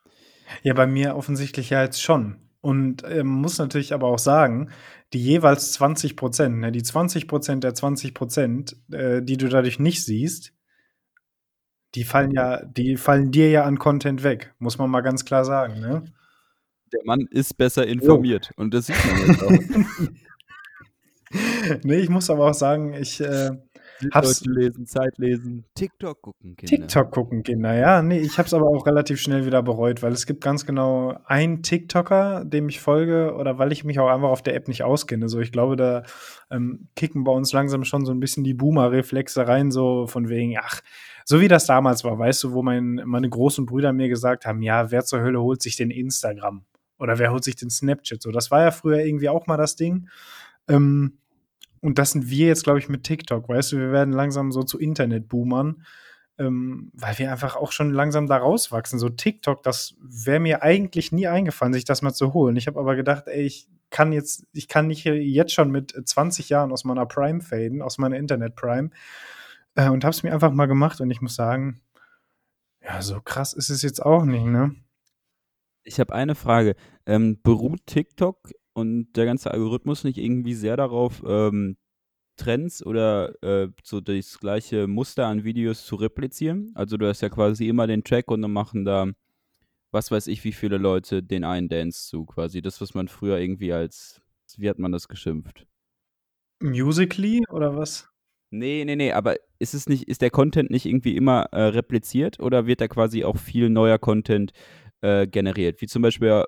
Ja, 0.63 0.75
bei 0.75 0.87
mir 0.87 1.17
offensichtlich 1.17 1.71
ja 1.71 1.83
jetzt 1.83 2.03
schon. 2.03 2.37
Und 2.61 3.03
ähm, 3.09 3.27
muss 3.27 3.59
natürlich 3.59 3.93
aber 3.93 4.07
auch 4.07 4.19
sagen, 4.19 4.71
die 5.13 5.21
jeweils 5.21 5.73
20 5.73 6.17
Prozent, 6.17 6.59
ne, 6.59 6.71
die 6.71 6.83
20 6.83 7.27
Prozent 7.27 7.65
der 7.65 7.75
20 7.75 8.15
Prozent, 8.15 8.77
äh, 8.93 9.21
die 9.21 9.37
du 9.37 9.49
dadurch 9.49 9.79
nicht 9.79 10.05
siehst, 10.05 10.53
die 11.95 12.05
fallen 12.05 12.31
ja, 12.31 12.65
die 12.65 12.97
fallen 12.97 13.33
dir 13.33 13.51
ja 13.51 13.65
an 13.65 13.79
Content 13.79 14.23
weg, 14.23 14.55
muss 14.59 14.79
man 14.79 14.91
mal 14.91 15.03
ganz 15.03 15.25
klar 15.25 15.45
sagen, 15.45 15.81
ne? 15.81 16.05
Der 16.93 17.01
Mann 17.05 17.27
ist 17.31 17.57
besser 17.57 17.87
informiert 17.87 18.51
und 18.57 18.73
das 18.75 18.87
sieht 18.87 18.97
man 19.07 19.27
jetzt 19.27 19.43
auch. 19.43 19.51
nee, 21.85 21.97
ich 21.97 22.11
muss 22.11 22.31
aber 22.31 22.51
auch 22.51 22.55
sagen, 22.55 22.95
ich, 22.95 23.21
äh, 23.21 23.51
hab's 24.11 24.45
lesen, 24.45 24.87
Zeit 24.87 25.19
lesen, 25.19 25.65
TikTok 25.75 26.21
gucken, 26.23 26.57
Kinder. 26.57 26.77
TikTok 26.77 27.11
gucken, 27.11 27.43
Kinder, 27.43 27.75
ja. 27.75 28.03
Nee, 28.03 28.19
ich 28.19 28.39
habe 28.39 28.47
es 28.47 28.55
aber 28.55 28.67
auch 28.67 28.87
relativ 28.87 29.21
schnell 29.21 29.47
wieder 29.47 29.63
bereut, 29.63 30.03
weil 30.03 30.13
es 30.13 30.27
gibt 30.27 30.43
ganz 30.43 30.67
genau 30.67 31.19
einen 31.27 31.63
TikToker, 31.63 32.45
dem 32.45 32.69
ich 32.69 32.81
folge, 32.81 33.35
oder 33.35 33.59
weil 33.59 33.73
ich 33.73 33.85
mich 33.85 33.99
auch 34.01 34.09
einfach 34.09 34.29
auf 34.29 34.43
der 34.43 34.55
App 34.55 34.69
nicht 34.69 34.83
auskenne. 34.83 35.29
So, 35.29 35.41
ich 35.41 35.53
glaube, 35.53 35.77
da 35.77 36.03
ähm, 36.51 36.89
kicken 36.97 37.25
bei 37.25 37.33
uns 37.33 37.53
langsam 37.53 37.85
schon 37.85 38.05
so 38.05 38.13
ein 38.13 38.21
bisschen 38.21 38.45
die 38.45 38.55
Boomer-Reflexe 38.55 39.47
rein, 39.47 39.71
so 39.71 40.07
von 40.07 40.29
wegen, 40.29 40.57
ach, 40.59 40.81
so 41.25 41.41
wie 41.41 41.49
das 41.49 41.67
damals 41.67 42.05
war, 42.05 42.19
weißt 42.19 42.45
du, 42.45 42.53
wo 42.53 42.63
mein, 42.63 43.01
meine 43.05 43.29
großen 43.29 43.67
Brüder 43.67 43.93
mir 43.93 44.09
gesagt 44.09 44.47
haben, 44.47 44.63
ja, 44.63 44.91
wer 44.91 45.05
zur 45.05 45.21
Hölle 45.21 45.41
holt 45.41 45.63
sich 45.63 45.77
den 45.77 45.91
Instagram? 45.91 46.65
Oder 46.99 47.19
wer 47.19 47.33
holt 47.33 47.45
sich 47.45 47.57
den 47.57 47.71
Snapchat? 47.71 48.23
So, 48.23 48.31
das 48.31 48.51
war 48.51 48.63
ja 48.63 48.71
früher 48.71 48.99
irgendwie 48.99 49.29
auch 49.29 49.47
mal 49.47 49.57
das 49.57 49.77
Ding. 49.77 50.09
Ähm, 50.69 51.19
und 51.83 51.99
das 51.99 52.13
sind 52.13 52.31
wir 52.31 52.47
jetzt, 52.47 52.65
glaube 52.65 52.79
ich, 52.79 52.89
mit 52.89 53.03
TikTok. 53.03 53.49
Weißt 53.49 53.73
du, 53.73 53.79
wir 53.79 53.91
werden 53.91 54.15
langsam 54.15 54.53
so 54.53 54.63
zu 54.63 54.79
Internet-Boomern, 54.79 55.85
ähm, 56.39 56.93
weil 56.95 57.19
wir 57.19 57.33
einfach 57.33 57.57
auch 57.57 57.73
schon 57.73 57.91
langsam 57.91 58.29
da 58.29 58.37
rauswachsen. 58.37 59.01
So 59.01 59.09
TikTok, 59.09 59.65
das 59.65 59.97
wäre 60.01 60.39
mir 60.39 60.63
eigentlich 60.63 61.11
nie 61.11 61.27
eingefallen, 61.27 61.75
sich 61.75 61.85
das 61.85 62.01
mal 62.01 62.15
zu 62.15 62.33
holen. 62.33 62.57
Ich 62.57 62.69
habe 62.69 62.79
aber 62.79 62.95
gedacht, 62.95 63.25
ey, 63.27 63.43
ich 63.43 63.69
kann 63.91 64.13
jetzt, 64.13 64.47
ich 64.53 64.69
kann 64.69 64.87
nicht 64.87 65.05
jetzt 65.05 65.53
schon 65.53 65.73
mit 65.73 65.93
20 65.93 66.49
Jahren 66.49 66.73
aus 66.73 66.85
meiner 66.85 67.05
Prime 67.05 67.41
faden, 67.41 67.83
aus 67.83 67.99
meiner 67.99 68.17
Internet-Prime. 68.17 68.91
Äh, 69.75 69.89
und 69.91 70.05
habe 70.05 70.13
es 70.13 70.23
mir 70.23 70.33
einfach 70.33 70.53
mal 70.53 70.67
gemacht 70.67 71.01
und 71.01 71.11
ich 71.11 71.21
muss 71.21 71.35
sagen, 71.35 71.81
ja, 72.81 73.03
so 73.03 73.21
krass 73.21 73.55
ist 73.55 73.71
es 73.71 73.83
jetzt 73.83 74.01
auch 74.01 74.25
nicht, 74.25 74.45
ne? 74.45 74.77
Ich 75.85 75.99
habe 75.99 76.15
eine 76.15 76.37
Frage. 76.37 76.77
Ähm, 77.07 77.41
beruht 77.43 77.87
TikTok 77.87 78.53
und 78.75 79.13
der 79.13 79.27
ganze 79.27 79.51
Algorithmus 79.51 80.05
nicht 80.05 80.19
irgendwie 80.19 80.55
sehr 80.55 80.77
darauf, 80.77 81.23
ähm, 81.27 81.77
Trends 82.37 82.85
oder 82.85 83.35
äh, 83.43 83.69
so 83.85 84.01
das 84.01 84.39
gleiche 84.39 84.87
Muster 84.87 85.27
an 85.27 85.45
Videos 85.45 85.85
zu 85.85 85.97
replizieren? 85.97 86.73
Also 86.75 86.97
du 86.97 87.07
hast 87.07 87.21
ja 87.21 87.29
quasi 87.29 87.69
immer 87.69 87.87
den 87.87 88.05
Track 88.05 88.31
und 88.31 88.43
dann 88.43 88.53
machen 88.53 88.85
da, 88.85 89.11
was 89.91 90.11
weiß 90.11 90.27
ich, 90.29 90.43
wie 90.45 90.53
viele 90.53 90.79
Leute 90.79 91.23
den 91.23 91.45
einen 91.45 91.69
Dance 91.69 92.09
zu, 92.09 92.25
quasi. 92.25 92.63
Das, 92.63 92.81
was 92.81 92.95
man 92.95 93.09
früher 93.09 93.39
irgendwie 93.39 93.73
als, 93.73 94.21
wie 94.57 94.69
hat 94.69 94.79
man 94.79 94.93
das 94.93 95.09
geschimpft? 95.09 95.67
Musically 96.61 97.45
oder 97.51 97.77
was? 97.77 98.09
Nee, 98.51 98.85
nee, 98.85 98.97
nee, 98.97 99.13
aber 99.13 99.37
ist 99.59 99.75
es 99.75 99.89
nicht, 99.89 100.09
ist 100.09 100.21
der 100.21 100.31
Content 100.31 100.71
nicht 100.71 100.85
irgendwie 100.85 101.17
immer 101.17 101.45
äh, 101.53 101.63
repliziert 101.63 102.39
oder 102.39 102.67
wird 102.67 102.81
da 102.81 102.89
quasi 102.89 103.25
auch 103.25 103.39
viel 103.39 103.71
neuer 103.71 103.99
Content 103.99 104.53
äh, 105.01 105.27
generiert? 105.27 105.81
Wie 105.81 105.87
zum 105.87 106.03
Beispiel, 106.03 106.45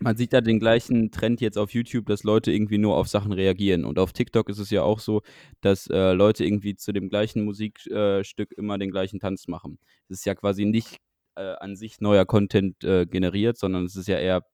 man 0.00 0.16
sieht 0.16 0.32
da 0.32 0.40
den 0.40 0.58
gleichen 0.58 1.10
Trend 1.10 1.40
jetzt 1.40 1.58
auf 1.58 1.72
YouTube, 1.72 2.06
dass 2.06 2.22
Leute 2.22 2.52
irgendwie 2.52 2.78
nur 2.78 2.96
auf 2.96 3.08
Sachen 3.08 3.32
reagieren. 3.32 3.84
Und 3.84 3.98
auf 3.98 4.12
TikTok 4.12 4.48
ist 4.48 4.58
es 4.58 4.70
ja 4.70 4.82
auch 4.82 5.00
so, 5.00 5.22
dass 5.60 5.86
äh, 5.88 6.12
Leute 6.12 6.44
irgendwie 6.44 6.76
zu 6.76 6.92
dem 6.92 7.08
gleichen 7.08 7.44
Musikstück 7.44 8.52
immer 8.56 8.78
den 8.78 8.90
gleichen 8.90 9.20
Tanz 9.20 9.48
machen. 9.48 9.78
Es 10.08 10.18
ist 10.18 10.24
ja 10.26 10.34
quasi 10.34 10.64
nicht 10.64 10.98
äh, 11.36 11.54
an 11.60 11.76
sich 11.76 12.00
neuer 12.00 12.26
Content 12.26 12.82
äh, 12.84 13.06
generiert, 13.06 13.58
sondern 13.58 13.84
es 13.84 13.96
ist 13.96 14.08
ja 14.08 14.18
eher 14.18 14.44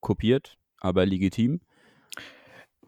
kopiert, 0.00 0.56
aber 0.78 1.06
legitim. 1.06 1.60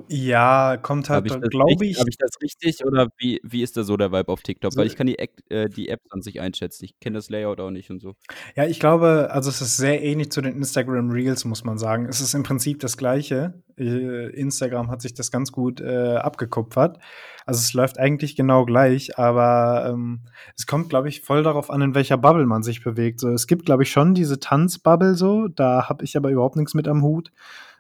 Ja, 0.07 0.77
kommt 0.77 1.11
halt, 1.11 1.27
glaube 1.51 1.85
ich, 1.85 1.99
habe 1.99 2.09
ich 2.09 2.17
das 2.17 2.31
richtig 2.41 2.85
oder 2.85 3.09
wie, 3.19 3.41
wie 3.43 3.63
ist 3.63 3.77
da 3.77 3.83
so 3.83 3.97
der 3.97 4.13
Vibe 4.13 4.31
auf 4.33 4.43
TikTok? 4.43 4.73
so, 4.73 4.79
Weil 4.79 4.87
ich 4.87 4.95
kann 4.95 5.09
die, 5.09 5.19
Act, 5.19 5.51
äh, 5.51 5.69
die 5.69 5.89
App 5.89 6.01
an 6.11 6.23
sich 6.23 6.41
einschätzen. 6.41 6.85
Ich 6.85 7.01
kenne 7.01 7.19
das 7.19 7.31
Layout 7.31 7.59
auch 7.61 7.71
nicht 7.71 7.91
und 7.91 8.01
so. 8.01 8.15
ja, 8.55 8.65
ich 8.65 8.79
glaube, 8.79 9.29
also 9.33 9.51
es 9.51 9.61
ist 9.61 9.77
sehr 9.77 10.03
ähnlich 10.03 10.31
zu 10.31 10.41
den 10.41 10.55
Instagram 10.57 11.11
Reels, 11.11 11.45
muss 11.45 11.65
man 11.65 11.79
sagen. 11.79 12.07
Es 12.07 12.21
ist 12.21 12.35
im 12.35 12.45
Prinzip 12.45 12.79
das 12.81 12.97
Gleiche. 12.97 13.63
Äh, 13.77 14.31
Instagram 14.31 14.91
hat 14.91 15.03
sich 15.03 15.15
das 15.15 15.33
ganz 15.33 15.51
gut 15.51 15.81
äh, 15.81 16.17
abgekupfert. 16.17 16.99
Also 17.45 17.59
es 17.59 17.73
läuft 17.73 17.99
eigentlich 17.99 18.37
genau 18.37 18.67
gleich, 18.67 19.19
aber 19.19 19.91
ähm, 19.91 20.21
es 20.57 20.67
kommt, 20.67 20.91
glaube 20.91 21.09
ich, 21.09 21.23
voll 21.23 21.43
darauf 21.43 21.71
an, 21.71 21.83
in 21.83 21.95
welcher 21.95 22.19
Bubble 22.19 22.47
man 22.47 22.63
sich 22.63 22.85
bewegt. 22.85 23.21
So, 23.21 23.31
es 23.31 23.47
gibt, 23.47 23.67
glaube 23.67 23.83
ich, 23.83 23.91
schon 23.91 24.15
diese 24.15 24.39
Tanzbubble 24.39 25.15
so, 25.15 25.49
da 25.49 25.89
habe 25.89 26.05
ich 26.05 26.17
aber 26.17 26.31
überhaupt 26.31 26.57
nichts 26.57 26.75
mit 26.75 26.87
am 26.87 27.03
Hut. 27.03 27.33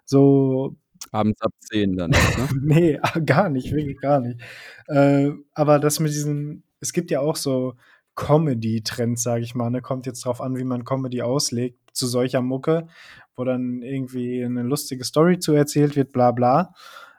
So 0.05 0.75
Abends 1.13 1.41
ab 1.43 1.53
10 1.61 1.97
dann, 1.97 2.11
ne? 2.11 2.17
Nee, 2.61 3.01
gar 3.25 3.49
nicht, 3.49 3.73
wirklich 3.73 3.99
gar 3.99 4.21
nicht. 4.21 4.41
Äh, 4.87 5.31
aber 5.55 5.79
das 5.79 6.01
mit 6.01 6.13
diesen, 6.13 6.65
es 6.81 6.93
gibt 6.93 7.11
ja 7.11 7.21
auch 7.21 7.37
so 7.37 7.75
Comedy-Trends, 8.15 9.23
sage 9.23 9.45
ich 9.45 9.55
mal, 9.55 9.71
ne? 9.71 9.81
Kommt 9.83 10.07
jetzt 10.07 10.25
drauf 10.25 10.41
an, 10.41 10.57
wie 10.57 10.65
man 10.65 10.85
Comedy 10.85 11.23
auslegt, 11.23 11.79
zu 11.93 12.07
solcher 12.07 12.43
Mucke, 12.43 12.89
wo 13.37 13.45
dann 13.45 13.83
irgendwie 13.83 14.45
eine 14.45 14.63
lustige 14.63 15.05
Story 15.05 15.39
zu 15.39 15.53
erzählt 15.53 15.97
wird, 15.97 16.13
bla 16.13 16.33
bla. 16.33 16.75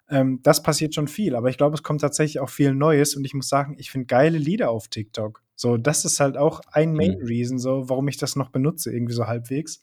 Ähm, 0.09 0.39
das 0.43 0.63
passiert 0.63 0.95
schon 0.95 1.07
viel, 1.07 1.35
aber 1.35 1.49
ich 1.49 1.57
glaube, 1.57 1.75
es 1.75 1.83
kommt 1.83 2.01
tatsächlich 2.01 2.39
auch 2.39 2.49
viel 2.49 2.73
Neues 2.73 3.15
und 3.15 3.23
ich 3.25 3.33
muss 3.33 3.47
sagen, 3.49 3.75
ich 3.77 3.91
finde 3.91 4.07
geile 4.07 4.37
Lieder 4.37 4.71
auf 4.71 4.87
TikTok. 4.87 5.41
So, 5.59 5.75
das 5.75 6.05
ist 6.05 6.21
halt 6.21 6.37
auch 6.37 6.61
ein 6.71 6.93
Main 6.93 7.17
Mhm. 7.19 7.25
Reason, 7.25 7.59
so, 7.59 7.89
warum 7.89 8.07
ich 8.07 8.15
das 8.15 8.37
noch 8.37 8.49
benutze, 8.49 8.93
irgendwie 8.93 9.11
so 9.11 9.27
halbwegs. 9.27 9.81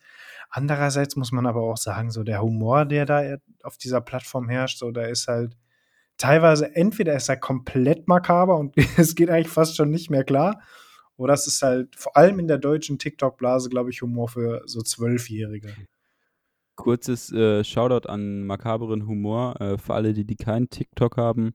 Andererseits 0.48 1.16
muss 1.16 1.32
man 1.32 1.44
aber 1.44 1.60
auch 1.60 1.76
sagen, 1.76 2.10
so 2.10 2.22
der 2.22 2.40
Humor, 2.40 2.86
der 2.86 3.04
da 3.04 3.36
auf 3.62 3.76
dieser 3.76 4.00
Plattform 4.00 4.48
herrscht, 4.48 4.78
so, 4.78 4.90
der 4.90 5.10
ist 5.10 5.28
halt 5.28 5.54
teilweise 6.16 6.74
entweder 6.74 7.14
ist 7.14 7.28
er 7.28 7.36
komplett 7.36 8.08
makaber 8.08 8.56
und 8.56 8.74
es 8.96 9.14
geht 9.14 9.28
eigentlich 9.28 9.52
fast 9.52 9.76
schon 9.76 9.90
nicht 9.90 10.08
mehr 10.08 10.24
klar, 10.24 10.62
oder 11.18 11.34
es 11.34 11.46
ist 11.46 11.60
halt 11.60 11.94
vor 11.94 12.16
allem 12.16 12.38
in 12.38 12.48
der 12.48 12.56
deutschen 12.56 12.98
TikTok-Blase, 12.98 13.68
glaube 13.68 13.90
ich, 13.90 14.00
Humor 14.00 14.28
für 14.28 14.62
so 14.64 14.80
Zwölfjährige. 14.80 15.74
Kurzes 16.76 17.30
äh, 17.32 17.62
Shoutout 17.64 18.08
an 18.08 18.46
makaberen 18.46 19.06
Humor 19.06 19.60
äh, 19.60 19.76
für 19.76 19.92
alle, 19.92 20.14
die, 20.14 20.24
die 20.24 20.36
keinen 20.36 20.70
TikTok 20.70 21.18
haben. 21.18 21.52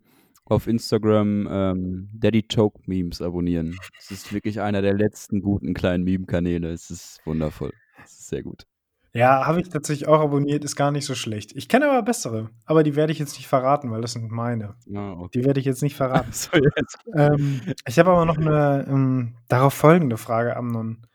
Auf 0.51 0.67
Instagram 0.67 1.47
ähm, 1.49 2.09
Daddy 2.11 2.43
Choke 2.43 2.81
Memes 2.85 3.21
abonnieren. 3.21 3.77
Es 3.97 4.11
ist 4.11 4.33
wirklich 4.33 4.59
einer 4.59 4.81
der 4.81 4.93
letzten 4.93 5.41
guten 5.41 5.73
kleinen 5.73 6.03
Meme-Kanäle. 6.03 6.69
Es 6.71 6.91
ist 6.91 7.21
wundervoll. 7.23 7.71
Es 8.03 8.11
ist 8.11 8.27
sehr 8.27 8.43
gut. 8.43 8.65
Ja, 9.13 9.47
habe 9.47 9.61
ich 9.61 9.69
tatsächlich 9.69 10.09
auch 10.09 10.19
abonniert, 10.19 10.65
ist 10.65 10.75
gar 10.75 10.91
nicht 10.91 11.05
so 11.05 11.15
schlecht. 11.15 11.55
Ich 11.55 11.69
kenne 11.69 11.89
aber 11.89 12.03
bessere, 12.03 12.49
aber 12.65 12.83
die 12.83 12.97
werde 12.97 13.13
ich 13.13 13.19
jetzt 13.19 13.37
nicht 13.37 13.47
verraten, 13.47 13.91
weil 13.91 14.01
das 14.01 14.11
sind 14.11 14.29
meine. 14.29 14.75
Ja, 14.87 15.13
okay. 15.13 15.39
Die 15.39 15.45
werde 15.45 15.61
ich 15.61 15.65
jetzt 15.65 15.83
nicht 15.83 15.95
verraten. 15.95 16.31
So, 16.33 16.49
jetzt. 16.53 16.97
ähm, 17.15 17.61
ich 17.87 17.97
habe 17.97 18.11
aber 18.11 18.25
noch 18.25 18.37
eine 18.37 18.85
ähm, 18.89 19.35
darauf 19.47 19.73
folgende 19.73 20.17
Frage, 20.17 20.57
Amnon. 20.57 21.07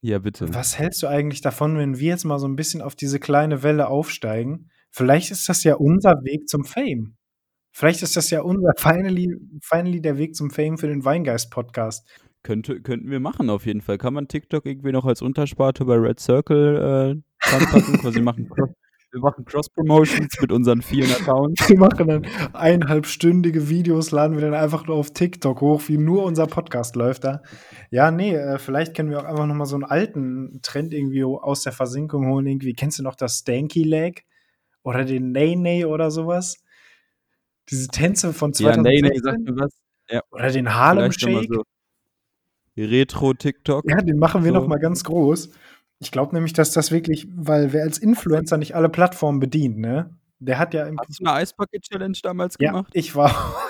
Ja, 0.00 0.18
bitte. 0.18 0.52
Was 0.52 0.76
hältst 0.76 1.04
du 1.04 1.06
eigentlich 1.06 1.40
davon, 1.40 1.78
wenn 1.78 2.00
wir 2.00 2.08
jetzt 2.08 2.24
mal 2.24 2.40
so 2.40 2.48
ein 2.48 2.56
bisschen 2.56 2.82
auf 2.82 2.96
diese 2.96 3.20
kleine 3.20 3.62
Welle 3.62 3.86
aufsteigen? 3.86 4.70
Vielleicht 4.90 5.30
ist 5.30 5.48
das 5.48 5.62
ja 5.62 5.76
unser 5.76 6.24
Weg 6.24 6.48
zum 6.48 6.64
Fame. 6.64 7.16
Vielleicht 7.76 8.02
ist 8.02 8.16
das 8.16 8.30
ja 8.30 8.40
unser 8.40 8.70
finally, 8.76 9.36
finally 9.60 10.00
der 10.00 10.16
Weg 10.16 10.36
zum 10.36 10.50
Fame 10.50 10.78
für 10.78 10.86
den 10.86 11.04
Weingeist-Podcast. 11.04 12.08
Könnte, 12.44 12.80
könnten 12.80 13.10
wir 13.10 13.18
machen 13.18 13.50
auf 13.50 13.66
jeden 13.66 13.80
Fall. 13.80 13.98
Kann 13.98 14.14
man 14.14 14.28
TikTok 14.28 14.64
irgendwie 14.64 14.92
noch 14.92 15.04
als 15.04 15.22
Untersparte 15.22 15.84
bei 15.84 15.96
Red 15.96 16.20
Circle 16.20 16.76
äh, 17.16 17.48
dranpacken? 17.48 17.98
Quasi 17.98 18.20
machen 18.20 18.48
wir 19.10 19.20
machen 19.20 19.44
Cross-Promotions 19.44 20.40
mit 20.40 20.52
unseren 20.52 20.82
vielen 20.82 21.10
Accounts. 21.10 21.68
Wir 21.68 21.78
machen 21.78 22.08
dann 22.08 22.26
eineinhalbstündige 22.52 23.68
Videos, 23.68 24.10
laden 24.10 24.36
wir 24.36 24.42
dann 24.42 24.54
einfach 24.54 24.86
nur 24.86 24.96
auf 24.96 25.12
TikTok 25.12 25.60
hoch, 25.60 25.82
wie 25.86 25.98
nur 25.98 26.24
unser 26.24 26.46
Podcast 26.46 26.96
läuft 26.96 27.24
da. 27.24 27.42
Ja, 27.90 28.10
nee, 28.10 28.34
äh, 28.34 28.58
vielleicht 28.58 28.94
können 28.94 29.10
wir 29.10 29.20
auch 29.20 29.24
einfach 29.24 29.46
nochmal 29.46 29.66
so 29.66 29.76
einen 29.76 29.84
alten 29.84 30.60
Trend 30.62 30.92
irgendwie 30.92 31.24
aus 31.24 31.62
der 31.62 31.72
Versenkung 31.72 32.28
holen. 32.28 32.46
Irgendwie, 32.46 32.74
kennst 32.74 32.98
du 32.98 33.02
noch 33.02 33.14
das 33.14 33.38
Stanky 33.38 33.84
Leg? 33.84 34.24
Oder 34.82 35.04
den 35.04 35.32
Nay 35.32 35.56
Nay 35.56 35.84
oder 35.84 36.10
sowas? 36.10 36.63
Diese 37.70 37.88
Tänze 37.88 38.32
von 38.32 38.50
Ja, 38.52 38.72
2016? 38.74 39.02
nee, 39.02 39.08
nee, 39.10 39.20
sag 39.22 39.38
mir 39.40 39.56
was. 39.56 39.72
Ja, 40.10 40.20
Oder 40.30 40.50
den 40.50 40.74
Harlem 40.74 41.10
nochmal 41.10 41.42
Shake? 41.42 41.48
so 41.54 41.62
Retro-TikTok. 42.76 43.88
Ja, 43.88 43.96
den 43.98 44.18
machen 44.18 44.44
wir 44.44 44.52
So. 44.52 44.58
noch 44.58 44.66
mal 44.66 44.78
ganz 44.78 45.04
groß. 45.04 45.50
Ich 46.00 46.10
glaube 46.10 46.34
nämlich, 46.34 46.52
dass 46.52 46.72
das 46.72 46.90
wirklich, 46.90 47.28
weil 47.34 47.72
wer 47.72 47.84
als 47.84 47.98
Influencer 47.98 48.56
nicht 48.58 48.74
alle 48.74 48.88
Plattformen 48.88 49.40
bedient, 49.40 49.78
ne? 49.78 50.10
Der 50.40 50.58
hat 50.58 50.74
ja 50.74 50.84
im 50.86 50.98
Hast 50.98 51.20
du 51.20 51.24
eine 51.24 51.34
Eisbucket-Challenge 51.38 52.18
damals 52.22 52.56
Ja, 52.58 52.72
gemacht? 52.72 52.90
ich 52.94 53.14
war. 53.14 53.30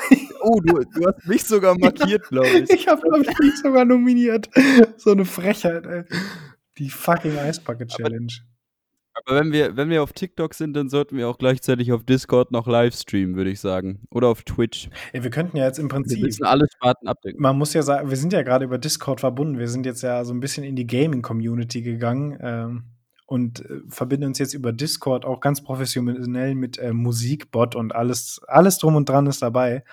Oh, 0.47 0.61
du, 0.61 0.75
du 0.85 1.07
hast 1.07 1.27
mich 1.27 1.43
sogar 1.45 1.75
markiert, 1.79 2.29
glaube 2.29 2.59
ich. 2.59 2.69
ich 2.75 2.87
habe, 2.87 3.01
glaube 3.01 3.23
ich, 3.23 3.29
dich 3.29 3.57
sogar 3.63 3.87
nominiert. 3.87 4.51
So 4.99 5.13
eine 5.13 5.25
Frechheit, 5.25 5.87
ey. 5.87 6.05
Die 6.77 6.91
fucking 6.91 7.39
Eisbucket 7.39 7.89
Challenge. 7.89 8.31
Aber 9.15 9.39
wenn 9.39 9.53
wir, 9.53 9.77
wenn 9.77 9.91
wir 9.91 10.03
auf 10.03 10.13
TikTok 10.13 10.55
sind, 10.55 10.75
dann 10.75 10.89
sollten 10.89 11.17
wir 11.17 11.29
auch 11.29 11.39
gleichzeitig 11.39 11.93
auf 11.93 12.05
Discord 12.05 12.51
noch 12.51 12.67
live 12.67 12.95
streamen, 12.95 13.37
würde 13.37 13.51
ich 13.51 13.61
sagen. 13.61 14.01
Oder 14.11 14.29
auf 14.29 14.43
Twitch. 14.43 14.91
Ja, 15.13 15.23
wir 15.23 15.31
könnten 15.31 15.57
ja 15.57 15.65
jetzt 15.67 15.79
im 15.79 15.87
Wir 15.87 15.91
Prinzip. 15.91 16.21
müssen 16.21 16.45
alle 16.45 16.67
Sparten 16.75 17.07
abdecken. 17.07 17.41
Man 17.41 17.57
muss 17.57 17.73
ja 17.75 17.83
sagen, 17.83 18.11
wir 18.11 18.17
sind 18.17 18.33
ja 18.33 18.43
gerade 18.43 18.65
über 18.65 18.79
Discord 18.79 19.21
verbunden. 19.21 19.59
Wir 19.59 19.69
sind 19.69 19.87
jetzt 19.87 20.03
ja 20.03 20.25
so 20.25 20.35
ein 20.35 20.41
bisschen 20.41 20.65
in 20.65 20.75
die 20.77 20.87
Gaming-Community 20.87 21.83
gegangen 21.83 22.37
ähm, 22.41 22.85
und 23.27 23.61
äh, 23.65 23.81
verbinden 23.89 24.27
uns 24.27 24.39
jetzt 24.39 24.55
über 24.55 24.73
Discord 24.73 25.25
auch 25.25 25.41
ganz 25.41 25.63
professionell 25.63 26.55
mit 26.57 26.79
äh, 26.79 26.93
Musikbot 26.93 27.77
und 27.77 27.95
alles, 27.95 28.41
alles 28.49 28.79
drum 28.79 28.97
und 28.97 29.09
dran 29.09 29.27
ist 29.27 29.43
dabei. 29.43 29.85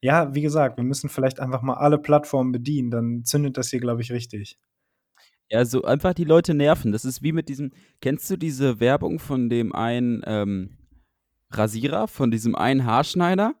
Ja, 0.00 0.34
wie 0.34 0.42
gesagt, 0.42 0.76
wir 0.76 0.84
müssen 0.84 1.08
vielleicht 1.08 1.40
einfach 1.40 1.62
mal 1.62 1.74
alle 1.74 1.96
Plattformen 1.98 2.52
bedienen, 2.52 2.90
dann 2.90 3.24
zündet 3.24 3.56
das 3.56 3.70
hier, 3.70 3.80
glaube 3.80 4.02
ich, 4.02 4.12
richtig. 4.12 4.58
Ja, 5.50 5.64
so 5.64 5.82
einfach 5.84 6.14
die 6.14 6.24
Leute 6.24 6.54
nerven. 6.54 6.90
Das 6.92 7.04
ist 7.04 7.22
wie 7.22 7.32
mit 7.32 7.48
diesem. 7.48 7.72
Kennst 8.00 8.28
du 8.30 8.36
diese 8.36 8.80
Werbung 8.80 9.18
von 9.18 9.48
dem 9.50 9.74
einen 9.74 10.22
ähm, 10.26 10.76
Rasierer, 11.50 12.08
von 12.08 12.30
diesem 12.30 12.54
einen 12.54 12.84
Haarschneider? 12.84 13.54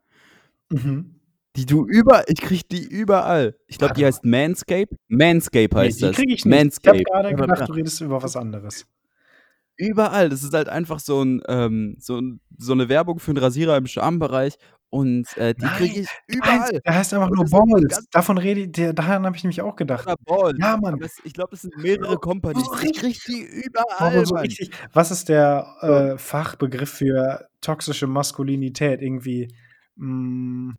Mhm. 0.70 1.20
Die 1.56 1.66
du 1.66 1.86
über, 1.86 2.28
ich 2.28 2.40
krieg 2.40 2.68
die 2.68 2.82
überall. 2.84 3.56
Ich 3.68 3.78
glaube, 3.78 3.94
die 3.94 4.04
heißt 4.04 4.24
Manscape. 4.24 4.96
Manscape 5.08 5.68
Nee, 5.72 5.80
heißt 5.82 6.00
die 6.00 6.06
das. 6.06 6.16
kriege 6.16 6.32
ich 6.34 6.44
nicht. 6.44 6.52
Ich 6.54 6.58
Manscape. 6.64 7.02
habe 7.12 7.24
gerade 7.24 7.34
gedacht, 7.36 7.68
du 7.68 7.72
redest 7.74 8.00
über 8.00 8.20
was 8.22 8.36
anderes. 8.36 8.86
Überall. 9.76 10.28
Das 10.30 10.42
ist 10.42 10.52
halt 10.52 10.68
einfach 10.68 10.98
so 10.98 11.22
ein, 11.22 11.42
ähm, 11.46 11.96
so, 12.00 12.20
so 12.58 12.72
eine 12.72 12.88
Werbung 12.88 13.20
für 13.20 13.30
einen 13.30 13.38
Rasierer 13.38 13.76
im 13.76 13.86
Schambereich. 13.86 14.56
Und 14.94 15.36
äh, 15.38 15.54
die 15.56 15.66
kriege 15.66 16.00
ich 16.02 16.08
überall. 16.28 16.80
der 16.86 16.94
heißt 16.94 17.14
einfach 17.14 17.28
nur 17.28 17.42
das 17.42 17.50
Balls. 17.50 18.06
Davon 18.12 18.38
rede 18.38 18.60
ich, 18.60 18.70
der, 18.70 18.92
daran 18.92 19.26
habe 19.26 19.36
ich 19.36 19.42
nämlich 19.42 19.60
auch 19.60 19.74
gedacht. 19.74 20.06
Balls. 20.24 20.56
Ja, 20.60 20.76
Mann. 20.76 21.02
Es, 21.02 21.20
ich 21.24 21.32
glaube, 21.32 21.50
das 21.50 21.62
sind 21.62 21.76
mehrere 21.78 22.16
Companies. 22.16 22.64
so 22.64 22.72
Ich 22.80 22.92
krieg 23.00 23.18
die 23.26 23.42
überall, 23.42 24.24
so 24.24 24.36
richtig, 24.36 24.70
was 24.92 25.10
ist 25.10 25.28
der 25.28 25.66
äh, 25.80 26.16
Fachbegriff 26.16 26.90
für 26.90 27.48
toxische 27.60 28.06
Maskulinität? 28.06 29.02
Irgendwie, 29.02 29.52
mh, 29.96 30.74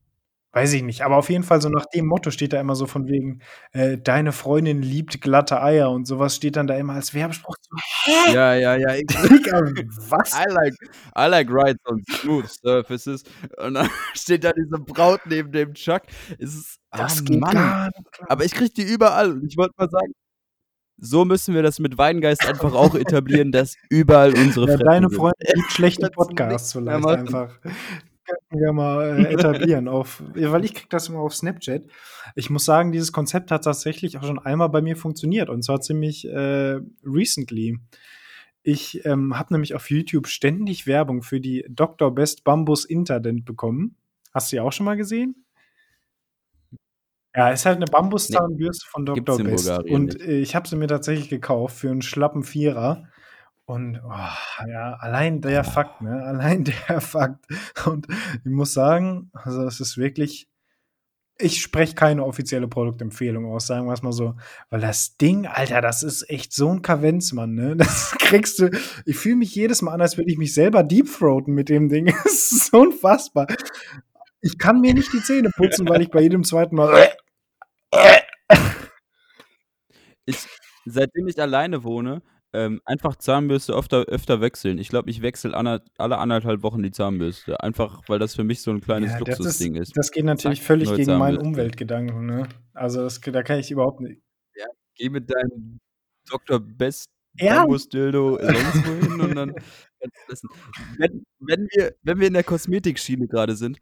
weiß 0.56 0.72
ich 0.74 0.84
nicht. 0.84 1.02
Aber 1.02 1.18
auf 1.18 1.30
jeden 1.30 1.44
Fall 1.44 1.62
so 1.62 1.68
nach 1.68 1.86
dem 1.88 2.08
Motto 2.08 2.32
steht 2.32 2.54
da 2.54 2.60
immer 2.62 2.76
so 2.76 2.88
von 2.88 3.08
wegen, 3.08 3.42
äh, 3.74 3.98
deine 3.98 4.32
Freundin 4.32 4.82
liebt 4.82 5.20
glatte 5.20 5.62
Eier 5.62 5.92
und 5.92 6.08
sowas 6.08 6.38
steht 6.38 6.56
dann 6.56 6.66
da 6.66 6.76
immer 6.76 6.94
als 6.94 7.14
Werbespruch. 7.14 7.56
So, 7.62 7.78
hä? 8.06 8.34
Ja, 8.34 8.54
ja, 8.56 8.76
ja. 8.76 8.96
Ich, 8.96 9.04
was? 10.10 10.34
I 10.34 10.50
like, 10.50 10.74
I 11.18 11.28
like 11.28 11.50
rides 11.50 11.78
on 11.86 12.02
smooth 12.10 12.48
surfaces. 12.48 13.24
Und 13.58 13.74
dann 13.74 13.90
steht 14.16 14.46
da 14.46 14.54
diese 14.54 14.80
Braut 14.80 15.20
neben 15.26 15.52
dem 15.52 15.74
Chuck. 15.74 16.04
Es 16.40 16.56
ist, 16.56 16.78
Das 16.92 17.20
ah, 17.20 17.24
geht 17.26 17.42
Mann. 17.42 17.54
gar 17.54 17.86
nicht. 17.88 18.22
Aber 18.30 18.46
ich 18.46 18.54
krieg 18.54 18.74
die 18.74 18.84
überall. 18.84 19.34
Und 19.34 19.46
ich 19.46 19.58
wollte 19.58 19.74
mal 19.78 19.90
sagen, 19.90 20.14
so 20.98 21.26
müssen 21.26 21.54
wir 21.54 21.64
das 21.64 21.80
mit 21.80 21.98
Weingeist 21.98 22.46
einfach 22.48 22.74
auch 22.74 22.96
etablieren, 22.96 23.52
dass 23.52 23.76
überall 23.90 24.34
unsere 24.34 24.70
Ja, 24.70 24.78
deine 24.78 25.10
sind. 25.10 25.18
Freundin 25.18 25.48
liebt 25.54 25.72
schlechte 25.74 26.10
Podcasts 26.10 26.72
vielleicht 26.72 27.06
einfach. 27.06 27.60
Könnten 28.26 28.60
wir 28.60 28.74
mal 28.74 29.20
äh, 29.20 29.24
etablieren 29.34 29.88
auf, 29.88 30.24
weil 30.34 30.66
ich 30.66 30.74
krieg 30.74 30.90
das 30.90 31.10
immer 31.10 31.20
auf 31.20 31.36
Snapchat. 31.36 31.84
Ich 32.36 32.50
muss 32.50 32.66
sagen, 32.66 32.92
dieses 32.92 33.12
Konzept 33.12 33.52
hat 33.52 33.64
tatsächlich 33.64 34.18
auch 34.18 34.24
schon 34.24 34.40
einmal 34.40 34.70
bei 34.70 34.82
mir 34.82 34.98
funktioniert 34.98 35.50
und 35.50 35.64
zwar 35.64 35.82
ziemlich 35.82 36.28
äh, 36.28 36.80
recently. 37.04 37.80
Ich 38.64 39.06
ähm, 39.06 39.38
habe 39.38 39.54
nämlich 39.54 39.76
auf 39.76 39.92
YouTube 39.92 40.28
ständig 40.28 40.88
Werbung 40.88 41.22
für 41.22 41.40
die 41.40 41.66
Dr. 41.70 42.14
Best 42.14 42.44
Bambus 42.44 42.84
Interdent 42.84 43.46
bekommen. 43.46 43.96
Hast 44.34 44.52
du 44.52 44.56
die 44.56 44.60
auch 44.60 44.72
schon 44.72 44.86
mal 44.86 44.98
gesehen? 44.98 45.46
Ja, 47.36 47.50
ist 47.50 47.66
halt 47.66 47.76
eine 47.78 47.86
Bambuszahnbürste 47.86 48.88
von 48.88 49.06
Gibt's 49.06 49.26
Dr. 49.26 49.46
Best. 49.46 49.66
Bulgarien 49.66 49.96
Und 49.96 50.20
äh, 50.22 50.40
ich 50.40 50.56
habe 50.56 50.68
sie 50.68 50.78
mir 50.78 50.88
tatsächlich 50.88 51.30
gekauft 51.30 51.78
für 51.78 51.92
einen 51.92 52.02
schlappen 52.02 52.44
Vierer. 52.44 53.08
Und 53.66 54.00
oh, 54.06 54.68
ja, 54.68 54.94
allein 55.00 55.42
der 55.42 55.64
Fakt, 55.64 56.02
ne? 56.02 56.24
Allein 56.26 56.64
der 56.64 57.02
Fakt. 57.02 57.46
Und 57.86 58.08
ich 58.44 58.52
muss 58.52 58.74
sagen, 58.74 59.32
also 59.34 59.66
es 59.66 59.80
ist 59.80 59.98
wirklich. 59.98 60.48
Ich 61.38 61.62
spreche 61.62 61.96
keine 61.96 62.24
offizielle 62.24 62.70
Produktempfehlung 62.70 63.46
aus, 63.48 63.68
sagen 63.68 63.88
wir 63.88 63.94
es 63.94 64.02
mal 64.02 64.14
so. 64.14 64.36
Weil 64.70 64.80
das 64.80 65.18
Ding, 65.18 65.48
Alter, 65.48 65.82
das 65.82 66.02
ist 66.02 66.30
echt 66.30 66.54
so 66.54 66.70
ein 66.70 66.82
Kavenzmann, 66.82 67.54
ne? 67.54 67.76
Das 67.76 68.16
kriegst 68.20 68.60
du. 68.60 68.70
Ich 69.06 69.18
fühle 69.18 69.38
mich 69.38 69.54
jedes 69.56 69.82
Mal 69.82 69.94
an, 69.94 70.02
als 70.02 70.18
würde 70.18 70.32
ich 70.32 70.38
mich 70.38 70.54
selber 70.54 70.84
deepthroaten 70.84 71.54
mit 71.54 71.70
dem 71.70 71.90
Ding. 71.90 72.06
Das 72.24 72.52
ist 72.52 72.68
so 72.72 72.82
unfassbar. 72.82 73.48
Ich 74.42 74.60
kann 74.60 74.80
mir 74.80 74.94
nicht 74.94 75.12
die 75.12 75.24
Zähne 75.24 75.50
putzen, 75.50 75.90
weil 75.90 76.04
ich 76.04 76.12
bei 76.12 76.22
jedem 76.22 76.44
zweiten 76.44 76.76
Mal. 76.76 77.10
Ich, 80.26 80.38
seitdem 80.86 81.28
ich 81.28 81.42
alleine 81.42 81.84
wohne, 81.84 82.22
ähm, 82.56 82.82
einfach 82.86 83.16
Zahnbürste 83.18 83.74
öfter, 83.74 84.06
öfter 84.06 84.42
wechseln. 84.42 84.78
Ich 84.78 84.90
glaube, 84.90 85.10
ich 85.10 85.22
wechsle 85.22 85.56
ander, 85.56 85.84
alle 85.98 86.18
anderthalb 86.18 86.64
Wochen 86.64 86.82
die 86.82 86.92
Zahnbürste. 86.92 87.60
Einfach, 87.62 88.02
weil 88.08 88.20
das 88.20 88.36
für 88.36 88.44
mich 88.44 88.62
so 88.62 88.72
ein 88.72 88.82
kleines 88.82 89.12
Ja, 89.12 89.20
Luxusding 89.20 89.76
ist. 89.76 89.90
ist, 89.90 89.98
das 89.98 90.12
geht 90.12 90.26
natürlich 90.26 90.60
Zack, 90.60 90.68
völlig 90.68 90.94
gegen 90.96 91.18
meinen. 91.18 91.38
Umweltgedanken, 91.38 92.26
ne? 92.26 92.48
Also 92.74 93.04
das, 93.04 93.20
da 93.22 93.44
kann 93.44 93.60
ich 93.60 93.72
überhaupt 93.72 94.00
nicht. 94.00 94.22
Geh 94.98 95.10
mit 95.10 95.30
deinem 95.30 95.80
Dr. 96.30 96.60
Best 96.62 97.10
Ja. 97.38 97.64
Bambus-Dildo 97.64 98.40
sonst 98.42 98.88
wohin 98.88 99.20
und 99.20 99.36
dann 99.36 99.54
kannst 99.54 100.16
du 100.28 100.32
essen. 100.32 100.50
Wenn, 100.98 101.26
wenn, 101.40 101.68
wir, 101.72 101.96
wenn 102.04 102.20
wir 102.20 102.28
in 102.28 102.34
der 102.34 102.46
Kosmetikschiene 102.46 103.28
gerade 103.28 103.56
sind, 103.58 103.78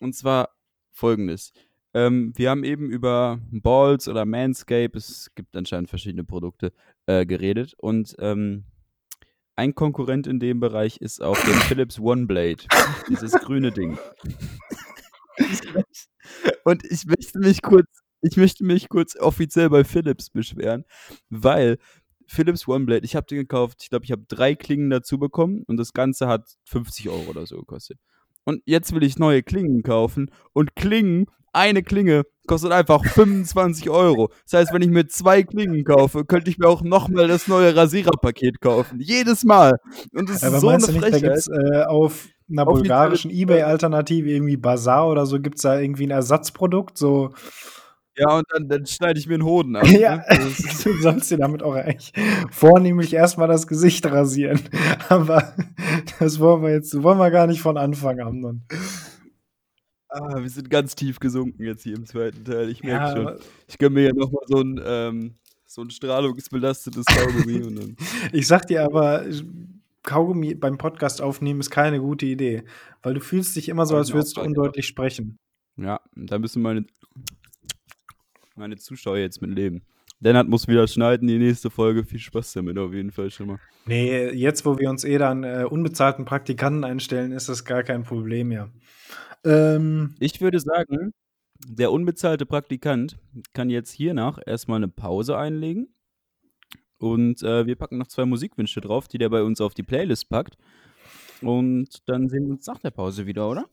und 0.00 0.14
zwar 0.14 0.50
folgendes. 0.92 1.52
Ähm, 1.94 2.32
wir 2.36 2.50
haben 2.50 2.62
eben 2.62 2.90
über 2.90 3.40
Balls 3.50 4.06
oder 4.06 4.24
Manscape, 4.24 4.96
es 4.96 5.30
gibt 5.34 5.56
anscheinend 5.56 5.88
verschiedene 5.88 6.24
Produkte, 6.24 6.72
äh, 7.10 7.26
geredet. 7.26 7.74
Und 7.76 8.14
ähm, 8.20 8.64
ein 9.56 9.74
Konkurrent 9.74 10.26
in 10.28 10.38
dem 10.38 10.60
Bereich 10.60 10.98
ist 10.98 11.20
auch 11.22 11.38
der 11.44 11.54
Philips 11.68 11.98
OneBlade. 11.98 12.64
Dieses 13.08 13.32
grüne 13.32 13.72
Ding. 13.72 13.98
Und 16.64 16.84
ich 16.84 17.06
möchte 17.06 17.38
mich 17.40 17.62
kurz, 17.62 17.88
ich 18.20 18.36
möchte 18.36 18.64
mich 18.64 18.88
kurz 18.88 19.16
offiziell 19.16 19.70
bei 19.70 19.82
Philips 19.82 20.30
beschweren, 20.30 20.84
weil 21.30 21.78
Philips 22.26 22.68
OneBlade, 22.68 23.04
ich 23.04 23.16
habe 23.16 23.26
den 23.26 23.38
gekauft, 23.38 23.78
ich 23.82 23.90
glaube, 23.90 24.04
ich 24.04 24.12
habe 24.12 24.24
drei 24.28 24.54
Klingen 24.54 24.90
dazu 24.90 25.18
bekommen 25.18 25.64
und 25.66 25.78
das 25.78 25.92
Ganze 25.92 26.28
hat 26.28 26.48
50 26.66 27.08
Euro 27.08 27.30
oder 27.30 27.44
so 27.46 27.56
gekostet. 27.56 27.98
Und 28.44 28.62
jetzt 28.64 28.94
will 28.94 29.02
ich 29.02 29.18
neue 29.18 29.42
Klingen 29.42 29.82
kaufen 29.82 30.30
und 30.52 30.74
Klingen, 30.76 31.26
eine 31.52 31.82
Klinge 31.82 32.22
kostet 32.46 32.72
einfach 32.72 33.04
25 33.04 33.90
Euro. 33.90 34.30
Das 34.44 34.60
heißt, 34.60 34.72
wenn 34.72 34.82
ich 34.82 34.88
mir 34.88 35.06
zwei 35.08 35.42
Klingen 35.42 35.84
kaufe, 35.84 36.24
könnte 36.24 36.50
ich 36.50 36.58
mir 36.58 36.68
auch 36.68 36.82
nochmal 36.82 37.28
das 37.28 37.48
neue 37.48 37.74
Rasiererpaket 37.74 38.60
kaufen. 38.60 39.00
Jedes 39.00 39.44
Mal. 39.44 39.76
Und 40.14 40.28
das 40.28 40.36
ist 40.36 40.44
Aber 40.44 40.60
so 40.60 40.68
eine 40.68 40.78
nicht, 40.78 40.88
da 40.88 41.00
Frechheit. 41.00 41.22
gibt 41.22 41.34
es 41.34 41.48
äh, 41.48 41.82
auf 41.84 42.28
einer 42.50 42.62
Offizielle- 42.62 42.74
bulgarischen 42.78 43.30
Ebay-Alternative, 43.30 44.30
irgendwie 44.30 44.56
Bazaar 44.56 45.08
oder 45.08 45.26
so, 45.26 45.40
gibt 45.40 45.56
es 45.56 45.62
da 45.62 45.78
irgendwie 45.78 46.06
ein 46.06 46.10
Ersatzprodukt? 46.10 46.98
So, 46.98 47.30
Ja, 48.20 48.36
und 48.36 48.44
dann, 48.52 48.68
dann 48.68 48.84
schneide 48.86 49.18
ich 49.18 49.26
mir 49.26 49.34
einen 49.34 49.44
Hoden 49.44 49.76
ab. 49.76 49.86
ja, 49.88 50.16
Ne? 50.16 50.24
Das 50.28 50.60
ist- 50.60 50.84
du 50.84 50.94
sollst 51.00 51.30
dir 51.30 51.38
damit 51.38 51.62
auch 51.62 51.74
eigentlich 51.74 52.12
vornehmlich 52.50 53.14
erstmal 53.14 53.48
das 53.48 53.66
Gesicht 53.66 54.04
rasieren. 54.06 54.60
Aber 55.08 55.54
das 56.18 56.38
wollen 56.38 56.62
wir 56.62 56.70
jetzt, 56.70 57.02
wollen 57.02 57.18
wir 57.18 57.30
gar 57.30 57.46
nicht 57.46 57.62
von 57.62 57.76
Anfang 57.78 58.20
an. 58.20 58.42
Dann. 58.42 58.62
Ah, 60.08 60.42
wir 60.42 60.50
sind 60.50 60.68
ganz 60.70 60.94
tief 60.96 61.20
gesunken 61.20 61.62
jetzt 61.64 61.84
hier 61.84 61.96
im 61.96 62.04
zweiten 62.04 62.44
Teil. 62.44 62.68
Ich 62.68 62.82
merke 62.82 63.04
Ja, 63.20 63.30
schon. 63.30 63.40
Ich 63.68 63.78
gönne 63.78 63.94
mir 63.94 64.04
ja 64.08 64.12
nochmal 64.12 64.42
so 64.48 64.60
ein, 64.60 64.80
ähm, 64.84 65.34
so 65.66 65.82
ein 65.82 65.90
strahlungsbelastetes 65.90 67.06
Kaugummi 67.06 67.62
und 67.62 67.76
dann. 67.78 67.96
ich 68.32 68.46
sag 68.46 68.66
dir 68.66 68.82
aber, 68.84 69.24
Kaugummi 70.02 70.54
beim 70.56 70.78
Podcast 70.78 71.22
aufnehmen 71.22 71.60
ist 71.60 71.70
keine 71.70 72.00
gute 72.00 72.26
Idee, 72.26 72.64
weil 73.02 73.14
du 73.14 73.20
fühlst 73.20 73.54
dich 73.54 73.68
immer 73.68 73.86
so, 73.86 73.96
als 73.96 74.12
würdest 74.12 74.36
du 74.36 74.40
undeutlich 74.42 74.86
sprechen. 74.86 75.38
Ja, 75.76 76.00
da 76.16 76.38
müssen 76.38 76.60
meine, 76.62 76.84
meine 78.60 78.76
Zuschauer 78.76 79.18
jetzt 79.18 79.42
mit 79.42 79.50
leben. 79.50 79.82
Lennart 80.20 80.48
muss 80.48 80.68
wieder 80.68 80.86
schneiden, 80.86 81.26
die 81.26 81.38
nächste 81.38 81.70
Folge. 81.70 82.04
Viel 82.04 82.18
Spaß 82.18 82.52
damit 82.52 82.78
auf 82.78 82.92
jeden 82.92 83.10
Fall 83.10 83.30
schon 83.30 83.48
mal. 83.48 83.58
Nee, 83.86 84.28
jetzt, 84.30 84.66
wo 84.66 84.78
wir 84.78 84.90
uns 84.90 85.02
eh 85.02 85.16
dann 85.16 85.44
äh, 85.44 85.64
unbezahlten 85.68 86.26
Praktikanten 86.26 86.84
einstellen, 86.84 87.32
ist 87.32 87.48
das 87.48 87.64
gar 87.64 87.82
kein 87.82 88.04
Problem 88.04 88.48
mehr. 88.48 88.70
Ähm, 89.44 90.14
Ich 90.20 90.40
würde 90.42 90.60
sagen, 90.60 91.12
der 91.66 91.90
unbezahlte 91.90 92.44
Praktikant 92.44 93.18
kann 93.54 93.70
jetzt 93.70 93.92
hiernach 93.92 94.38
erstmal 94.44 94.76
eine 94.76 94.88
Pause 94.88 95.38
einlegen. 95.38 95.94
Und 96.98 97.42
äh, 97.42 97.66
wir 97.66 97.76
packen 97.76 97.96
noch 97.96 98.08
zwei 98.08 98.26
Musikwünsche 98.26 98.82
drauf, 98.82 99.08
die 99.08 99.16
der 99.16 99.30
bei 99.30 99.42
uns 99.42 99.62
auf 99.62 99.72
die 99.72 99.82
Playlist 99.82 100.28
packt. 100.28 100.58
Und 101.40 102.06
dann 102.06 102.28
sehen 102.28 102.44
wir 102.44 102.52
uns 102.52 102.66
nach 102.66 102.78
der 102.78 102.90
Pause 102.90 103.24
wieder, 103.24 103.48
oder? 103.48 103.64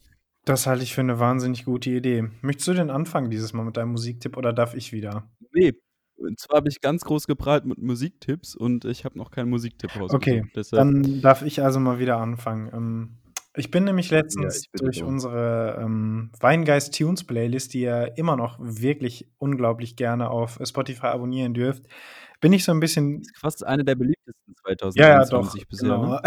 Das 0.49 0.67
halte 0.67 0.83
ich 0.83 0.93
für 0.93 1.01
eine 1.01 1.19
wahnsinnig 1.19 1.65
gute 1.65 1.89
Idee. 1.89 2.29
Möchtest 2.41 2.67
du 2.67 2.73
denn 2.73 2.89
anfangen 2.89 3.29
dieses 3.29 3.53
Mal 3.53 3.63
mit 3.63 3.77
deinem 3.77 3.91
Musiktipp 3.91 4.37
oder 4.37 4.53
darf 4.53 4.73
ich 4.73 4.91
wieder? 4.91 5.29
Nee. 5.51 5.73
Und 6.15 6.39
zwar 6.39 6.57
habe 6.57 6.69
ich 6.69 6.81
ganz 6.81 7.03
groß 7.03 7.27
geprahlt 7.27 7.65
mit 7.65 7.77
Musiktipps 7.77 8.55
und 8.55 8.85
ich 8.85 9.05
habe 9.05 9.17
noch 9.17 9.29
keinen 9.29 9.49
Musiktipp 9.49 9.91
rausgesucht. 9.95 10.15
Okay, 10.15 10.43
Dann 10.71 11.21
darf 11.21 11.43
ich 11.43 11.61
also 11.61 11.79
mal 11.79 11.99
wieder 11.99 12.17
anfangen. 12.17 12.71
Ähm, 12.73 13.17
ich 13.55 13.71
bin 13.71 13.83
nämlich 13.83 14.09
letztens 14.09 14.63
ich 14.63 14.71
bitte 14.71 14.85
durch 14.85 14.99
drum. 14.99 15.09
unsere 15.09 15.79
ähm, 15.79 16.31
Weingeist 16.39 16.97
Tunes 16.97 17.23
Playlist, 17.23 17.73
die 17.73 17.81
ihr 17.81 18.13
immer 18.15 18.35
noch 18.35 18.57
wirklich 18.59 19.27
unglaublich 19.37 19.95
gerne 19.95 20.29
auf 20.29 20.59
Spotify 20.63 21.07
abonnieren 21.07 21.53
dürft, 21.53 21.83
bin 22.39 22.53
ich 22.53 22.63
so 22.63 22.71
ein 22.71 22.79
bisschen 22.79 23.23
fast 23.39 23.65
eine 23.65 23.83
der 23.83 23.95
beliebtesten 23.95 24.55
Ja, 24.95 25.09
ja, 25.09 25.23
2021 25.23 25.61
doch. 25.61 25.69
bisher. 25.69 25.89
Genau. 25.89 26.07
Ne? 26.07 26.21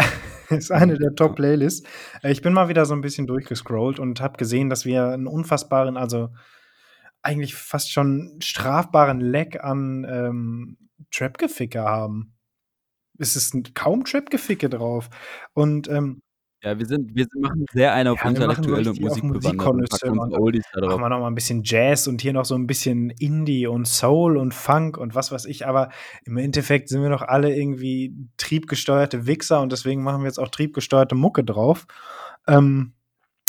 ist 0.57 0.71
eine 0.71 0.97
der 0.97 1.15
Top-Playlists. 1.15 1.87
Äh, 2.23 2.31
Ich 2.31 2.41
bin 2.41 2.53
mal 2.53 2.69
wieder 2.69 2.85
so 2.85 2.93
ein 2.93 3.01
bisschen 3.01 3.27
durchgescrollt 3.27 3.99
und 3.99 4.21
habe 4.21 4.37
gesehen, 4.37 4.69
dass 4.69 4.85
wir 4.85 5.05
einen 5.07 5.27
unfassbaren, 5.27 5.97
also 5.97 6.29
eigentlich 7.21 7.55
fast 7.55 7.91
schon 7.91 8.39
strafbaren 8.41 9.19
Leck 9.19 9.63
an 9.63 10.05
ähm, 10.09 10.77
Trap-Geficke 11.11 11.81
haben. 11.81 12.33
Es 13.17 13.35
ist 13.35 13.75
kaum 13.75 14.03
Trap-Geficke 14.03 14.69
drauf. 14.69 15.09
Und 15.53 15.87
ähm, 15.89 16.21
Ja, 16.63 16.77
wir 16.77 16.85
sind, 16.85 17.15
wir 17.15 17.25
machen 17.39 17.65
sehr 17.73 17.93
einen 17.93 18.09
auf 18.09 18.19
Ja, 18.19 18.25
wir 18.25 18.47
machen 18.47 18.63
intellektuell 18.63 18.87
und 18.87 19.01
musikbewandert 19.01 19.89
da 20.03 20.13
machen 20.13 21.01
wir 21.01 21.09
noch 21.09 21.19
mal 21.19 21.27
ein 21.27 21.33
bisschen 21.33 21.63
Jazz 21.63 22.05
und 22.05 22.21
hier 22.21 22.33
noch 22.33 22.45
so 22.45 22.53
ein 22.53 22.67
bisschen 22.67 23.09
Indie 23.09 23.65
und 23.65 23.87
Soul 23.87 24.37
und 24.37 24.53
Funk 24.53 24.97
und 24.97 25.15
was 25.15 25.31
weiß 25.31 25.45
ich. 25.45 25.65
Aber 25.65 25.89
im 26.23 26.37
Endeffekt 26.37 26.89
sind 26.89 27.01
wir 27.01 27.09
doch 27.09 27.23
alle 27.23 27.55
irgendwie 27.55 28.13
triebgesteuerte 28.37 29.25
Wichser 29.25 29.61
und 29.61 29.71
deswegen 29.71 30.03
machen 30.03 30.21
wir 30.21 30.27
jetzt 30.27 30.37
auch 30.37 30.49
triebgesteuerte 30.49 31.15
Mucke 31.15 31.43
drauf. 31.43 31.87
Ähm, 32.47 32.93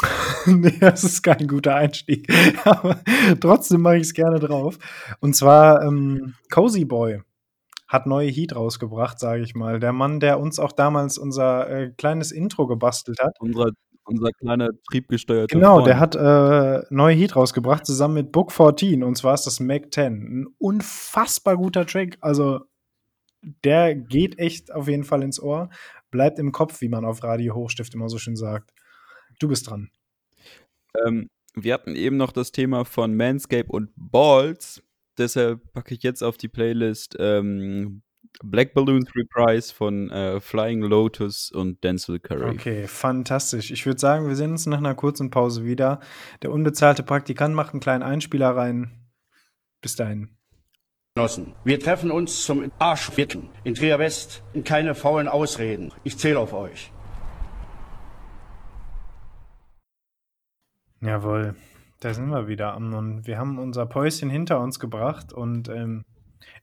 nee, 0.46 0.78
das 0.80 1.04
ist 1.04 1.22
kein 1.22 1.46
guter 1.48 1.74
Einstieg. 1.74 2.32
Aber 2.64 2.98
trotzdem 3.40 3.82
mache 3.82 3.96
ich 3.96 4.04
es 4.04 4.14
gerne 4.14 4.40
drauf. 4.40 4.78
Und 5.20 5.36
zwar 5.36 5.82
ähm, 5.82 6.34
Cozy 6.50 6.86
Boy 6.86 7.20
hat 7.92 8.06
neue 8.06 8.30
Heat 8.30 8.56
rausgebracht, 8.56 9.18
sage 9.18 9.42
ich 9.42 9.54
mal. 9.54 9.78
Der 9.78 9.92
Mann, 9.92 10.18
der 10.18 10.40
uns 10.40 10.58
auch 10.58 10.72
damals 10.72 11.18
unser 11.18 11.68
äh, 11.68 11.90
kleines 11.90 12.32
Intro 12.32 12.66
gebastelt 12.66 13.18
hat. 13.20 13.36
Unser, 13.38 13.72
unser 14.04 14.30
kleiner 14.30 14.70
triebgesteuerter 14.90 15.54
Genau, 15.54 15.74
Freund. 15.74 15.86
der 15.88 16.00
hat 16.00 16.14
äh, 16.14 16.86
neue 16.88 17.14
Heat 17.14 17.36
rausgebracht, 17.36 17.84
zusammen 17.84 18.14
mit 18.14 18.32
Book 18.32 18.50
14. 18.50 19.04
Und 19.04 19.16
zwar 19.18 19.34
ist 19.34 19.44
das 19.44 19.60
Mac 19.60 19.92
10. 19.92 20.04
Ein 20.14 20.46
unfassbar 20.56 21.58
guter 21.58 21.84
Track. 21.84 22.16
Also, 22.22 22.60
der 23.62 23.94
geht 23.94 24.38
echt 24.38 24.72
auf 24.72 24.88
jeden 24.88 25.04
Fall 25.04 25.22
ins 25.22 25.38
Ohr. 25.38 25.68
Bleibt 26.10 26.38
im 26.38 26.50
Kopf, 26.50 26.80
wie 26.80 26.88
man 26.88 27.04
auf 27.04 27.22
Radio 27.22 27.54
Hochstift 27.54 27.92
immer 27.94 28.08
so 28.08 28.16
schön 28.16 28.36
sagt. 28.36 28.72
Du 29.38 29.48
bist 29.48 29.68
dran. 29.68 29.90
Ähm, 31.06 31.28
wir 31.54 31.74
hatten 31.74 31.94
eben 31.94 32.16
noch 32.16 32.32
das 32.32 32.52
Thema 32.52 32.86
von 32.86 33.14
Manscape 33.14 33.70
und 33.70 33.90
Balls. 33.96 34.82
Deshalb 35.22 35.72
packe 35.72 35.94
ich 35.94 36.02
jetzt 36.02 36.24
auf 36.24 36.36
die 36.36 36.48
Playlist 36.48 37.16
ähm, 37.20 38.02
Black 38.42 38.74
Balloons 38.74 39.08
Reprise 39.14 39.72
von 39.72 40.10
äh, 40.10 40.40
Flying 40.40 40.82
Lotus 40.82 41.52
und 41.52 41.84
Denzel 41.84 42.18
Curry. 42.18 42.50
Okay, 42.50 42.88
fantastisch. 42.88 43.70
Ich 43.70 43.86
würde 43.86 44.00
sagen, 44.00 44.26
wir 44.26 44.34
sehen 44.34 44.50
uns 44.50 44.66
nach 44.66 44.78
einer 44.78 44.96
kurzen 44.96 45.30
Pause 45.30 45.64
wieder. 45.64 46.00
Der 46.42 46.50
unbezahlte 46.50 47.04
Praktikant 47.04 47.54
macht 47.54 47.72
einen 47.72 47.80
kleinen 47.80 48.02
Einspieler 48.02 48.56
rein. 48.56 48.90
Bis 49.80 49.94
dahin. 49.94 50.36
Genossen, 51.14 51.54
wir 51.62 51.78
treffen 51.78 52.10
uns 52.10 52.44
zum 52.44 52.72
Arschwitten 52.80 53.50
in 53.62 53.74
Trier 53.74 54.00
West. 54.00 54.42
Keine 54.64 54.96
faulen 54.96 55.28
Ausreden. 55.28 55.92
Ich 56.02 56.18
zähle 56.18 56.40
auf 56.40 56.52
euch. 56.52 56.90
Jawohl, 61.00 61.54
da 62.04 62.12
sind 62.14 62.30
wir 62.30 62.48
wieder, 62.48 62.74
Amnon. 62.74 63.26
Wir 63.26 63.38
haben 63.38 63.58
unser 63.58 63.86
Päuschen 63.86 64.28
hinter 64.28 64.60
uns 64.60 64.80
gebracht 64.80 65.32
und 65.32 65.68
ähm, 65.68 66.04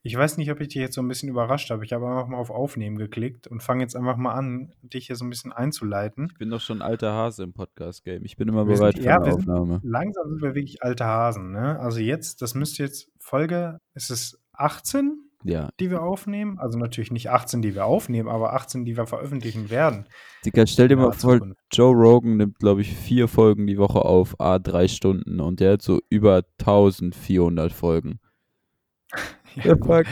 ich 0.02 0.16
weiß 0.18 0.38
nicht, 0.38 0.52
ob 0.52 0.60
ich 0.60 0.68
dich 0.70 0.82
jetzt 0.82 0.96
so 0.96 1.02
ein 1.02 1.08
bisschen 1.08 1.30
überrascht 1.30 1.70
habe. 1.72 1.86
Ich 1.86 1.94
habe 1.94 2.06
einfach 2.08 2.28
mal 2.28 2.38
auf 2.38 2.50
Aufnehmen 2.50 2.98
geklickt 2.98 3.48
und 3.48 3.64
fange 3.64 3.84
jetzt 3.84 3.96
einfach 3.96 4.18
mal 4.18 4.34
an, 4.34 4.74
dich 4.82 5.08
hier 5.08 5.16
so 5.16 5.24
ein 5.26 5.30
bisschen 5.30 5.54
einzuleiten. 5.54 6.28
Ich 6.32 6.38
bin 6.38 6.50
doch 6.50 6.60
schon 6.60 6.82
alter 6.82 7.14
Hase 7.14 7.44
im 7.44 7.54
Podcast-Game. 7.54 8.26
Ich 8.26 8.36
bin 8.36 8.50
immer 8.50 8.68
Wir 8.68 8.76
bereit 8.76 8.96
sind, 8.96 9.04
für 9.04 9.10
ja, 9.10 9.16
eine 9.16 9.26
wir 9.26 9.32
sind, 9.34 9.50
Aufnahme. 9.50 9.80
langsam 9.84 10.30
sind 10.30 10.42
wir 10.42 10.56
wirklich 10.56 10.84
alte 10.84 11.06
Hasen, 11.06 11.52
ne? 11.52 11.80
Also 11.80 12.00
jetzt, 12.00 12.42
das 12.42 12.54
müsste 12.56 12.84
jetzt 12.84 13.10
Folge, 13.20 13.80
ist 13.94 14.10
es 14.10 14.38
18, 14.54 15.29
Ja. 15.44 15.70
die 15.80 15.90
wir 15.90 16.02
aufnehmen? 16.04 16.60
Also 16.60 16.78
natürlich 16.78 17.12
nicht 17.12 17.30
18, 17.30 17.62
die 17.62 17.74
wir 17.74 17.86
aufnehmen, 17.86 18.28
aber 18.28 18.54
18, 18.54 18.84
die 18.86 18.98
wir 18.98 19.06
veröffentlichen 19.08 19.70
werden. 19.70 20.06
Digga, 20.46 20.68
stell 20.68 20.88
dir 20.90 20.98
mal 20.98 21.14
vor, 21.14 21.34
Zukunft. 21.40 21.60
Joe 21.72 21.94
Rogan 21.96 22.38
nimmt, 22.38 22.60
glaube 22.60 22.82
ich, 22.82 22.94
vier 22.94 23.28
Folgen 23.28 23.66
die 23.68 23.78
Woche 23.78 24.04
auf, 24.04 24.40
a 24.40 24.60
drei 24.60 24.88
Stunden 24.88 25.40
und 25.40 25.60
der 25.62 25.74
hat 25.74 25.82
so 25.82 26.00
über 26.10 26.44
1400 26.60 27.72
Folgen. 27.72 28.20
Ja, 29.56 29.76
fuck? 29.76 30.06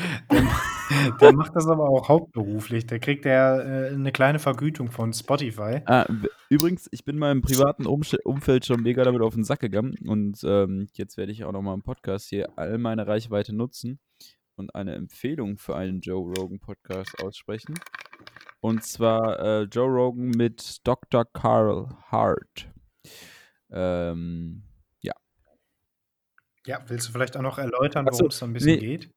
Der 1.21 1.33
macht 1.33 1.55
das 1.55 1.67
aber 1.67 1.87
auch 1.89 2.09
hauptberuflich. 2.09 2.87
Der 2.87 2.97
kriegt 2.99 3.23
ja 3.25 3.59
äh, 3.59 3.89
eine 3.93 4.11
kleine 4.11 4.39
Vergütung 4.39 4.89
von 4.89 5.13
Spotify. 5.13 5.81
Ah, 5.85 6.07
übrigens, 6.49 6.87
ich 6.91 7.05
bin 7.05 7.19
meinem 7.19 7.41
privaten 7.43 7.85
Umsch- 7.85 8.17
Umfeld 8.23 8.65
schon 8.65 8.81
mega 8.81 9.03
damit 9.03 9.21
auf 9.21 9.35
den 9.35 9.43
Sack 9.43 9.59
gegangen 9.59 9.95
und 10.07 10.39
ähm, 10.43 10.87
jetzt 10.93 11.17
werde 11.17 11.31
ich 11.31 11.43
auch 11.43 11.51
nochmal 11.51 11.75
im 11.75 11.83
Podcast 11.83 12.29
hier 12.29 12.49
all 12.57 12.79
meine 12.79 13.05
Reichweite 13.05 13.53
nutzen 13.55 13.99
und 14.57 14.75
eine 14.75 14.95
Empfehlung 14.95 15.57
für 15.57 15.75
einen 15.75 16.01
Joe 16.01 16.33
Rogan 16.37 16.59
Podcast 16.59 17.23
aussprechen. 17.23 17.75
Und 18.59 18.83
zwar 18.83 19.39
äh, 19.39 19.61
Joe 19.63 19.87
Rogan 19.87 20.29
mit 20.29 20.79
Dr. 20.83 21.25
Carl 21.25 21.95
Hart. 22.09 22.69
Ähm, 23.69 24.63
Ja, 26.67 26.81
willst 26.87 27.07
du 27.07 27.13
vielleicht 27.13 27.37
auch 27.37 27.41
noch 27.41 27.57
erläutern, 27.57 28.05
Ach 28.09 28.13
so, 28.13 28.19
worum 28.19 28.29
es 28.29 28.37
so 28.37 28.45
ein 28.45 28.53
bisschen 28.53 28.79
nee. 28.79 28.97
geht? 28.97 29.09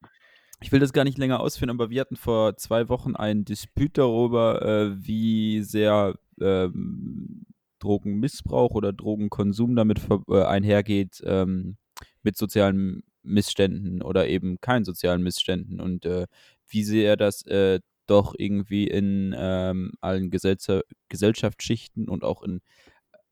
Ich 0.62 0.70
will 0.70 0.78
das 0.78 0.92
gar 0.92 1.04
nicht 1.04 1.18
länger 1.18 1.40
ausführen, 1.40 1.70
aber 1.70 1.90
wir 1.90 2.00
hatten 2.00 2.16
vor 2.16 2.56
zwei 2.56 2.88
Wochen 2.88 3.16
einen 3.16 3.44
Disput 3.44 3.98
darüber, 3.98 4.62
äh, 4.62 5.04
wie 5.04 5.62
sehr 5.62 6.14
ähm, 6.40 7.46
Drogenmissbrauch 7.80 8.70
oder 8.70 8.92
Drogenkonsum 8.92 9.74
damit 9.74 10.00
äh, 10.28 10.44
einhergeht 10.44 11.22
ähm, 11.24 11.76
mit 12.22 12.36
sozialen 12.36 13.02
Missständen 13.30 14.02
oder 14.02 14.28
eben 14.28 14.60
keinen 14.60 14.84
sozialen 14.84 15.22
Missständen 15.22 15.80
und 15.80 16.04
äh, 16.06 16.26
wie 16.68 16.84
sehr 16.84 17.16
das 17.16 17.44
äh, 17.46 17.80
doch 18.06 18.34
irgendwie 18.36 18.86
in 18.88 19.34
ähm, 19.36 19.92
allen 20.00 20.30
Gesellscha 20.30 20.82
Gesellschaftsschichten 21.08 22.08
und 22.08 22.24
auch 22.24 22.42
in 22.42 22.60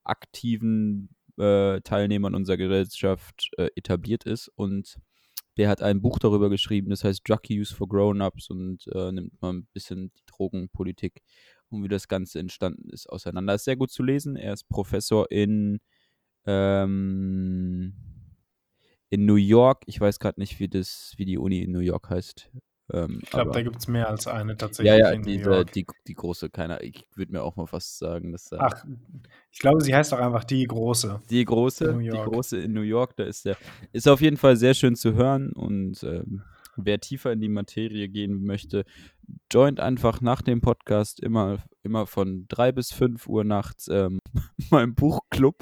aktiven 0.04 1.10
äh, 1.38 1.80
Teilnehmern 1.82 2.34
unserer 2.34 2.56
Gesellschaft 2.56 3.50
äh, 3.58 3.68
etabliert 3.76 4.24
ist 4.24 4.48
und 4.54 4.98
der 5.58 5.68
hat 5.68 5.82
ein 5.82 6.00
Buch 6.00 6.20
darüber 6.20 6.50
geschrieben, 6.50 6.90
das 6.90 7.02
heißt 7.02 7.28
Drug 7.28 7.40
Use 7.50 7.74
for 7.74 7.88
Grown-Ups 7.88 8.48
und 8.50 8.86
äh, 8.94 9.10
nimmt 9.10 9.42
mal 9.42 9.54
ein 9.54 9.66
bisschen 9.72 10.12
die 10.16 10.22
Drogenpolitik 10.26 11.22
und 11.68 11.82
wie 11.82 11.88
das 11.88 12.06
Ganze 12.08 12.38
entstanden 12.38 12.88
ist 12.90 13.08
auseinander. 13.08 13.54
Ist 13.54 13.64
sehr 13.64 13.76
gut 13.76 13.90
zu 13.90 14.02
lesen. 14.04 14.36
Er 14.36 14.52
ist 14.52 14.68
Professor 14.68 15.30
in, 15.30 15.80
ähm, 16.46 17.92
in 19.10 19.24
New 19.26 19.36
York. 19.36 19.82
Ich 19.86 20.00
weiß 20.00 20.18
gerade 20.18 20.40
nicht, 20.40 20.58
wie, 20.60 20.68
das, 20.68 21.14
wie 21.16 21.24
die 21.24 21.38
Uni 21.38 21.62
in 21.62 21.72
New 21.72 21.80
York 21.80 22.10
heißt. 22.10 22.50
Ähm, 22.92 23.20
Ich 23.22 23.30
glaube, 23.30 23.50
da 23.52 23.62
gibt 23.62 23.76
es 23.76 23.88
mehr 23.88 24.08
als 24.08 24.26
eine 24.26 24.56
tatsächlich 24.56 24.92
ja, 24.92 24.98
ja, 24.98 25.10
in 25.10 25.20
New 25.20 25.26
diese, 25.26 25.50
York. 25.50 25.72
die, 25.72 25.86
die 26.06 26.14
große, 26.14 26.50
keiner, 26.50 26.82
ich 26.82 27.06
würde 27.14 27.32
mir 27.32 27.42
auch 27.42 27.56
mal 27.56 27.66
fast 27.66 27.98
sagen, 27.98 28.32
dass 28.32 28.44
da 28.44 28.58
Ach, 28.60 28.84
ich 29.52 29.58
glaube, 29.58 29.82
sie 29.82 29.94
heißt 29.94 30.12
auch 30.14 30.18
einfach 30.18 30.44
die 30.44 30.64
große. 30.64 31.20
Die 31.28 31.44
große, 31.44 31.84
In 31.86 31.98
New 31.98 32.10
die 32.10 32.10
große 32.10 32.58
in 32.58 32.72
New 32.72 32.82
York, 32.82 33.16
da 33.16 33.24
ist 33.24 33.44
der, 33.44 33.56
ist 33.92 34.08
auf 34.08 34.20
jeden 34.20 34.36
Fall 34.36 34.56
sehr 34.56 34.74
schön 34.74 34.96
zu 34.96 35.14
hören 35.14 35.52
und 35.52 36.02
ähm, 36.02 36.42
wer 36.76 37.00
tiefer 37.00 37.32
in 37.32 37.40
die 37.40 37.48
Materie 37.48 38.08
gehen 38.08 38.44
möchte, 38.44 38.84
joint 39.52 39.80
einfach 39.80 40.20
nach 40.20 40.42
dem 40.42 40.60
Podcast 40.60 41.20
immer, 41.20 41.58
immer 41.82 42.06
von 42.06 42.46
drei 42.48 42.72
bis 42.72 42.92
fünf 42.92 43.26
Uhr 43.26 43.44
nachts 43.44 43.88
ähm, 43.88 44.18
meinem 44.70 44.94
Buchclub. 44.94 45.56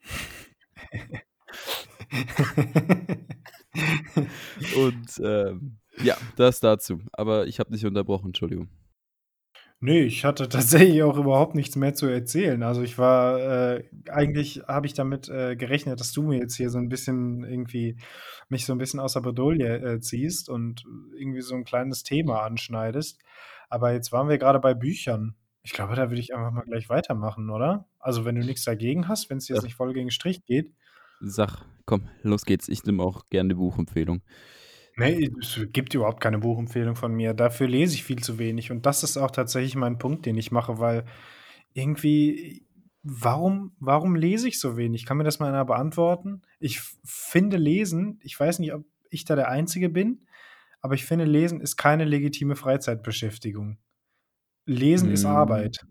Und 4.76 5.20
ähm, 5.24 5.78
ja, 6.02 6.16
das 6.36 6.60
dazu. 6.60 7.00
Aber 7.12 7.46
ich 7.46 7.58
habe 7.58 7.72
nicht 7.72 7.84
unterbrochen, 7.86 8.26
Entschuldigung. 8.28 8.68
Nee, 9.80 10.02
ich 10.02 10.24
hatte 10.24 10.48
tatsächlich 10.48 11.02
auch 11.02 11.18
überhaupt 11.18 11.56
nichts 11.56 11.74
mehr 11.74 11.92
zu 11.94 12.06
erzählen. 12.06 12.62
Also 12.62 12.82
ich 12.82 12.98
war, 12.98 13.40
äh, 13.40 13.84
eigentlich 14.08 14.62
habe 14.68 14.86
ich 14.86 14.94
damit 14.94 15.28
äh, 15.28 15.56
gerechnet, 15.56 15.98
dass 15.98 16.12
du 16.12 16.22
mir 16.22 16.38
jetzt 16.38 16.54
hier 16.56 16.70
so 16.70 16.78
ein 16.78 16.88
bisschen 16.88 17.42
irgendwie 17.44 17.96
mich 18.48 18.64
so 18.64 18.72
ein 18.74 18.78
bisschen 18.78 19.00
aus 19.00 19.14
der 19.14 19.20
Bredouille 19.22 19.78
äh, 19.94 20.00
ziehst 20.00 20.48
und 20.48 20.84
irgendwie 21.18 21.40
so 21.40 21.56
ein 21.56 21.64
kleines 21.64 22.04
Thema 22.04 22.42
anschneidest. 22.42 23.20
Aber 23.68 23.92
jetzt 23.92 24.12
waren 24.12 24.28
wir 24.28 24.38
gerade 24.38 24.60
bei 24.60 24.74
Büchern. 24.74 25.34
Ich 25.64 25.72
glaube, 25.72 25.96
da 25.96 26.10
würde 26.10 26.20
ich 26.20 26.32
einfach 26.34 26.52
mal 26.52 26.62
gleich 26.64 26.88
weitermachen, 26.88 27.50
oder? 27.50 27.88
Also 27.98 28.24
wenn 28.24 28.36
du 28.36 28.44
nichts 28.44 28.64
dagegen 28.64 29.08
hast, 29.08 29.30
wenn 29.30 29.38
es 29.38 29.48
jetzt 29.48 29.58
Ja. 29.58 29.64
nicht 29.64 29.74
voll 29.74 29.94
gegen 29.94 30.10
Strich 30.10 30.44
geht. 30.44 30.72
Sag, 31.24 31.64
komm, 31.86 32.08
los 32.22 32.44
geht's. 32.44 32.68
Ich 32.68 32.84
nehme 32.84 33.02
auch 33.02 33.28
gerne 33.30 33.50
die 33.50 33.54
Buchempfehlung. 33.54 34.22
Nee, 34.96 35.30
es 35.40 35.58
gibt 35.72 35.94
überhaupt 35.94 36.20
keine 36.20 36.38
Buchempfehlung 36.38 36.96
von 36.96 37.14
mir. 37.14 37.32
Dafür 37.32 37.66
lese 37.68 37.94
ich 37.94 38.04
viel 38.04 38.22
zu 38.22 38.38
wenig. 38.38 38.70
Und 38.70 38.84
das 38.84 39.02
ist 39.02 39.16
auch 39.16 39.30
tatsächlich 39.30 39.74
mein 39.74 39.98
Punkt, 39.98 40.26
den 40.26 40.36
ich 40.36 40.50
mache, 40.50 40.78
weil 40.78 41.04
irgendwie, 41.72 42.66
warum, 43.02 43.74
warum 43.78 44.16
lese 44.16 44.48
ich 44.48 44.60
so 44.60 44.76
wenig? 44.76 45.06
Kann 45.06 45.16
mir 45.16 45.24
das 45.24 45.38
mal 45.38 45.48
einer 45.48 45.64
beantworten? 45.64 46.42
Ich 46.58 46.80
finde 47.04 47.56
Lesen, 47.56 48.18
ich 48.22 48.38
weiß 48.38 48.58
nicht, 48.58 48.74
ob 48.74 48.84
ich 49.10 49.24
da 49.24 49.34
der 49.34 49.48
Einzige 49.48 49.88
bin, 49.88 50.26
aber 50.80 50.94
ich 50.94 51.04
finde, 51.06 51.24
Lesen 51.24 51.60
ist 51.60 51.76
keine 51.76 52.04
legitime 52.04 52.56
Freizeitbeschäftigung. 52.56 53.78
Lesen 54.66 55.10
ist 55.10 55.24
Mm. 55.24 55.28
Arbeit. 55.28 55.86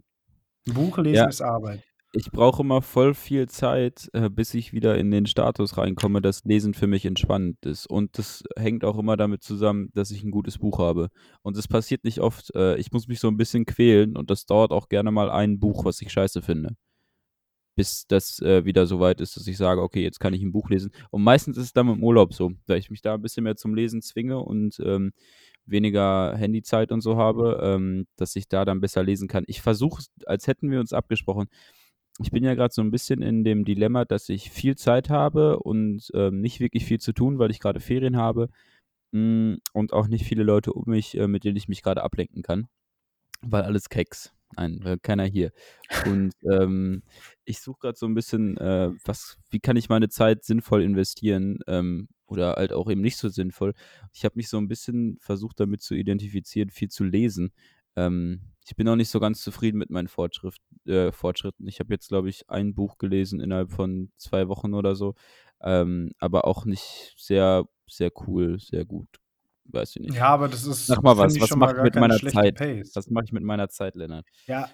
Ein 0.68 0.74
Buch 0.76 0.98
lesen 1.00 1.16
Ja. 1.16 1.28
ist 1.28 1.42
Arbeit. 1.42 1.84
Ich 2.14 2.30
brauche 2.30 2.62
immer 2.62 2.82
voll 2.82 3.14
viel 3.14 3.48
Zeit, 3.48 4.10
äh, 4.12 4.30
bis 4.30 4.54
ich 4.54 4.74
wieder 4.74 4.98
in 4.98 5.12
den 5.12 5.26
Status 5.26 5.78
reinkomme, 5.78 6.22
dass 6.22 6.44
Lesen 6.44 6.74
für 6.74 6.88
mich 6.88 7.06
entspannend 7.06 7.66
ist. 7.66 7.88
Und 7.88 8.18
das 8.18 8.44
hängt 8.58 8.84
auch 8.84 8.98
immer 8.98 9.16
damit 9.16 9.44
zusammen, 9.44 9.92
dass 9.94 10.12
ich 10.12 10.22
ein 10.24 10.32
gutes 10.32 10.58
Buch 10.58 10.80
habe. 10.80 11.08
Und 11.42 11.56
das 11.56 11.70
passiert 11.70 12.04
nicht 12.04 12.20
oft. 12.20 12.54
Äh, 12.54 12.76
ich 12.78 12.92
muss 12.92 13.08
mich 13.08 13.22
so 13.22 13.30
ein 13.30 13.38
bisschen 13.38 13.66
quälen 13.66 14.18
und 14.18 14.30
das 14.30 14.46
dauert 14.46 14.72
auch 14.72 14.90
gerne 14.90 15.12
mal 15.12 15.32
ein 15.32 15.60
Buch, 15.60 15.86
was 15.86 16.02
ich 16.02 16.12
scheiße 16.12 16.42
finde. 16.42 16.76
Bis 17.78 18.06
das 18.08 18.40
äh, 18.40 18.66
wieder 18.66 18.86
so 18.86 19.00
weit 19.00 19.22
ist, 19.22 19.38
dass 19.38 19.48
ich 19.48 19.56
sage, 19.56 19.82
okay, 19.82 20.04
jetzt 20.04 20.20
kann 20.20 20.34
ich 20.34 20.42
ein 20.42 20.52
Buch 20.52 20.70
lesen. 20.70 20.92
Und 21.12 21.24
meistens 21.24 21.56
ist 21.56 21.64
es 21.64 21.74
dann 21.74 21.88
im 21.88 22.04
Urlaub 22.04 22.34
so, 22.34 22.52
da 22.66 22.76
ich 22.76 22.90
mich 22.90 23.02
da 23.02 23.14
ein 23.14 23.22
bisschen 23.22 23.46
mehr 23.46 23.56
zum 23.56 23.74
Lesen 23.74 24.02
zwinge 24.02 24.40
und 24.40 24.82
ähm, 24.84 25.14
weniger 25.66 26.36
Handyzeit 26.36 26.92
und 26.92 27.00
so 27.00 27.16
habe, 27.16 27.62
ähm, 27.64 28.08
dass 28.18 28.36
ich 28.36 28.50
da 28.50 28.66
dann 28.66 28.82
besser 28.82 29.02
lesen 29.04 29.30
kann. 29.30 29.46
Ich 29.48 29.62
versuche, 29.62 30.04
als 30.26 30.48
hätten 30.48 30.70
wir 30.70 30.82
uns 30.82 30.92
abgesprochen, 30.92 31.48
ich 32.22 32.32
bin 32.32 32.44
ja 32.44 32.56
gerade 32.56 32.74
so 32.74 32.82
ein 32.82 32.92
bisschen 32.92 33.22
in 33.22 33.44
dem 33.44 33.66
Dilemma, 33.66 34.06
dass 34.06 34.30
ich 34.30 34.52
viel 34.52 34.76
Zeit 34.76 35.10
habe 35.10 35.60
und 35.60 36.10
ähm, 36.14 36.42
nicht 36.42 36.60
wirklich 36.60 36.86
viel 36.86 37.00
zu 37.00 37.14
tun, 37.14 37.40
weil 37.40 37.52
ich 37.52 37.60
gerade 37.60 37.80
Ferien 37.80 38.18
habe 38.18 38.50
mm, 39.12 39.56
und 39.74 39.94
auch 39.94 40.08
nicht 40.08 40.26
viele 40.26 40.44
Leute 40.44 40.74
um 40.74 40.86
mich, 40.88 41.18
äh, 41.18 41.28
mit 41.28 41.44
denen 41.44 41.58
ich 41.58 41.68
mich 41.68 41.84
gerade 41.84 42.04
ablenken 42.04 42.44
kann, 42.44 42.68
weil 43.42 43.64
alles 43.64 43.90
Keks. 43.90 44.34
Nein, 44.58 44.82
äh, 44.84 44.98
keiner 45.02 45.26
hier. 45.26 45.52
Und 46.06 46.34
ähm, 46.52 47.04
ich 47.46 47.60
suche 47.60 47.80
gerade 47.80 47.98
so 47.98 48.06
ein 48.06 48.14
bisschen, 48.14 48.58
äh, 48.58 48.92
was, 49.06 49.38
wie 49.50 49.60
kann 49.60 49.78
ich 49.78 49.90
meine 49.90 50.10
Zeit 50.10 50.44
sinnvoll 50.44 50.84
investieren 50.84 51.60
ähm, 51.68 52.10
oder 52.28 52.54
halt 52.54 52.74
auch 52.74 52.90
eben 52.90 53.02
nicht 53.02 53.18
so 53.18 53.30
sinnvoll. 53.30 53.74
Ich 54.14 54.26
habe 54.26 54.34
mich 54.36 54.50
so 54.50 54.58
ein 54.58 54.68
bisschen 54.68 55.18
versucht 55.20 55.60
damit 55.60 55.82
zu 55.82 55.96
identifizieren, 55.96 56.70
viel 56.70 56.90
zu 56.90 57.04
lesen. 57.04 57.52
Ähm, 57.96 58.42
ich 58.66 58.76
bin 58.76 58.88
auch 58.88 58.96
nicht 58.96 59.10
so 59.10 59.20
ganz 59.20 59.42
zufrieden 59.42 59.78
mit 59.78 59.90
meinen 59.90 60.08
Fortschritt, 60.08 60.56
äh, 60.86 61.12
Fortschritten. 61.12 61.68
Ich 61.68 61.80
habe 61.80 61.94
jetzt, 61.94 62.10
glaube 62.10 62.30
ich, 62.30 62.50
ein 62.50 62.74
Buch 62.74 62.98
gelesen 62.98 63.40
innerhalb 63.40 63.72
von 63.72 64.12
zwei 64.18 64.48
Wochen 64.48 64.74
oder 64.74 64.96
so, 64.96 65.16
ähm, 65.62 66.12
aber 66.20 66.46
auch 66.46 66.66
nicht 66.66 67.14
sehr, 67.18 67.66
sehr 67.88 68.12
cool, 68.28 68.60
sehr 68.60 68.86
gut. 68.86 69.08
Weiß 69.66 69.96
ich 69.96 70.02
nicht. 70.02 70.16
Ja, 70.16 70.28
aber 70.28 70.48
das 70.48 70.66
ist, 70.66 70.88
Sag 70.88 71.02
mal 71.02 71.18
was, 71.18 71.40
was 71.40 71.56
mache 71.56 71.78
ich 71.78 71.84
mit 71.84 71.96
meiner 71.96 72.18
Zeit? 72.18 72.56
Pace. 72.56 72.92
Was 72.96 73.10
mache 73.10 73.26
ich 73.26 73.32
mit 73.32 73.44
meiner 73.44 73.70
Zeit, 73.70 73.96
Lennart? 73.96 74.28
Ja, 74.46 74.70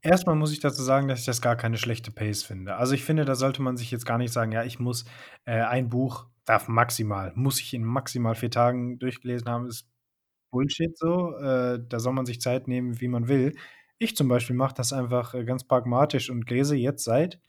erstmal 0.00 0.34
muss 0.34 0.52
ich 0.52 0.60
dazu 0.60 0.82
sagen, 0.82 1.08
dass 1.08 1.20
ich 1.20 1.26
das 1.26 1.40
gar 1.40 1.56
keine 1.56 1.78
schlechte 1.78 2.10
Pace 2.10 2.42
finde. 2.42 2.76
Also 2.76 2.94
ich 2.94 3.04
finde, 3.04 3.24
da 3.24 3.34
sollte 3.34 3.62
man 3.62 3.76
sich 3.76 3.90
jetzt 3.90 4.06
gar 4.06 4.18
nicht 4.18 4.32
sagen, 4.32 4.52
ja, 4.52 4.64
ich 4.64 4.78
muss 4.78 5.04
äh, 5.44 5.60
ein 5.60 5.88
Buch, 5.88 6.26
darf 6.44 6.68
maximal, 6.68 7.32
muss 7.36 7.60
ich 7.60 7.72
in 7.72 7.84
maximal 7.84 8.34
vier 8.34 8.50
Tagen 8.50 8.98
durchgelesen 8.98 9.48
haben, 9.48 9.66
ist 9.66 9.88
Bullshit 10.52 10.96
so. 10.96 11.36
Äh, 11.38 11.80
da 11.88 11.98
soll 11.98 12.12
man 12.12 12.26
sich 12.26 12.40
Zeit 12.40 12.68
nehmen, 12.68 13.00
wie 13.00 13.08
man 13.08 13.26
will. 13.28 13.56
Ich 13.98 14.16
zum 14.16 14.28
Beispiel 14.28 14.56
mache 14.56 14.74
das 14.74 14.92
einfach 14.92 15.34
äh, 15.34 15.44
ganz 15.44 15.64
pragmatisch 15.64 16.30
und 16.30 16.48
lese 16.50 16.76
jetzt 16.76 17.04
seit 17.04 17.40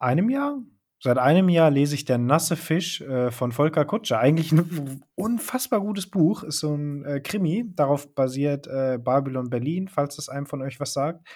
einem 0.00 0.30
Jahr. 0.30 0.58
Seit 1.02 1.18
einem 1.18 1.50
Jahr 1.50 1.70
lese 1.70 1.94
ich 1.94 2.06
Der 2.06 2.18
nasse 2.18 2.56
Fisch 2.56 3.02
äh, 3.02 3.30
von 3.30 3.52
Volker 3.52 3.84
Kutscher. 3.84 4.18
Eigentlich 4.18 4.52
ein 4.52 5.02
unfassbar 5.14 5.80
gutes 5.80 6.10
Buch. 6.10 6.42
Ist 6.42 6.60
so 6.60 6.74
ein 6.74 7.04
äh, 7.04 7.20
Krimi. 7.20 7.70
Darauf 7.74 8.14
basiert 8.14 8.66
äh, 8.66 8.98
Babylon 8.98 9.50
Berlin, 9.50 9.88
falls 9.88 10.16
das 10.16 10.28
einem 10.28 10.46
von 10.46 10.62
euch 10.62 10.80
was 10.80 10.94
sagt. 10.94 11.28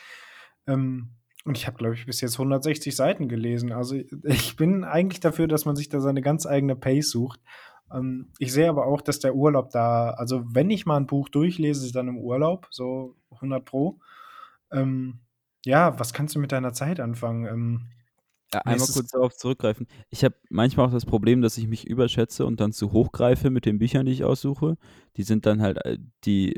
Ähm, 0.66 1.10
und 1.44 1.56
ich 1.56 1.66
habe, 1.66 1.76
glaube 1.76 1.94
ich, 1.94 2.06
bis 2.06 2.20
jetzt 2.20 2.34
160 2.34 2.94
Seiten 2.94 3.28
gelesen. 3.28 3.72
Also 3.72 3.96
ich 4.24 4.56
bin 4.56 4.84
eigentlich 4.84 5.20
dafür, 5.20 5.46
dass 5.48 5.64
man 5.64 5.76
sich 5.76 5.88
da 5.88 6.00
seine 6.00 6.22
ganz 6.22 6.46
eigene 6.46 6.76
Pace 6.76 7.10
sucht. 7.10 7.40
Ähm, 7.92 8.32
ich 8.38 8.52
sehe 8.52 8.68
aber 8.68 8.86
auch, 8.86 9.00
dass 9.02 9.18
der 9.20 9.34
Urlaub 9.34 9.70
da, 9.70 10.10
also 10.10 10.44
wenn 10.46 10.70
ich 10.70 10.86
mal 10.86 10.96
ein 10.96 11.06
Buch 11.06 11.28
durchlese, 11.28 11.86
ist 11.86 11.94
dann 11.96 12.08
im 12.08 12.18
Urlaub, 12.18 12.68
so 12.70 13.16
100 13.32 13.64
Pro. 13.64 14.00
Ähm, 14.72 15.20
ja, 15.66 15.98
was 15.98 16.12
kannst 16.14 16.34
du 16.36 16.40
mit 16.40 16.52
deiner 16.52 16.72
Zeit 16.72 17.00
anfangen? 17.00 17.46
Ähm, 17.46 17.88
Ja, 18.52 18.60
einmal 18.62 18.88
kurz 18.88 19.10
darauf 19.12 19.36
zurückgreifen. 19.36 19.86
Ich 20.08 20.24
habe 20.24 20.34
manchmal 20.48 20.88
auch 20.88 20.92
das 20.92 21.06
Problem, 21.06 21.40
dass 21.40 21.56
ich 21.56 21.68
mich 21.68 21.86
überschätze 21.86 22.44
und 22.46 22.60
dann 22.60 22.72
zu 22.72 22.90
hoch 22.92 23.12
greife 23.12 23.48
mit 23.50 23.64
den 23.64 23.78
Büchern, 23.78 24.06
die 24.06 24.12
ich 24.12 24.24
aussuche. 24.24 24.76
Die 25.16 25.22
sind 25.22 25.46
dann 25.46 25.62
halt, 25.62 25.84
äh, 25.84 25.98
die 26.24 26.56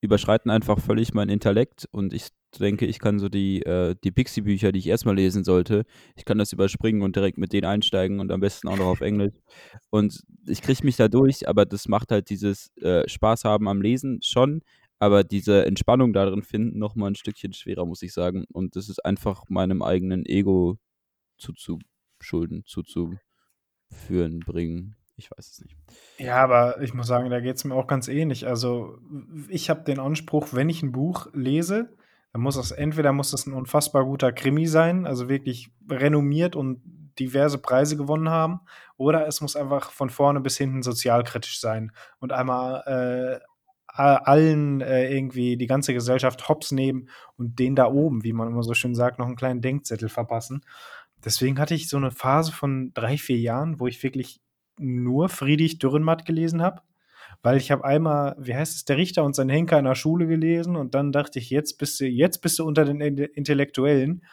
überschreiten 0.00 0.50
einfach 0.50 0.78
völlig 0.80 1.12
meinen 1.14 1.30
Intellekt 1.30 1.88
und 1.90 2.14
ich 2.14 2.28
denke, 2.58 2.86
ich 2.86 2.98
kann 2.98 3.18
so 3.18 3.28
die, 3.28 3.62
äh, 3.62 3.94
die 4.02 4.10
Pixie-Bücher, 4.10 4.72
die 4.72 4.78
ich 4.78 4.86
erstmal 4.88 5.16
lesen 5.16 5.44
sollte, 5.44 5.84
ich 6.16 6.24
kann 6.24 6.38
das 6.38 6.52
überspringen 6.52 7.02
und 7.02 7.16
direkt 7.16 7.38
mit 7.38 7.52
denen 7.52 7.66
einsteigen 7.66 8.20
und 8.20 8.30
am 8.32 8.40
besten 8.40 8.68
auch 8.68 8.76
noch 8.76 8.86
auf 8.86 9.00
Englisch. 9.00 9.34
Und 9.90 10.22
ich 10.46 10.62
kriege 10.62 10.84
mich 10.84 10.96
da 10.96 11.08
durch, 11.08 11.48
aber 11.48 11.64
das 11.66 11.88
macht 11.88 12.12
halt 12.12 12.30
dieses 12.30 12.76
äh, 12.78 13.08
Spaß 13.08 13.44
haben 13.44 13.68
am 13.68 13.82
Lesen 13.82 14.20
schon, 14.22 14.62
aber 14.98 15.24
diese 15.24 15.66
Entspannung 15.66 16.12
darin 16.12 16.42
finden 16.42 16.78
noch 16.78 16.94
mal 16.94 17.08
ein 17.08 17.14
Stückchen 17.14 17.52
schwerer, 17.52 17.84
muss 17.84 18.02
ich 18.02 18.12
sagen. 18.12 18.44
Und 18.52 18.76
das 18.76 18.88
ist 18.88 19.04
einfach 19.04 19.44
meinem 19.48 19.82
eigenen 19.82 20.24
Ego 20.24 20.78
zuzuschulden, 21.36 22.64
zuzuführen, 22.64 23.20
bringen. 24.40 24.96
Ich 25.16 25.30
weiß 25.30 25.50
es 25.50 25.60
nicht. 25.62 25.76
Ja, 26.18 26.36
aber 26.42 26.80
ich 26.82 26.92
muss 26.92 27.06
sagen, 27.06 27.30
da 27.30 27.40
geht 27.40 27.56
es 27.56 27.64
mir 27.64 27.74
auch 27.74 27.86
ganz 27.86 28.08
ähnlich. 28.08 28.46
Also, 28.46 28.98
ich 29.48 29.70
habe 29.70 29.82
den 29.84 29.98
Anspruch, 29.98 30.48
wenn 30.52 30.68
ich 30.68 30.82
ein 30.82 30.92
Buch 30.92 31.28
lese, 31.32 31.96
dann 32.36 32.42
muss 32.42 32.56
das 32.56 32.70
entweder 32.70 33.14
muss 33.14 33.30
das 33.30 33.46
ein 33.46 33.54
unfassbar 33.54 34.04
guter 34.04 34.30
Krimi 34.30 34.66
sein, 34.66 35.06
also 35.06 35.30
wirklich 35.30 35.70
renommiert 35.90 36.54
und 36.54 36.82
diverse 37.18 37.56
Preise 37.56 37.96
gewonnen 37.96 38.28
haben, 38.28 38.60
oder 38.98 39.26
es 39.26 39.40
muss 39.40 39.56
einfach 39.56 39.90
von 39.90 40.10
vorne 40.10 40.42
bis 40.42 40.58
hinten 40.58 40.82
sozialkritisch 40.82 41.58
sein 41.58 41.92
und 42.18 42.32
einmal 42.32 43.40
äh, 43.40 43.40
allen 43.86 44.82
äh, 44.82 45.10
irgendwie 45.10 45.56
die 45.56 45.66
ganze 45.66 45.94
Gesellschaft 45.94 46.46
hops 46.46 46.72
nehmen 46.72 47.08
und 47.38 47.58
den 47.58 47.74
da 47.74 47.86
oben, 47.86 48.22
wie 48.22 48.34
man 48.34 48.48
immer 48.48 48.62
so 48.62 48.74
schön 48.74 48.94
sagt, 48.94 49.18
noch 49.18 49.24
einen 49.24 49.36
kleinen 49.36 49.62
Denkzettel 49.62 50.10
verpassen. 50.10 50.60
Deswegen 51.24 51.58
hatte 51.58 51.74
ich 51.74 51.88
so 51.88 51.96
eine 51.96 52.10
Phase 52.10 52.52
von 52.52 52.92
drei, 52.92 53.16
vier 53.16 53.38
Jahren, 53.38 53.80
wo 53.80 53.86
ich 53.86 54.02
wirklich 54.02 54.42
nur 54.78 55.30
Friedrich 55.30 55.78
Dürrenmatt 55.78 56.26
gelesen 56.26 56.60
habe, 56.60 56.82
weil 57.42 57.56
ich 57.56 57.70
habe 57.70 57.84
einmal, 57.84 58.36
wie 58.38 58.54
heißt 58.54 58.76
es, 58.76 58.84
der 58.84 58.96
Richter 58.96 59.24
und 59.24 59.34
sein 59.34 59.48
Henker 59.48 59.78
in 59.78 59.84
der 59.84 59.94
Schule 59.94 60.26
gelesen 60.26 60.76
und 60.76 60.94
dann 60.94 61.12
dachte 61.12 61.38
ich, 61.38 61.50
jetzt 61.50 61.78
bist 61.78 62.00
du, 62.00 62.06
jetzt 62.06 62.42
bist 62.42 62.58
du 62.58 62.64
unter 62.64 62.84
den 62.84 63.00
In- 63.00 63.18
Intellektuellen. 63.18 64.24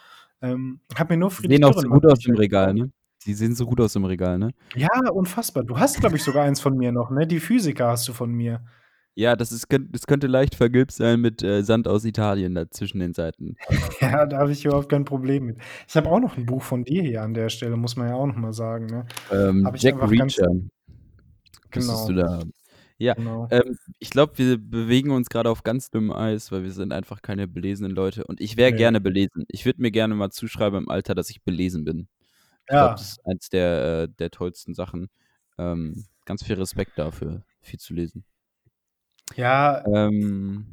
Ähm, 0.41 0.81
habe 0.97 1.13
mir 1.13 1.19
nur 1.19 1.29
Die 1.29 1.35
Friedrich 1.35 1.57
sehen 1.57 1.63
auch 1.65 1.79
so 1.79 1.87
gut 1.87 2.05
aus 2.05 2.25
im 2.25 2.31
Bücher 2.31 2.41
Regal, 2.41 2.73
ne? 2.73 2.91
Die 3.25 3.33
sehen 3.33 3.55
so 3.55 3.65
gut 3.65 3.79
aus 3.79 3.95
im 3.95 4.03
Regal, 4.03 4.37
ne? 4.37 4.51
Ja, 4.75 4.89
unfassbar. 5.11 5.63
Du 5.63 5.77
hast, 5.77 5.99
glaube 5.99 6.17
ich, 6.17 6.23
sogar 6.23 6.43
eins 6.43 6.59
von 6.59 6.75
mir 6.75 6.91
noch, 6.91 7.09
ne? 7.09 7.25
Die 7.25 7.39
Physiker 7.39 7.87
hast 7.87 8.07
du 8.07 8.13
von 8.13 8.31
mir. 8.31 8.61
Ja, 9.15 9.35
das, 9.35 9.51
ist, 9.51 9.67
das 9.69 10.07
könnte 10.07 10.25
leicht 10.27 10.55
vergilbt 10.55 10.91
sein 10.91 11.21
mit 11.21 11.43
äh, 11.43 11.61
Sand 11.61 11.87
aus 11.87 12.03
Italien 12.03 12.55
da 12.55 12.69
zwischen 12.69 12.99
den 12.99 13.13
Seiten. 13.13 13.55
Ja, 14.01 14.25
da 14.25 14.39
habe 14.39 14.51
ich 14.51 14.65
überhaupt 14.65 14.89
kein 14.89 15.05
Problem 15.05 15.45
mit. 15.45 15.57
Ich 15.87 15.95
habe 15.95 16.09
auch 16.09 16.19
noch 16.19 16.35
ein 16.35 16.45
Buch 16.45 16.61
von 16.61 16.83
dir 16.83 17.03
hier 17.03 17.21
an 17.21 17.33
der 17.33 17.49
Stelle, 17.49 17.77
muss 17.77 17.95
man 17.95 18.09
ja 18.09 18.15
auch 18.15 18.25
noch 18.25 18.35
mal 18.35 18.53
sagen, 18.53 18.87
ne? 18.87 19.05
Ähm, 19.31 19.69
Jack 19.75 19.97
ganz 19.99 20.11
Reacher 20.11 20.49
müsstest 20.51 20.77
genau, 21.71 22.07
du 22.07 22.13
da. 22.15 22.43
Ja, 22.97 23.15
genau. 23.15 23.47
ähm, 23.49 23.77
ich 23.99 24.09
glaube, 24.11 24.37
wir 24.37 24.57
bewegen 24.57 25.11
uns 25.11 25.29
gerade 25.29 25.49
auf 25.49 25.63
ganz 25.63 25.89
dünnem 25.91 26.11
Eis, 26.11 26.51
weil 26.51 26.63
wir 26.63 26.71
sind 26.71 26.93
einfach 26.93 27.21
keine 27.21 27.47
belesenen 27.47 27.91
Leute. 27.91 28.23
Und 28.25 28.39
ich 28.41 28.57
wäre 28.57 28.71
Nee. 28.71 28.77
gerne 28.77 29.01
belesen. 29.01 29.45
Ich 29.49 29.65
würde 29.65 29.81
mir 29.81 29.91
gerne 29.91 30.15
mal 30.15 30.31
zuschreiben 30.31 30.83
im 30.83 30.89
Alter, 30.89 31.15
dass 31.15 31.29
ich 31.29 31.43
belesen 31.43 31.83
bin. 31.85 32.07
Ich 32.69 32.77
glaube, 32.77 32.95
Ja, 32.95 32.95
das 32.95 33.11
ist 33.13 33.25
eins 33.27 33.49
der, 33.49 34.03
äh, 34.03 34.09
der 34.19 34.31
tollsten 34.31 34.73
Sachen. 34.75 35.09
Ähm, 35.57 36.05
ganz 36.25 36.43
viel 36.43 36.55
Respekt 36.57 36.97
dafür, 36.99 37.43
viel 37.61 37.79
zu 37.79 37.93
lesen. 37.93 38.25
ja, 39.35 39.83
Ähm, 39.85 40.65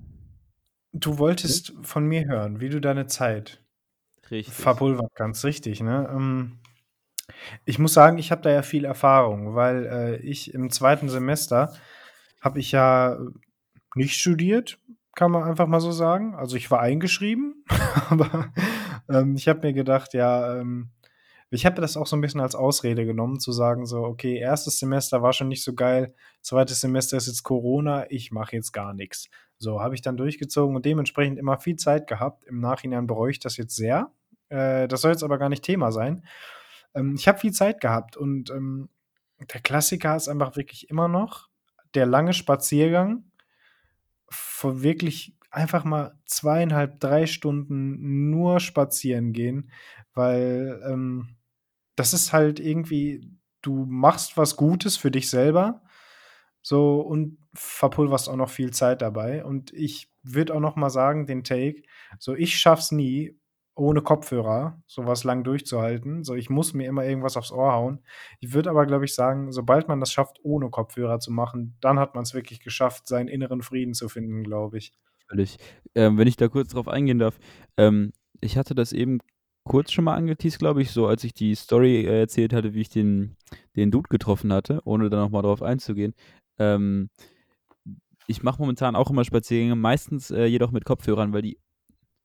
du 0.92 1.18
wolltest 1.18 1.72
von 1.82 2.06
mir 2.06 2.26
hören, 2.26 2.60
wie 2.60 2.68
du 2.68 2.80
deine 2.80 3.06
Zeit 3.06 3.62
richtig. 4.30 4.54
verpulvern 4.54 5.08
kannst, 5.14 5.44
richtig, 5.44 5.80
ne? 5.82 6.08
Ähm, 6.12 6.60
ich 7.64 7.78
muss 7.78 7.92
sagen, 7.94 8.18
ich 8.18 8.30
habe 8.30 8.42
da 8.42 8.50
ja 8.50 8.62
viel 8.62 8.84
Erfahrung, 8.84 9.54
weil 9.54 9.86
äh, 9.86 10.16
ich 10.16 10.54
im 10.54 10.70
zweiten 10.70 11.08
Semester 11.08 11.72
habe 12.40 12.58
ich 12.58 12.72
ja 12.72 13.18
nicht 13.94 14.18
studiert, 14.18 14.78
kann 15.14 15.30
man 15.30 15.44
einfach 15.44 15.66
mal 15.66 15.80
so 15.80 15.92
sagen. 15.92 16.34
Also 16.34 16.56
ich 16.56 16.70
war 16.70 16.80
eingeschrieben, 16.80 17.64
aber 18.10 18.52
ähm, 19.08 19.34
ich 19.36 19.48
habe 19.48 19.66
mir 19.66 19.72
gedacht, 19.72 20.14
ja, 20.14 20.58
ähm, 20.58 20.90
ich 21.52 21.66
habe 21.66 21.80
das 21.80 21.96
auch 21.96 22.06
so 22.06 22.16
ein 22.16 22.20
bisschen 22.20 22.40
als 22.40 22.54
Ausrede 22.54 23.04
genommen, 23.04 23.40
zu 23.40 23.50
sagen, 23.50 23.84
so, 23.84 24.04
okay, 24.04 24.38
erstes 24.38 24.78
Semester 24.78 25.20
war 25.20 25.32
schon 25.32 25.48
nicht 25.48 25.64
so 25.64 25.74
geil, 25.74 26.14
zweites 26.42 26.80
Semester 26.80 27.16
ist 27.16 27.26
jetzt 27.26 27.42
Corona, 27.42 28.08
ich 28.08 28.30
mache 28.30 28.54
jetzt 28.54 28.72
gar 28.72 28.94
nichts. 28.94 29.28
So, 29.58 29.80
habe 29.80 29.94
ich 29.94 30.00
dann 30.00 30.16
durchgezogen 30.16 30.76
und 30.76 30.86
dementsprechend 30.86 31.38
immer 31.38 31.58
viel 31.58 31.76
Zeit 31.76 32.06
gehabt. 32.06 32.44
Im 32.44 32.60
Nachhinein 32.60 33.06
bereue 33.06 33.32
ich 33.32 33.40
das 33.40 33.56
jetzt 33.56 33.74
sehr. 33.74 34.12
Äh, 34.48 34.86
das 34.88 35.00
soll 35.02 35.10
jetzt 35.10 35.24
aber 35.24 35.38
gar 35.38 35.48
nicht 35.48 35.64
Thema 35.64 35.90
sein. 35.90 36.24
Ähm, 36.94 37.14
ich 37.16 37.26
habe 37.26 37.38
viel 37.38 37.52
Zeit 37.52 37.80
gehabt 37.80 38.16
und 38.16 38.50
ähm, 38.50 38.88
der 39.52 39.60
Klassiker 39.60 40.16
ist 40.16 40.28
einfach 40.28 40.56
wirklich 40.56 40.88
immer 40.88 41.08
noch 41.08 41.49
der 41.94 42.06
lange 42.06 42.32
Spaziergang 42.32 43.24
von 44.28 44.82
wirklich 44.82 45.36
einfach 45.50 45.84
mal 45.84 46.16
zweieinhalb, 46.26 47.00
drei 47.00 47.26
Stunden 47.26 48.30
nur 48.30 48.60
spazieren 48.60 49.32
gehen, 49.32 49.70
weil 50.14 50.80
ähm, 50.86 51.36
das 51.96 52.14
ist 52.14 52.32
halt 52.32 52.60
irgendwie, 52.60 53.28
du 53.62 53.84
machst 53.86 54.36
was 54.36 54.56
Gutes 54.56 54.96
für 54.96 55.10
dich 55.10 55.28
selber, 55.28 55.82
so 56.62 57.00
und 57.00 57.38
verpulverst 57.54 58.28
auch 58.28 58.36
noch 58.36 58.50
viel 58.50 58.70
Zeit 58.70 59.02
dabei. 59.02 59.44
Und 59.44 59.72
ich 59.72 60.10
würde 60.22 60.54
auch 60.54 60.60
noch 60.60 60.76
mal 60.76 60.90
sagen, 60.90 61.26
den 61.26 61.42
Take, 61.42 61.82
so 62.18 62.34
ich 62.34 62.58
schaff's 62.58 62.92
nie, 62.92 63.39
ohne 63.74 64.02
Kopfhörer 64.02 64.82
sowas 64.86 65.24
lang 65.24 65.44
durchzuhalten. 65.44 66.24
So, 66.24 66.34
ich 66.34 66.50
muss 66.50 66.74
mir 66.74 66.86
immer 66.86 67.04
irgendwas 67.04 67.36
aufs 67.36 67.52
Ohr 67.52 67.72
hauen. 67.72 68.00
Ich 68.40 68.52
würde 68.52 68.70
aber, 68.70 68.86
glaube 68.86 69.04
ich, 69.04 69.14
sagen, 69.14 69.52
sobald 69.52 69.88
man 69.88 70.00
das 70.00 70.12
schafft, 70.12 70.38
ohne 70.42 70.70
Kopfhörer 70.70 71.18
zu 71.18 71.32
machen, 71.32 71.76
dann 71.80 71.98
hat 71.98 72.14
man 72.14 72.22
es 72.22 72.34
wirklich 72.34 72.60
geschafft, 72.60 73.08
seinen 73.08 73.28
inneren 73.28 73.62
Frieden 73.62 73.94
zu 73.94 74.08
finden, 74.08 74.42
glaube 74.42 74.78
ich. 74.78 74.92
Völlig. 75.28 75.58
Ähm, 75.94 76.18
wenn 76.18 76.28
ich 76.28 76.36
da 76.36 76.48
kurz 76.48 76.70
drauf 76.70 76.88
eingehen 76.88 77.18
darf, 77.18 77.38
ähm, 77.76 78.12
ich 78.40 78.56
hatte 78.56 78.74
das 78.74 78.92
eben 78.92 79.20
kurz 79.64 79.92
schon 79.92 80.04
mal 80.04 80.14
angeteased, 80.14 80.58
glaube 80.58 80.82
ich, 80.82 80.90
so 80.90 81.06
als 81.06 81.22
ich 81.24 81.34
die 81.34 81.54
Story 81.54 82.04
äh, 82.04 82.20
erzählt 82.20 82.52
hatte, 82.52 82.74
wie 82.74 82.80
ich 82.80 82.88
den, 82.88 83.36
den 83.76 83.90
Dude 83.90 84.08
getroffen 84.08 84.52
hatte, 84.52 84.80
ohne 84.84 85.10
da 85.10 85.18
nochmal 85.18 85.42
drauf 85.42 85.62
einzugehen. 85.62 86.14
Ähm, 86.58 87.10
ich 88.26 88.42
mache 88.42 88.60
momentan 88.60 88.96
auch 88.96 89.10
immer 89.10 89.24
Spaziergänge, 89.24 89.76
meistens 89.76 90.30
äh, 90.30 90.44
jedoch 90.44 90.70
mit 90.70 90.84
Kopfhörern, 90.84 91.32
weil 91.32 91.42
die, 91.42 91.58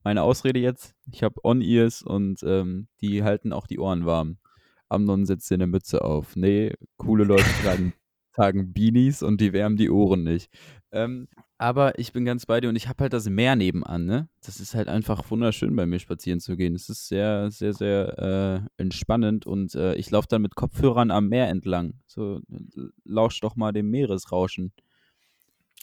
meine 0.05 0.21
Ausrede 0.21 0.59
jetzt, 0.59 0.93
ich 1.11 1.23
habe 1.23 1.43
On-Ears 1.43 2.03
und 2.03 2.43
ähm, 2.43 2.87
die 3.01 3.23
halten 3.23 3.51
auch 3.51 3.65
die 3.65 3.79
Ohren 3.79 4.05
warm. 4.05 4.37
Amnon 4.87 5.25
setzt 5.25 5.49
dir 5.49 5.55
eine 5.55 5.65
Mütze 5.65 6.03
auf. 6.03 6.35
Nee, 6.35 6.73
coole 6.97 7.23
Leute 7.23 7.43
tragen, 7.63 7.93
tragen 8.31 8.71
Beanies 8.71 9.23
und 9.23 9.41
die 9.41 9.51
wärmen 9.51 9.77
die 9.77 9.89
Ohren 9.89 10.23
nicht. 10.23 10.51
Ähm, 10.91 11.27
aber 11.57 11.97
ich 11.97 12.13
bin 12.13 12.23
ganz 12.23 12.45
bei 12.45 12.61
dir 12.61 12.69
und 12.69 12.75
ich 12.75 12.87
habe 12.87 13.01
halt 13.03 13.13
das 13.13 13.27
Meer 13.27 13.55
nebenan, 13.55 14.05
ne? 14.05 14.29
Das 14.45 14.59
ist 14.59 14.75
halt 14.75 14.89
einfach 14.89 15.31
wunderschön 15.31 15.75
bei 15.75 15.87
mir 15.87 15.97
spazieren 15.97 16.39
zu 16.39 16.55
gehen. 16.55 16.75
Es 16.75 16.87
ist 16.87 17.07
sehr, 17.07 17.49
sehr, 17.49 17.73
sehr 17.73 18.67
äh, 18.77 18.81
entspannend 18.81 19.47
und 19.47 19.73
äh, 19.73 19.95
ich 19.95 20.11
laufe 20.11 20.27
dann 20.29 20.43
mit 20.43 20.55
Kopfhörern 20.55 21.09
am 21.09 21.29
Meer 21.29 21.47
entlang. 21.49 21.95
So, 22.05 22.41
lausch 23.05 23.39
doch 23.39 23.55
mal 23.55 23.71
dem 23.71 23.89
Meeresrauschen, 23.89 24.71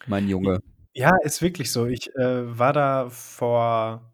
mein 0.07 0.29
Junge. 0.29 0.61
Ja, 0.95 1.17
ist 1.23 1.41
wirklich 1.41 1.73
so. 1.73 1.87
Ich 1.87 2.15
äh, 2.17 2.59
war 2.59 2.75
da 2.75 3.09
vor, 3.09 4.12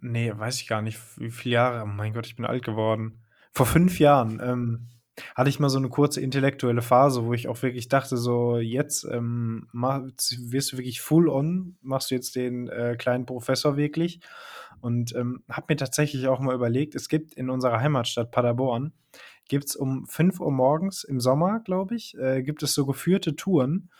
nee, 0.00 0.32
weiß 0.34 0.60
ich 0.60 0.66
gar 0.66 0.82
nicht, 0.82 0.98
wie 1.18 1.30
viele 1.30 1.54
Jahre. 1.54 1.82
Oh 1.82 1.86
mein 1.86 2.12
Gott, 2.12 2.26
ich 2.26 2.36
bin 2.36 2.44
alt 2.44 2.64
geworden. 2.64 3.22
Vor 3.52 3.66
fünf 3.66 3.98
Jahren 3.98 4.40
ähm, 4.42 4.88
hatte 5.34 5.50
ich 5.50 5.58
mal 5.58 5.68
so 5.68 5.78
eine 5.78 5.88
kurze 5.88 6.20
intellektuelle 6.20 6.82
Phase, 6.82 7.24
wo 7.24 7.34
ich 7.34 7.48
auch 7.48 7.62
wirklich 7.62 7.88
dachte, 7.88 8.16
so 8.16 8.58
jetzt 8.58 9.04
ähm, 9.04 9.68
mach, 9.72 10.02
wirst 10.02 10.72
du 10.72 10.78
wirklich 10.78 11.00
full 11.00 11.28
on, 11.28 11.76
machst 11.80 12.10
du 12.10 12.14
jetzt 12.14 12.36
den 12.36 12.68
äh, 12.68 12.96
kleinen 12.96 13.26
Professor 13.26 13.76
wirklich. 13.76 14.20
Und 14.80 15.14
ähm, 15.16 15.42
habe 15.50 15.66
mir 15.70 15.76
tatsächlich 15.76 16.28
auch 16.28 16.38
mal 16.38 16.54
überlegt, 16.54 16.94
es 16.94 17.08
gibt 17.08 17.34
in 17.34 17.50
unserer 17.50 17.80
Heimatstadt 17.80 18.30
Paderborn, 18.30 18.92
gibt 19.48 19.64
es 19.64 19.76
um 19.76 20.06
5 20.06 20.38
Uhr 20.40 20.52
morgens 20.52 21.02
im 21.02 21.20
Sommer, 21.20 21.60
glaube 21.60 21.96
ich, 21.96 22.16
äh, 22.16 22.42
gibt 22.42 22.62
es 22.62 22.74
so 22.74 22.86
geführte 22.86 23.34
Touren. 23.34 23.90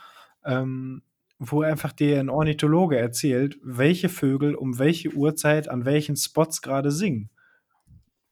Ähm, 0.44 1.02
wo 1.39 1.62
einfach 1.62 1.93
dir 1.93 2.18
ein 2.20 2.30
Ornithologe 2.30 2.99
erzählt, 2.99 3.59
welche 3.62 4.09
Vögel 4.09 4.55
um 4.55 4.78
welche 4.78 5.11
Uhrzeit 5.11 5.68
an 5.68 5.84
welchen 5.84 6.16
Spots 6.16 6.62
gerade 6.62 6.91
singen. 6.91 7.30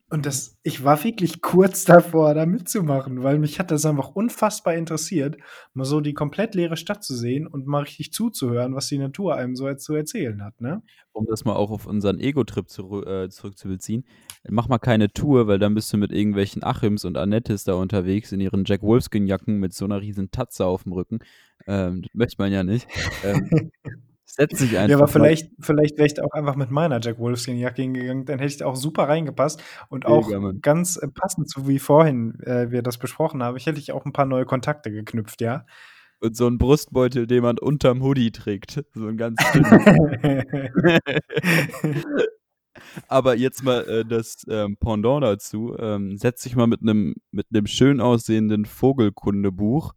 Und 0.09 0.24
das, 0.24 0.57
ich 0.62 0.84
war 0.84 1.02
wirklich 1.02 1.42
kurz 1.42 1.84
davor, 1.84 2.32
da 2.34 2.46
mitzumachen, 2.46 3.24
weil 3.24 3.40
mich 3.40 3.59
hat 3.59 3.72
das 3.72 3.84
einfach 3.84 4.11
unfassbar 4.11 4.74
interessiert, 4.74 5.36
mal 5.74 5.84
so 5.84 6.00
die 6.00 6.14
komplett 6.14 6.54
leere 6.54 6.76
Stadt 6.76 7.02
zu 7.02 7.16
sehen 7.16 7.48
und 7.48 7.66
mal 7.66 7.82
richtig 7.82 8.12
zuzuhören, 8.12 8.76
was 8.76 8.86
die 8.86 8.98
Natur 8.98 9.34
einem 9.34 9.57
so 9.57 9.72
zu 9.74 9.94
erzählen 9.94 10.44
hat, 10.44 10.61
ne? 10.61 10.80
Um 11.11 11.26
das 11.26 11.44
mal 11.44 11.57
auch 11.57 11.72
auf 11.72 11.86
unseren 11.86 12.20
Ego-Trip 12.20 12.68
zurück, 12.68 13.07
äh, 13.09 13.28
zurückzubeziehen. 13.30 14.04
Mach 14.48 14.68
mal 14.68 14.78
keine 14.78 15.12
Tour, 15.12 15.48
weil 15.48 15.59
dann 15.59 15.74
bist 15.74 15.92
du 15.92 15.96
mit 15.96 16.12
irgendwelchen 16.12 16.62
Achims 16.62 17.04
und 17.04 17.16
Annettes 17.16 17.64
da 17.64 17.74
unterwegs 17.74 18.30
in 18.30 18.38
ihren 18.40 18.64
Jack 18.64 18.82
Wolfskin-Jacken 18.82 19.59
mit 19.59 19.74
so 19.74 19.86
einer 19.86 20.00
riesen 20.00 20.30
Tatze 20.30 20.66
auf 20.66 20.84
dem 20.84 20.92
Rücken. 20.92 21.18
Ähm, 21.66 22.02
das 22.02 22.14
möchte 22.14 22.36
man 22.38 22.52
ja 22.52 22.62
nicht. 22.62 22.86
Ähm, 23.24 23.72
setz 24.26 24.58
dich 24.58 24.76
einfach. 24.76 24.90
Ja, 24.90 24.96
aber 24.96 25.08
vielleicht, 25.08 25.50
vielleicht 25.60 25.96
wäre 25.96 26.06
ich 26.06 26.20
auch 26.20 26.32
einfach 26.32 26.56
mit 26.56 26.70
meiner 26.70 27.00
Jack 27.00 27.18
Wolfskin-Jacke 27.18 27.82
hingegangen, 27.82 28.24
dann 28.26 28.38
hätte 28.38 28.50
ich 28.50 28.58
da 28.58 28.66
auch 28.66 28.76
super 28.76 29.08
reingepasst 29.08 29.62
und 29.88 30.06
auch 30.06 30.28
Mann. 30.28 30.60
ganz 30.60 30.96
äh, 30.96 31.08
passend 31.08 31.48
zu 31.48 31.66
wie 31.68 31.78
vorhin 31.78 32.38
äh, 32.40 32.70
wir 32.70 32.82
das 32.82 32.98
besprochen 32.98 33.42
haben. 33.42 33.56
Ich 33.56 33.66
hätte 33.66 33.78
ich 33.78 33.92
auch 33.92 34.04
ein 34.04 34.12
paar 34.12 34.26
neue 34.26 34.44
Kontakte 34.44 34.90
geknüpft, 34.90 35.40
ja. 35.40 35.64
Und 36.18 36.36
so 36.36 36.46
ein 36.46 36.58
Brustbeutel, 36.58 37.26
den 37.26 37.42
man 37.42 37.58
unterm 37.58 38.02
Hoodie 38.02 38.30
trägt. 38.32 38.82
So 38.94 39.06
ein 39.06 39.16
ganz. 39.16 39.38
Aber 43.08 43.36
jetzt 43.36 43.62
mal 43.62 43.86
äh, 43.86 44.04
das 44.04 44.44
ähm, 44.48 44.76
Pendant 44.78 45.22
dazu. 45.22 45.76
Ähm, 45.78 46.16
setz 46.16 46.42
dich 46.42 46.56
mal 46.56 46.66
mit 46.66 46.80
einem 46.82 47.14
mit 47.30 47.46
einem 47.52 47.66
schön 47.66 48.00
aussehenden 48.00 48.64
Vogelkundebuch 48.64 49.92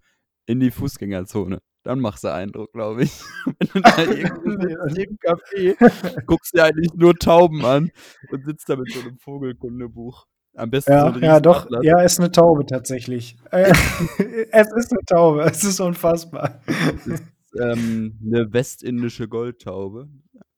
in 0.46 0.60
die 0.60 0.72
Fußgängerzone. 0.72 1.60
Dann 1.84 2.00
machst 2.00 2.24
du 2.24 2.34
Eindruck, 2.34 2.74
glaube 2.74 3.04
ich. 3.04 3.22
Wenn 3.46 3.70
du 3.74 3.82
da 3.82 3.98
irgendwo 4.04 4.88
sitzt 4.90 4.98
im 4.98 5.18
Café, 5.18 6.24
guckst 6.26 6.54
dir 6.54 6.66
eigentlich 6.66 6.94
nur 6.94 7.16
Tauben 7.16 7.66
an 7.66 7.92
und 8.32 8.46
sitzt 8.46 8.70
da 8.70 8.76
mit 8.76 8.92
so 8.92 9.02
einem 9.02 9.18
Vogelkundebuch. 9.18 10.26
Am 10.56 10.70
besten 10.72 10.92
so 10.92 10.98
ja, 10.98 11.06
ein 11.14 11.24
ja, 11.24 11.40
doch, 11.40 11.66
Riesenatlas. 11.66 11.86
ja, 11.86 12.02
ist 12.02 12.20
eine 12.20 12.32
Taube 12.32 12.66
tatsächlich. 12.66 13.38
Äh, 13.52 13.72
es 14.52 14.74
ist 14.74 14.92
eine 14.92 15.06
Taube, 15.06 15.44
es 15.44 15.64
ist 15.64 15.80
unfassbar. 15.80 16.60
Ähm, 17.58 18.20
eine 18.26 18.52
westindische 18.52 19.28
Goldtaube. 19.28 20.10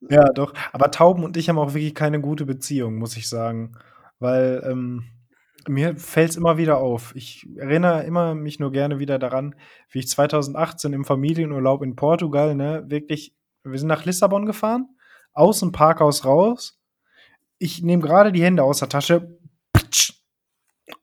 Ja, 0.08 0.24
doch. 0.32 0.54
Aber 0.72 0.90
Tauben 0.90 1.24
und 1.24 1.36
ich 1.36 1.48
haben 1.48 1.58
auch 1.58 1.74
wirklich 1.74 1.94
keine 1.94 2.20
gute 2.20 2.46
Beziehung, 2.46 2.96
muss 2.96 3.16
ich 3.16 3.28
sagen. 3.28 3.76
Weil 4.18 4.62
ähm, 4.68 5.04
mir 5.68 5.96
fällt 5.96 6.30
es 6.30 6.36
immer 6.36 6.58
wieder 6.58 6.78
auf. 6.78 7.12
Ich 7.14 7.48
erinnere 7.56 8.04
immer 8.04 8.34
mich 8.34 8.58
nur 8.58 8.72
gerne 8.72 8.98
wieder 8.98 9.18
daran, 9.18 9.54
wie 9.90 10.00
ich 10.00 10.08
2018 10.08 10.92
im 10.92 11.04
Familienurlaub 11.04 11.82
in 11.82 11.96
Portugal, 11.96 12.54
ne, 12.54 12.84
wirklich, 12.88 13.34
wir 13.64 13.78
sind 13.78 13.88
nach 13.88 14.04
Lissabon 14.04 14.46
gefahren, 14.46 14.88
aus 15.32 15.60
dem 15.60 15.72
Parkhaus 15.72 16.24
raus. 16.24 16.80
Ich 17.58 17.82
nehme 17.82 18.02
gerade 18.02 18.32
die 18.32 18.42
Hände 18.42 18.64
aus 18.64 18.80
der 18.80 18.88
Tasche 18.88 19.38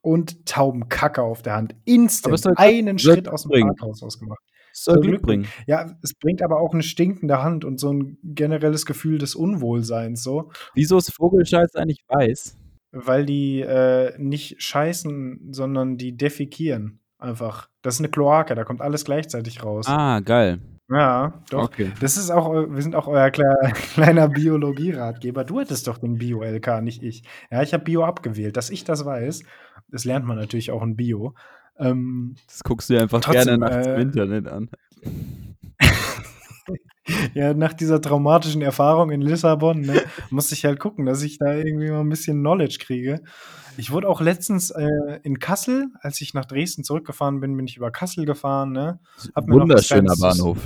und 0.02 0.46
Taubenkacke 0.46 1.22
auf 1.22 1.42
der 1.42 1.56
Hand. 1.56 1.76
Instant. 1.86 2.36
es 2.36 2.46
einen 2.46 2.98
soll 2.98 3.16
Schritt 3.16 3.28
aus 3.28 3.44
dem 3.44 3.50
bringen. 3.50 3.76
Parkhaus 3.76 4.04
ausgemacht. 4.04 4.40
Soll 4.72 4.96
Soll 4.96 5.02
Glück 5.02 5.12
Glück 5.14 5.22
bringen. 5.24 5.48
Ja, 5.68 5.98
es 6.04 6.14
bringt 6.14 6.42
aber 6.42 6.60
auch 6.60 6.74
eine 6.74 6.84
stinkende 6.84 7.42
Hand 7.42 7.66
und 7.66 7.80
so 7.80 7.92
ein 7.92 8.18
generelles 8.24 8.86
Gefühl 8.86 9.18
des 9.18 9.36
Unwohlseins 9.36 10.24
so, 10.24 10.52
Wieso 10.74 10.98
ist 10.98 11.14
Vogelscheiß 11.14 11.76
eigentlich 11.76 12.04
weiß? 12.08 12.58
Weil 12.92 13.26
die 13.26 13.62
äh, 13.62 14.14
nicht 14.18 14.62
scheißen, 14.62 15.50
sondern 15.52 15.98
die 15.98 16.16
defekieren 16.18 17.00
einfach. 17.18 17.70
Das 17.82 17.96
ist 17.96 18.02
eine 18.02 18.10
Kloake, 18.10 18.56
da 18.56 18.64
kommt 18.64 18.82
alles 18.82 19.06
gleichzeitig 19.06 19.64
raus. 19.64 19.86
Ah, 19.88 20.20
geil. 20.22 20.60
Ja, 20.92 21.44
doch. 21.52 21.66
Okay. 21.66 21.92
Das 22.02 22.18
ist 22.18 22.32
auch, 22.32 22.50
eu- 22.50 22.74
wir 22.74 22.82
sind 22.82 22.96
auch 22.96 23.08
euer 23.08 23.28
kle- 23.28 23.72
kleiner 23.94 24.28
Biologie-Ratgeber. 24.28 25.44
Du 25.44 25.60
hattest 25.60 25.88
doch 25.88 26.00
den 26.00 26.18
Bio-LK, 26.18 26.82
nicht 26.82 27.04
ich. 27.04 27.24
Ja, 27.52 27.62
ich 27.62 27.74
habe 27.74 27.84
Bio 27.84 28.04
abgewählt. 28.04 28.58
Dass 28.58 28.70
ich 28.72 28.86
das 28.86 29.06
weiß, 29.06 29.44
das 29.90 30.06
lernt 30.06 30.26
man 30.26 30.38
natürlich 30.38 30.72
auch 30.72 30.82
in 30.82 30.96
Bio. 30.96 31.36
Ähm, 31.78 32.36
Das 32.48 32.64
guckst 32.64 32.90
du 32.90 32.96
dir 32.96 33.02
einfach 33.02 33.22
Trotzdem, 33.22 33.60
gerne 33.60 33.76
nachts 33.76 33.88
äh, 33.88 33.94
im 33.96 34.02
Internet 34.02 34.48
an. 34.48 34.70
Ja, 37.34 37.54
nach 37.54 37.74
dieser 37.74 38.02
traumatischen 38.02 38.62
Erfahrung 38.62 39.12
in 39.12 39.22
Lissabon, 39.22 39.82
ne, 39.82 40.02
musste 40.30 40.56
ich 40.56 40.66
halt 40.66 40.80
gucken, 40.80 41.06
dass 41.06 41.22
ich 41.22 41.38
da 41.38 41.54
irgendwie 41.54 41.90
mal 41.90 42.02
ein 42.02 42.10
bisschen 42.10 42.40
Knowledge 42.40 42.78
kriege. 42.82 43.22
Ich 43.78 43.92
wurde 43.92 44.10
auch 44.10 44.20
letztens 44.20 44.72
äh, 44.72 45.20
in 45.24 45.40
Kassel, 45.40 45.88
als 46.02 46.20
ich 46.22 46.34
nach 46.34 46.46
Dresden 46.46 46.84
zurückgefahren 46.84 47.40
bin, 47.40 47.56
bin 47.56 47.68
ich 47.68 47.78
über 47.78 47.92
Kassel 47.92 48.26
gefahren, 48.26 48.72
ne? 48.72 49.00
Wunderschöner 49.36 50.16
Bahnhof. 50.18 50.58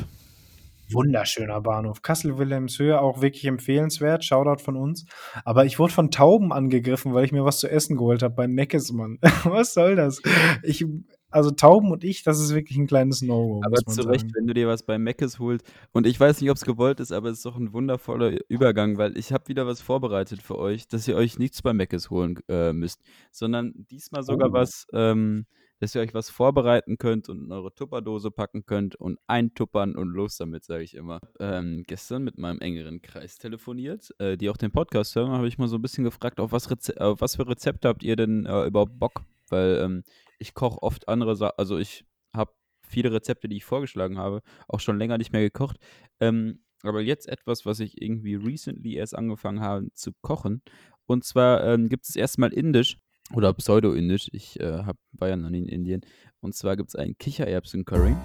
Wunderschöner 0.93 1.61
Bahnhof. 1.61 2.01
Kassel-Wilhelmshöhe, 2.01 2.99
auch 2.99 3.21
wirklich 3.21 3.45
empfehlenswert. 3.45 4.23
Shoutout 4.23 4.63
von 4.63 4.75
uns. 4.75 5.05
Aber 5.45 5.65
ich 5.65 5.79
wurde 5.79 5.93
von 5.93 6.11
Tauben 6.11 6.51
angegriffen, 6.53 7.13
weil 7.13 7.25
ich 7.25 7.31
mir 7.31 7.45
was 7.45 7.59
zu 7.59 7.69
essen 7.69 7.97
geholt 7.97 8.23
habe 8.23 8.35
bei 8.35 8.47
Meckes, 8.47 8.91
Mann. 8.91 9.19
was 9.43 9.73
soll 9.73 9.95
das? 9.95 10.21
Ich, 10.63 10.85
also 11.29 11.51
Tauben 11.51 11.91
und 11.91 12.03
ich, 12.03 12.23
das 12.23 12.39
ist 12.39 12.53
wirklich 12.53 12.77
ein 12.77 12.87
kleines 12.87 13.21
No-Go. 13.21 13.61
Aber 13.65 13.77
zu 13.77 14.01
Recht, 14.03 14.21
sagen. 14.21 14.33
wenn 14.35 14.47
du 14.47 14.53
dir 14.53 14.67
was 14.67 14.83
bei 14.83 14.97
Meckes 14.99 15.39
holst. 15.39 15.65
Und 15.91 16.05
ich 16.05 16.19
weiß 16.19 16.39
nicht, 16.41 16.49
ob 16.51 16.57
es 16.57 16.63
gewollt 16.65 16.99
ist, 16.99 17.11
aber 17.11 17.29
es 17.29 17.37
ist 17.37 17.45
doch 17.45 17.57
ein 17.57 17.73
wundervoller 17.73 18.37
Übergang, 18.49 18.97
weil 18.97 19.17
ich 19.17 19.33
habe 19.33 19.47
wieder 19.47 19.65
was 19.65 19.81
vorbereitet 19.81 20.41
für 20.41 20.57
euch, 20.57 20.87
dass 20.87 21.07
ihr 21.07 21.15
euch 21.15 21.39
nichts 21.39 21.61
bei 21.61 21.73
Meckes 21.73 22.09
holen 22.09 22.39
äh, 22.49 22.71
müsst, 22.73 23.01
sondern 23.31 23.73
diesmal 23.89 24.23
sogar 24.23 24.49
Oh. 24.49 24.53
was, 24.53 24.85
ähm, 24.93 25.45
dass 25.83 25.95
ihr 25.95 26.01
euch 26.01 26.13
was 26.13 26.29
vorbereiten 26.29 26.97
könnt 26.97 27.27
und 27.27 27.43
in 27.43 27.51
eure 27.51 27.75
Tupperdose 27.75 28.31
packen 28.31 28.65
könnt 28.65 28.95
und 28.95 29.19
eintuppern 29.27 29.97
und 29.97 30.07
los 30.07 30.37
damit, 30.37 30.63
sage 30.63 30.83
ich 30.83 30.95
immer. 30.95 31.19
Ähm, 31.41 31.83
gestern 31.85 32.23
mit 32.23 32.37
meinem 32.37 32.61
engeren 32.61 33.01
Kreis 33.01 33.37
telefoniert, 33.37 34.15
äh, 34.17 34.37
die 34.37 34.49
auch 34.49 34.55
den 34.55 34.71
Podcast 34.71 35.13
hören, 35.13 35.31
habe 35.31 35.45
ich 35.49 35.57
mal 35.57 35.67
so 35.67 35.75
ein 35.75 35.81
bisschen 35.81 36.05
gefragt, 36.05 36.39
auf 36.39 36.53
was, 36.53 36.71
Reze 36.71 36.99
auf 37.01 37.19
was 37.19 37.35
für 37.35 37.45
Rezepte 37.49 37.89
habt 37.89 38.01
ihr 38.01 38.15
denn 38.15 38.45
äh, 38.45 38.65
überhaupt 38.65 38.97
Bock? 38.97 39.25
Weil 39.49 39.81
ähm, 39.83 40.03
ich 40.39 40.53
koche 40.53 40.81
oft 40.81 41.09
andere 41.09 41.35
Sachen, 41.35 41.55
also 41.57 41.77
ich 41.77 42.05
habe 42.33 42.53
viele 42.87 43.11
Rezepte, 43.11 43.49
die 43.49 43.57
ich 43.57 43.65
vorgeschlagen 43.65 44.17
habe, 44.17 44.41
auch 44.69 44.79
schon 44.79 44.97
länger 44.97 45.17
nicht 45.17 45.33
mehr 45.33 45.41
gekocht. 45.41 45.75
Ähm, 46.21 46.63
aber 46.83 47.01
jetzt 47.01 47.27
etwas, 47.27 47.65
was 47.65 47.81
ich 47.81 48.01
irgendwie 48.01 48.35
recently 48.35 48.95
erst 48.95 49.17
angefangen 49.17 49.59
habe 49.59 49.91
zu 49.95 50.13
kochen. 50.21 50.61
Und 51.07 51.25
zwar 51.25 51.61
ähm, 51.65 51.89
gibt 51.89 52.07
es 52.07 52.15
erstmal 52.15 52.53
Indisch 52.53 52.99
oder 53.33 53.53
Pseudo-Indisch. 53.53 54.29
Ich 54.33 54.59
äh, 54.59 54.83
hab, 54.83 54.97
war 55.13 55.29
ja 55.29 55.37
noch 55.37 55.49
nie 55.49 55.59
in 55.59 55.67
Indien. 55.67 56.01
Und 56.41 56.55
zwar 56.55 56.75
gibt 56.75 56.89
es 56.89 56.95
einen 56.95 57.17
Kichererbsen-Curry. 57.17 58.15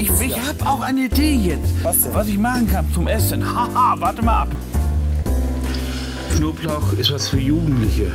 Ich, 0.00 0.20
ich 0.20 0.36
habe 0.36 0.66
auch 0.66 0.80
eine 0.80 1.06
Idee 1.06 1.36
jetzt, 1.36 1.82
was, 1.84 2.28
ich 2.28 2.36
machen 2.36 2.68
kann 2.68 2.92
zum 2.92 3.06
Essen. 3.06 3.42
Haha, 3.42 3.98
warte 3.98 4.22
mal 4.22 4.42
ab. 4.42 4.48
Knoblauch 6.36 6.92
ist 6.94 7.12
was 7.12 7.28
für 7.28 7.38
Jugendliche, 7.38 8.12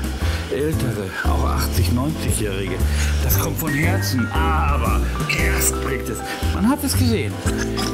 Ältere, 0.51 1.09
auch 1.23 1.43
80, 1.43 1.89
90-Jährige. 1.89 2.75
Das 3.23 3.39
kommt 3.39 3.57
von 3.59 3.73
Herzen, 3.73 4.27
aber 4.31 5.01
erst 5.37 5.81
bringt 5.83 6.07
es. 6.07 6.19
Man 6.53 6.69
hat 6.69 6.83
es 6.83 6.93
gesehen. 6.97 7.33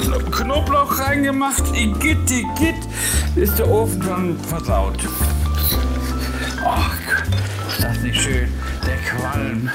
Kno- 0.03 0.19
Knoblauch 0.29 0.99
reingemacht, 0.99 1.63
igitt, 1.75 2.29
igitt, 2.29 2.75
ist 3.35 3.57
der 3.57 3.69
Ofen 3.69 4.03
schon 4.03 4.37
versaut. 4.39 4.99
Ach, 6.65 6.91
ist 7.69 7.83
das 7.83 7.97
nicht 8.01 8.21
schön? 8.21 8.47
Der 8.85 8.97
Qualm, 8.97 9.69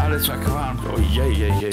alles 0.00 0.26
verqualmt. 0.26 0.80
Oh 0.94 0.98
je, 0.98 1.28
je, 1.28 1.52
je. 1.60 1.70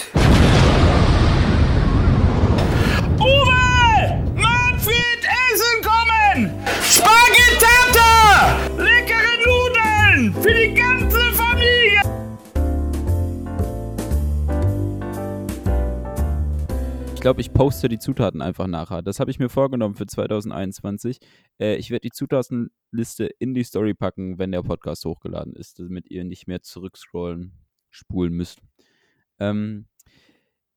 Uwe! 3.20 4.24
Manfred, 4.36 5.22
Essen 5.24 5.82
kommen! 5.84 6.52
Spaghettata! 6.90 8.58
Leckere 8.78 9.35
für 10.34 10.53
die 10.55 10.73
ganze 10.73 11.19
Familie. 11.34 12.01
Ich 17.13 17.21
glaube, 17.21 17.41
ich 17.41 17.53
poste 17.53 17.89
die 17.89 17.99
Zutaten 17.99 18.41
einfach 18.41 18.65
nachher. 18.65 19.03
Das 19.03 19.19
habe 19.19 19.30
ich 19.30 19.38
mir 19.38 19.49
vorgenommen 19.49 19.93
für 19.93 20.07
2021. 20.07 21.19
Äh, 21.59 21.76
ich 21.76 21.91
werde 21.91 22.07
die 22.07 22.11
Zutatenliste 22.11 23.26
in 23.38 23.53
die 23.53 23.63
Story 23.63 23.93
packen, 23.93 24.39
wenn 24.39 24.51
der 24.51 24.63
Podcast 24.63 25.05
hochgeladen 25.05 25.55
ist, 25.55 25.78
damit 25.80 26.09
ihr 26.09 26.23
nicht 26.23 26.47
mehr 26.47 26.63
zurückscrollen, 26.63 27.51
spulen 27.91 28.34
müsst. 28.34 28.61
Ähm, 29.38 29.86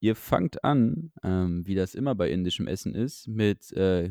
ihr 0.01 0.15
fangt 0.15 0.63
an, 0.63 1.13
ähm, 1.23 1.67
wie 1.67 1.75
das 1.75 1.95
immer 1.95 2.15
bei 2.15 2.31
indischem 2.31 2.67
Essen 2.67 2.95
ist, 2.95 3.29
mit 3.29 3.73
äh, 3.73 4.11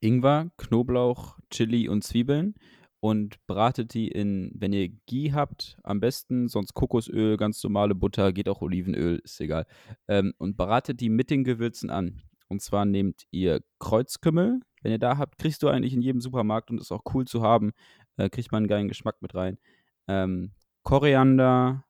Ingwer, 0.00 0.50
Knoblauch, 0.56 1.38
Chili 1.50 1.88
und 1.88 2.02
Zwiebeln 2.02 2.54
und 3.00 3.44
bratet 3.46 3.94
die 3.94 4.08
in, 4.08 4.52
wenn 4.54 4.72
ihr 4.72 4.90
Ghee 5.06 5.32
habt, 5.32 5.78
am 5.82 6.00
besten, 6.00 6.48
sonst 6.48 6.74
Kokosöl, 6.74 7.36
ganz 7.36 7.62
normale 7.64 7.94
Butter, 7.94 8.32
geht 8.32 8.48
auch 8.48 8.60
Olivenöl, 8.60 9.20
ist 9.24 9.40
egal. 9.40 9.66
Ähm, 10.06 10.34
und 10.38 10.56
bratet 10.56 11.00
die 11.00 11.08
mit 11.08 11.30
den 11.30 11.42
Gewürzen 11.44 11.90
an. 11.90 12.22
Und 12.48 12.60
zwar 12.60 12.84
nehmt 12.84 13.24
ihr 13.30 13.62
Kreuzkümmel, 13.78 14.60
wenn 14.82 14.92
ihr 14.92 14.98
da 14.98 15.16
habt, 15.16 15.38
kriegst 15.38 15.62
du 15.62 15.68
eigentlich 15.68 15.94
in 15.94 16.02
jedem 16.02 16.20
Supermarkt 16.20 16.70
und 16.70 16.80
ist 16.80 16.92
auch 16.92 17.02
cool 17.14 17.26
zu 17.26 17.42
haben, 17.42 17.72
äh, 18.16 18.28
kriegt 18.28 18.52
man 18.52 18.58
einen 18.58 18.68
geilen 18.68 18.88
Geschmack 18.88 19.22
mit 19.22 19.34
rein. 19.34 19.58
Ähm, 20.06 20.52
Koriander 20.82 21.84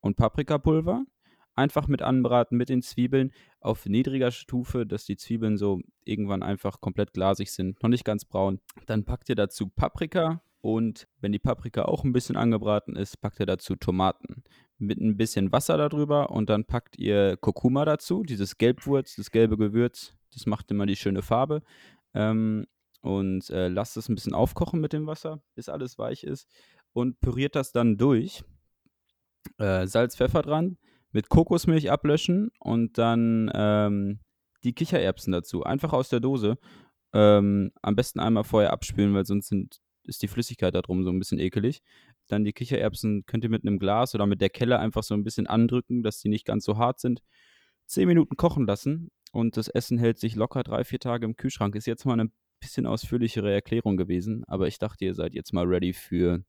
und 0.00 0.16
Paprikapulver 0.16 1.04
einfach 1.54 1.88
mit 1.88 2.02
anbraten, 2.02 2.56
mit 2.56 2.68
den 2.68 2.82
Zwiebeln 2.82 3.32
auf 3.60 3.86
niedriger 3.86 4.30
Stufe, 4.30 4.86
dass 4.86 5.04
die 5.04 5.16
Zwiebeln 5.16 5.56
so 5.56 5.80
irgendwann 6.04 6.42
einfach 6.42 6.80
komplett 6.80 7.12
glasig 7.12 7.52
sind, 7.52 7.82
noch 7.82 7.90
nicht 7.90 8.04
ganz 8.04 8.24
braun. 8.24 8.60
Dann 8.86 9.04
packt 9.04 9.28
ihr 9.28 9.36
dazu 9.36 9.68
Paprika 9.68 10.42
und 10.64 11.08
wenn 11.20 11.30
die 11.30 11.38
Paprika 11.38 11.82
auch 11.82 12.04
ein 12.04 12.14
bisschen 12.14 12.38
angebraten 12.38 12.96
ist, 12.96 13.20
packt 13.20 13.38
ihr 13.38 13.44
dazu 13.44 13.76
Tomaten 13.76 14.44
mit 14.78 14.98
ein 14.98 15.18
bisschen 15.18 15.52
Wasser 15.52 15.76
darüber 15.76 16.30
und 16.30 16.48
dann 16.48 16.64
packt 16.64 16.96
ihr 16.96 17.36
Kurkuma 17.36 17.84
dazu, 17.84 18.22
dieses 18.22 18.56
Gelbwurz, 18.56 19.16
das 19.16 19.30
gelbe 19.30 19.58
Gewürz, 19.58 20.14
das 20.32 20.46
macht 20.46 20.70
immer 20.70 20.86
die 20.86 20.96
schöne 20.96 21.20
Farbe. 21.20 21.60
Ähm, 22.14 22.64
und 23.02 23.50
äh, 23.50 23.68
lasst 23.68 23.98
es 23.98 24.08
ein 24.08 24.14
bisschen 24.14 24.32
aufkochen 24.32 24.80
mit 24.80 24.94
dem 24.94 25.06
Wasser, 25.06 25.42
bis 25.54 25.68
alles 25.68 25.98
weich 25.98 26.24
ist 26.24 26.48
und 26.94 27.20
püriert 27.20 27.56
das 27.56 27.70
dann 27.70 27.98
durch. 27.98 28.42
Äh, 29.58 29.86
Salz, 29.86 30.16
Pfeffer 30.16 30.40
dran, 30.40 30.78
mit 31.12 31.28
Kokosmilch 31.28 31.90
ablöschen 31.90 32.50
und 32.58 32.96
dann 32.96 33.50
ähm, 33.52 34.20
die 34.62 34.72
Kichererbsen 34.72 35.30
dazu. 35.30 35.62
Einfach 35.62 35.92
aus 35.92 36.08
der 36.08 36.20
Dose. 36.20 36.56
Ähm, 37.12 37.70
am 37.82 37.96
besten 37.96 38.18
einmal 38.18 38.44
vorher 38.44 38.72
abspülen, 38.72 39.12
weil 39.12 39.26
sonst 39.26 39.48
sind, 39.48 39.82
ist 40.04 40.22
die 40.22 40.28
Flüssigkeit 40.28 40.74
da 40.74 40.82
drum 40.82 41.04
so 41.04 41.10
ein 41.10 41.18
bisschen 41.18 41.38
ekelig. 41.38 41.82
Dann 42.28 42.44
die 42.44 42.52
Kichererbsen 42.52 43.24
könnt 43.26 43.44
ihr 43.44 43.50
mit 43.50 43.66
einem 43.66 43.78
Glas 43.78 44.14
oder 44.14 44.26
mit 44.26 44.40
der 44.40 44.50
Kelle 44.50 44.78
einfach 44.78 45.02
so 45.02 45.14
ein 45.14 45.24
bisschen 45.24 45.46
andrücken, 45.46 46.02
dass 46.02 46.20
sie 46.20 46.28
nicht 46.28 46.44
ganz 46.44 46.64
so 46.64 46.78
hart 46.78 47.00
sind. 47.00 47.22
Zehn 47.86 48.08
Minuten 48.08 48.36
kochen 48.36 48.66
lassen 48.66 49.10
und 49.32 49.56
das 49.56 49.68
Essen 49.68 49.98
hält 49.98 50.18
sich 50.18 50.36
locker 50.36 50.62
drei, 50.62 50.84
vier 50.84 51.00
Tage 51.00 51.26
im 51.26 51.36
Kühlschrank. 51.36 51.74
Ist 51.74 51.86
jetzt 51.86 52.06
mal 52.06 52.14
eine 52.14 52.30
bisschen 52.60 52.86
ausführlichere 52.86 53.52
Erklärung 53.52 53.96
gewesen, 53.96 54.44
aber 54.46 54.68
ich 54.68 54.78
dachte, 54.78 55.04
ihr 55.04 55.14
seid 55.14 55.34
jetzt 55.34 55.52
mal 55.52 55.66
ready 55.66 55.92
für 55.92 56.44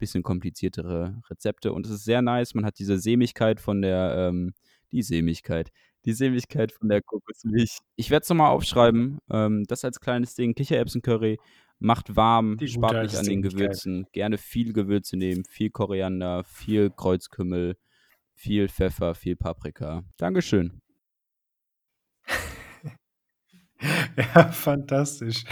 bisschen 0.00 0.24
kompliziertere 0.24 1.22
Rezepte. 1.30 1.72
Und 1.72 1.86
es 1.86 1.92
ist 1.92 2.04
sehr 2.04 2.22
nice. 2.22 2.54
Man 2.54 2.64
hat 2.64 2.80
diese 2.80 2.98
Sämigkeit 2.98 3.60
von 3.60 3.82
der, 3.82 4.14
ähm, 4.16 4.54
die 4.90 5.02
Sämigkeit, 5.02 5.70
die 6.04 6.12
Sämigkeit 6.12 6.72
von 6.72 6.88
der 6.88 7.02
Kokosmilch. 7.02 7.78
Ich 7.94 8.10
werde 8.10 8.24
es 8.24 8.28
nochmal 8.28 8.50
aufschreiben. 8.50 9.18
Ähm, 9.30 9.64
das 9.68 9.84
als 9.84 10.00
kleines 10.00 10.34
Ding. 10.34 10.54
Kichererbsen-Curry 10.54 11.38
macht 11.80 12.14
warm, 12.16 12.56
Die 12.58 12.68
spart 12.68 13.02
nicht 13.02 13.16
an 13.16 13.24
den. 13.24 13.42
Gewürzen. 13.42 14.06
Gerne 14.12 14.38
viel 14.38 14.72
Gewürze 14.72 15.16
nehmen, 15.16 15.44
viel 15.44 15.70
Koriander, 15.70 16.44
viel 16.44 16.90
Kreuzkümmel, 16.90 17.76
viel 18.34 18.68
Pfeffer, 18.68 19.14
viel 19.14 19.36
Paprika. 19.36 20.02
Dankeschön. 20.16 20.80
Ja, 24.14 24.52
fantastisch. 24.52 25.44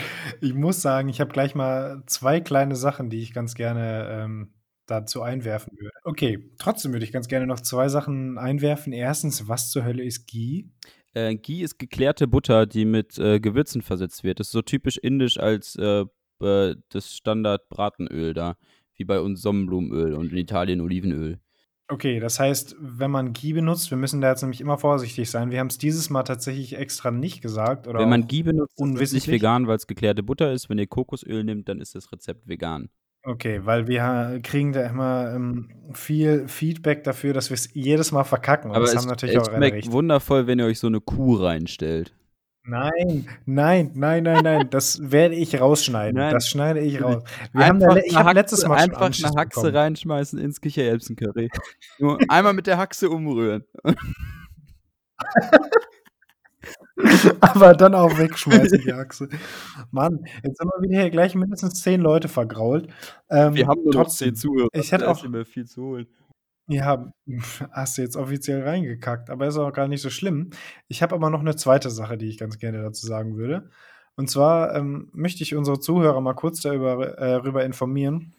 Ich 0.43 0.53
muss 0.53 0.83
sagen, 0.83 1.09
ich 1.09 1.19
habe 1.19 1.33
gleich 1.33 1.55
mal 1.55 2.03
zwei 2.05 2.41
kleine 2.41 2.77
Sachen, 2.77 3.09
die 3.09 3.23
ich 3.23 3.33
ganz 3.33 3.55
gerne 3.55 4.07
ähm, 4.11 4.53
dazu 4.87 5.23
einwerfen 5.23 5.73
würde. 5.79 5.91
Okay, 6.05 6.51
trotzdem 6.59 6.93
würde 6.93 7.05
ich 7.05 7.13
ganz 7.13 7.29
gerne 7.29 7.47
noch 7.47 7.61
zwei 7.61 7.89
Sachen 7.89 8.37
einwerfen. 8.37 8.93
Erstens, 8.93 9.49
was 9.49 9.71
zur 9.71 9.85
Hölle 9.85 10.05
ist 10.05 10.27
Ghee? 10.27 10.67
Äh, 11.15 11.37
Ghee 11.37 11.63
ist 11.63 11.79
geklärte 11.79 12.27
Butter, 12.27 12.67
die 12.67 12.85
mit 12.85 13.19
äh, 13.19 13.41
Gewürzen 13.41 13.83
versetzt 13.83 14.25
wird. 14.25 14.41
Das 14.41 14.49
ist 14.49 14.53
so 14.53 14.63
typisch 14.63 14.99
indisch 14.99 15.39
als 15.39 15.77
äh, 15.77 16.05
äh, 16.41 16.75
das 16.91 17.15
Standard-Bratenöl 17.15 18.35
da, 18.35 18.57
wie 18.95 19.05
bei 19.05 19.21
uns 19.21 19.43
Sonnenblumenöl 19.43 20.15
und 20.15 20.33
in 20.33 20.39
Italien 20.39 20.81
Olivenöl. 20.81 21.39
Okay, 21.91 22.21
das 22.21 22.39
heißt, 22.39 22.77
wenn 22.79 23.11
man 23.11 23.33
Ghee 23.33 23.55
benutzt, 23.55 23.91
wir 23.91 23.97
müssen 23.97 24.21
da 24.21 24.29
jetzt 24.29 24.43
nämlich 24.43 24.61
immer 24.61 24.77
vorsichtig 24.77 25.31
sein. 25.31 25.51
Wir 25.51 25.59
haben 25.59 25.69
es 25.69 25.79
dieses 25.79 26.11
Mal 26.11 26.23
tatsächlich 26.23 26.77
extra 26.77 27.11
nicht 27.11 27.41
gesagt. 27.41 27.89
Oder 27.89 28.01
Wenn 28.01 28.11
man 28.11 28.27
Ghee 28.27 28.43
benutzt, 28.43 28.79
ist 28.79 29.01
es 29.01 29.13
nicht 29.15 29.29
vegan, 29.29 29.67
weil 29.67 29.77
es 29.77 29.87
geklärte 29.87 30.23
Butter 30.23 30.53
ist. 30.53 30.69
Wenn 30.69 30.79
ihr 30.79 30.87
Kokosöl 30.87 31.45
nehmt, 31.45 31.69
dann 31.69 31.81
ist 31.81 31.95
das 31.95 32.13
Rezept 32.13 32.47
vegan. 32.47 32.91
Okay, 33.23 33.61
weil 33.65 33.89
wir 33.89 34.41
kriegen 34.43 34.73
da 34.73 34.87
immer 34.87 35.33
ähm, 35.35 35.71
viel 35.93 36.47
Feedback 36.47 37.05
dafür, 37.05 37.33
dass 37.33 37.51
wir 37.51 37.55
es 37.55 37.73
jedes 37.73 38.13
Mal 38.13 38.25
verkacken. 38.25 38.71
Und 38.71 38.77
Aber 38.77 38.85
das 38.85 38.95
es, 38.95 39.01
haben 39.01 39.09
natürlich 39.09 39.37
es 39.37 39.49
auch 39.49 39.55
schmeckt 39.55 39.91
wundervoll, 39.91 40.47
wenn 40.47 40.59
ihr 40.59 40.67
euch 40.67 40.79
so 40.79 40.87
eine 40.87 41.01
Kuh 41.01 41.37
reinstellt. 41.37 42.15
Nein, 42.69 43.27
nein, 43.47 43.91
nein, 43.95 44.23
nein, 44.25 44.45
nein. 44.45 44.69
Das 44.71 45.01
werde 45.11 45.35
ich 45.35 45.59
rausschneiden. 45.61 46.17
Nein, 46.21 46.35
Das 46.35 46.47
schneide 46.49 46.81
ich 46.81 47.03
raus. 47.03 47.23
Wir 47.53 47.67
haben 47.67 47.81
da, 47.81 47.97
ich 47.97 48.15
habe 48.15 48.33
letztes 48.35 48.61
Haxe- 48.65 48.69
Mal 48.69 48.77
einfach 48.77 49.01
eine 49.01 49.11
Haxe 49.41 49.61
bekommen. 49.61 49.77
reinschmeißen 49.77 50.39
ins 50.39 50.61
Kichererbsen-Curry. 50.61 51.49
Nur 51.99 52.19
einmal 52.29 52.53
mit 52.53 52.67
der 52.67 52.77
Haxe 52.79 53.09
umrühren. 53.11 53.65
Aber 57.41 57.75
dann 57.75 57.95
auch 57.95 58.19
wegschmeißen, 58.19 58.81
die 58.85 58.93
Achse. 58.93 59.29
Mann, 59.91 60.25
jetzt 60.43 60.61
haben 60.61 60.71
wir 60.77 60.89
wieder 60.89 61.01
hier 61.03 61.11
gleich 61.11 61.35
mindestens 61.35 61.81
zehn 61.81 62.01
Leute 62.01 62.29
vergrault. 62.29 62.89
Ähm, 63.31 63.55
Wir 63.55 63.67
haben 63.69 63.83
nur 63.85 63.95
noch 63.95 64.03
trotzdem, 64.05 64.35
zehn 64.35 64.37
Zuhörer. 64.37 64.69
ich 64.73 64.91
hätte 64.93 65.09
auch- 65.09 65.25
viel 65.47 65.67
zu 65.67 65.83
holen. 65.83 66.07
Ja, 66.69 67.13
hast 67.73 67.99
du 67.99 68.03
jetzt 68.03 68.17
offiziell 68.17 68.63
reingekackt, 68.63 69.31
aber 69.31 69.47
ist 69.47 69.57
auch 69.57 69.73
gar 69.73 69.89
nicht 69.89 70.03
so 70.03 70.11
schlimm. 70.11 70.51
Ich 70.87 71.03
habe 71.03 71.15
aber 71.15 71.31
noch 71.31 71.41
eine 71.41 71.57
zweite 71.57 71.91
Sache, 71.91 72.19
die 72.19 72.29
ich 72.29 72.39
ganz 72.39 72.59
gerne 72.59 72.83
dazu 72.83 73.07
sagen 73.07 73.37
würde. 73.37 73.71
Und 74.17 74.29
zwar 74.29 74.75
ähm, 74.75 75.09
möchte 75.13 75.43
ich 75.43 75.55
unsere 75.55 75.81
Zuhörer 75.81 76.21
mal 76.21 76.35
kurz 76.35 76.61
darüber 76.61 77.19
äh, 77.19 77.31
darüber 77.31 77.65
informieren, 77.65 78.35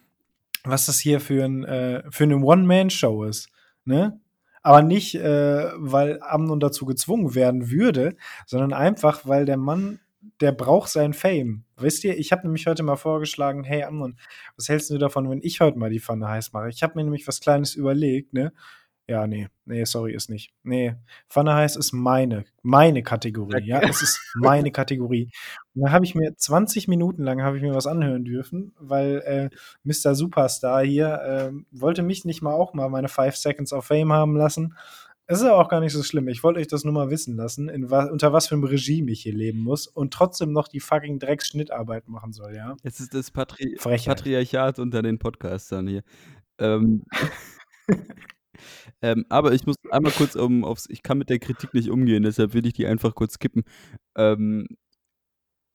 was 0.62 0.86
das 0.86 1.00
hier 1.00 1.20
für, 1.20 1.44
ein, 1.44 1.64
äh, 1.64 2.02
für 2.10 2.24
eine 2.24 2.36
One-Man-Show 2.36 3.24
ist. 3.24 3.48
Ne? 3.84 4.20
Aber 4.62 4.82
nicht, 4.82 5.14
äh, 5.14 5.70
weil 5.76 6.20
Amnon 6.22 6.60
dazu 6.60 6.84
gezwungen 6.84 7.34
werden 7.34 7.70
würde, 7.70 8.16
sondern 8.46 8.74
einfach, 8.74 9.26
weil 9.26 9.46
der 9.46 9.56
Mann, 9.56 10.00
der 10.40 10.52
braucht 10.52 10.90
sein 10.90 11.12
Fame. 11.12 11.64
Wisst 11.76 12.04
ihr, 12.04 12.18
ich 12.18 12.32
habe 12.32 12.42
nämlich 12.42 12.66
heute 12.66 12.82
mal 12.82 12.96
vorgeschlagen, 12.96 13.64
hey 13.64 13.82
Amnon, 13.82 14.18
was 14.56 14.68
hältst 14.68 14.90
du 14.90 14.98
davon, 14.98 15.28
wenn 15.30 15.42
ich 15.42 15.60
heute 15.60 15.78
mal 15.78 15.90
die 15.90 16.00
Pfanne 16.00 16.28
heiß 16.28 16.52
mache? 16.52 16.68
Ich 16.70 16.82
habe 16.82 16.94
mir 16.96 17.04
nämlich 17.04 17.26
was 17.28 17.40
Kleines 17.40 17.74
überlegt, 17.74 18.32
ne? 18.32 18.52
Ja, 19.10 19.26
nee, 19.26 19.48
nee, 19.64 19.84
sorry, 19.84 20.14
ist 20.14 20.30
nicht. 20.30 20.52
Nee, 20.62 20.94
Pfanne 21.28 21.52
heiß 21.54 21.74
ist 21.74 21.90
meine, 21.90 22.44
meine 22.62 23.02
Kategorie, 23.02 23.64
ja, 23.64 23.80
es 23.80 24.02
ist 24.02 24.20
meine 24.36 24.70
Kategorie. 24.72 25.32
Und 25.74 25.82
da 25.82 25.90
habe 25.90 26.04
ich 26.04 26.14
mir 26.14 26.36
20 26.36 26.86
Minuten 26.86 27.24
lang 27.24 27.42
habe 27.42 27.56
ich 27.56 27.62
mir 27.64 27.74
was 27.74 27.88
anhören 27.88 28.24
dürfen, 28.24 28.72
weil 28.78 29.18
äh, 29.26 29.50
Mr. 29.82 30.14
Superstar 30.14 30.84
hier 30.84 31.08
äh, 31.22 31.50
wollte 31.72 32.04
mich 32.04 32.24
nicht 32.24 32.40
mal 32.40 32.54
auch 32.54 32.72
mal 32.72 32.88
meine 32.88 33.08
5 33.08 33.34
Seconds 33.34 33.72
of 33.72 33.84
Fame 33.84 34.12
haben 34.12 34.36
lassen. 34.36 34.76
Es 35.30 35.38
ist 35.38 35.46
aber 35.46 35.64
auch 35.64 35.68
gar 35.68 35.78
nicht 35.78 35.92
so 35.92 36.02
schlimm. 36.02 36.26
Ich 36.26 36.42
wollte 36.42 36.58
euch 36.58 36.66
das 36.66 36.82
nur 36.82 36.92
mal 36.92 37.08
wissen 37.08 37.36
lassen, 37.36 37.70
wa 37.88 38.06
unter 38.06 38.32
was 38.32 38.48
für 38.48 38.56
einem 38.56 38.64
Regime 38.64 39.12
ich 39.12 39.22
hier 39.22 39.32
leben 39.32 39.60
muss 39.60 39.86
und 39.86 40.12
trotzdem 40.12 40.50
noch 40.50 40.66
die 40.66 40.80
fucking 40.80 41.20
Drecksschnittarbeit 41.20 42.08
machen 42.08 42.32
soll, 42.32 42.56
ja. 42.56 42.74
Es 42.82 42.98
ist 42.98 43.14
das 43.14 43.30
Patri 43.30 43.76
Frechheit. 43.78 44.16
Patriarchat 44.16 44.80
unter 44.80 45.02
den 45.02 45.20
Podcastern 45.20 45.86
hier. 45.86 46.02
Ähm, 46.58 47.04
ähm, 49.02 49.24
aber 49.28 49.52
ich 49.52 49.64
muss 49.66 49.76
einmal 49.92 50.10
kurz 50.10 50.34
um 50.34 50.64
aufs. 50.64 50.86
Ich 50.90 51.04
kann 51.04 51.18
mit 51.18 51.30
der 51.30 51.38
Kritik 51.38 51.74
nicht 51.74 51.90
umgehen, 51.90 52.24
deshalb 52.24 52.52
will 52.52 52.66
ich 52.66 52.72
die 52.72 52.88
einfach 52.88 53.14
kurz 53.14 53.34
skippen. 53.34 53.62
Ähm, 54.16 54.66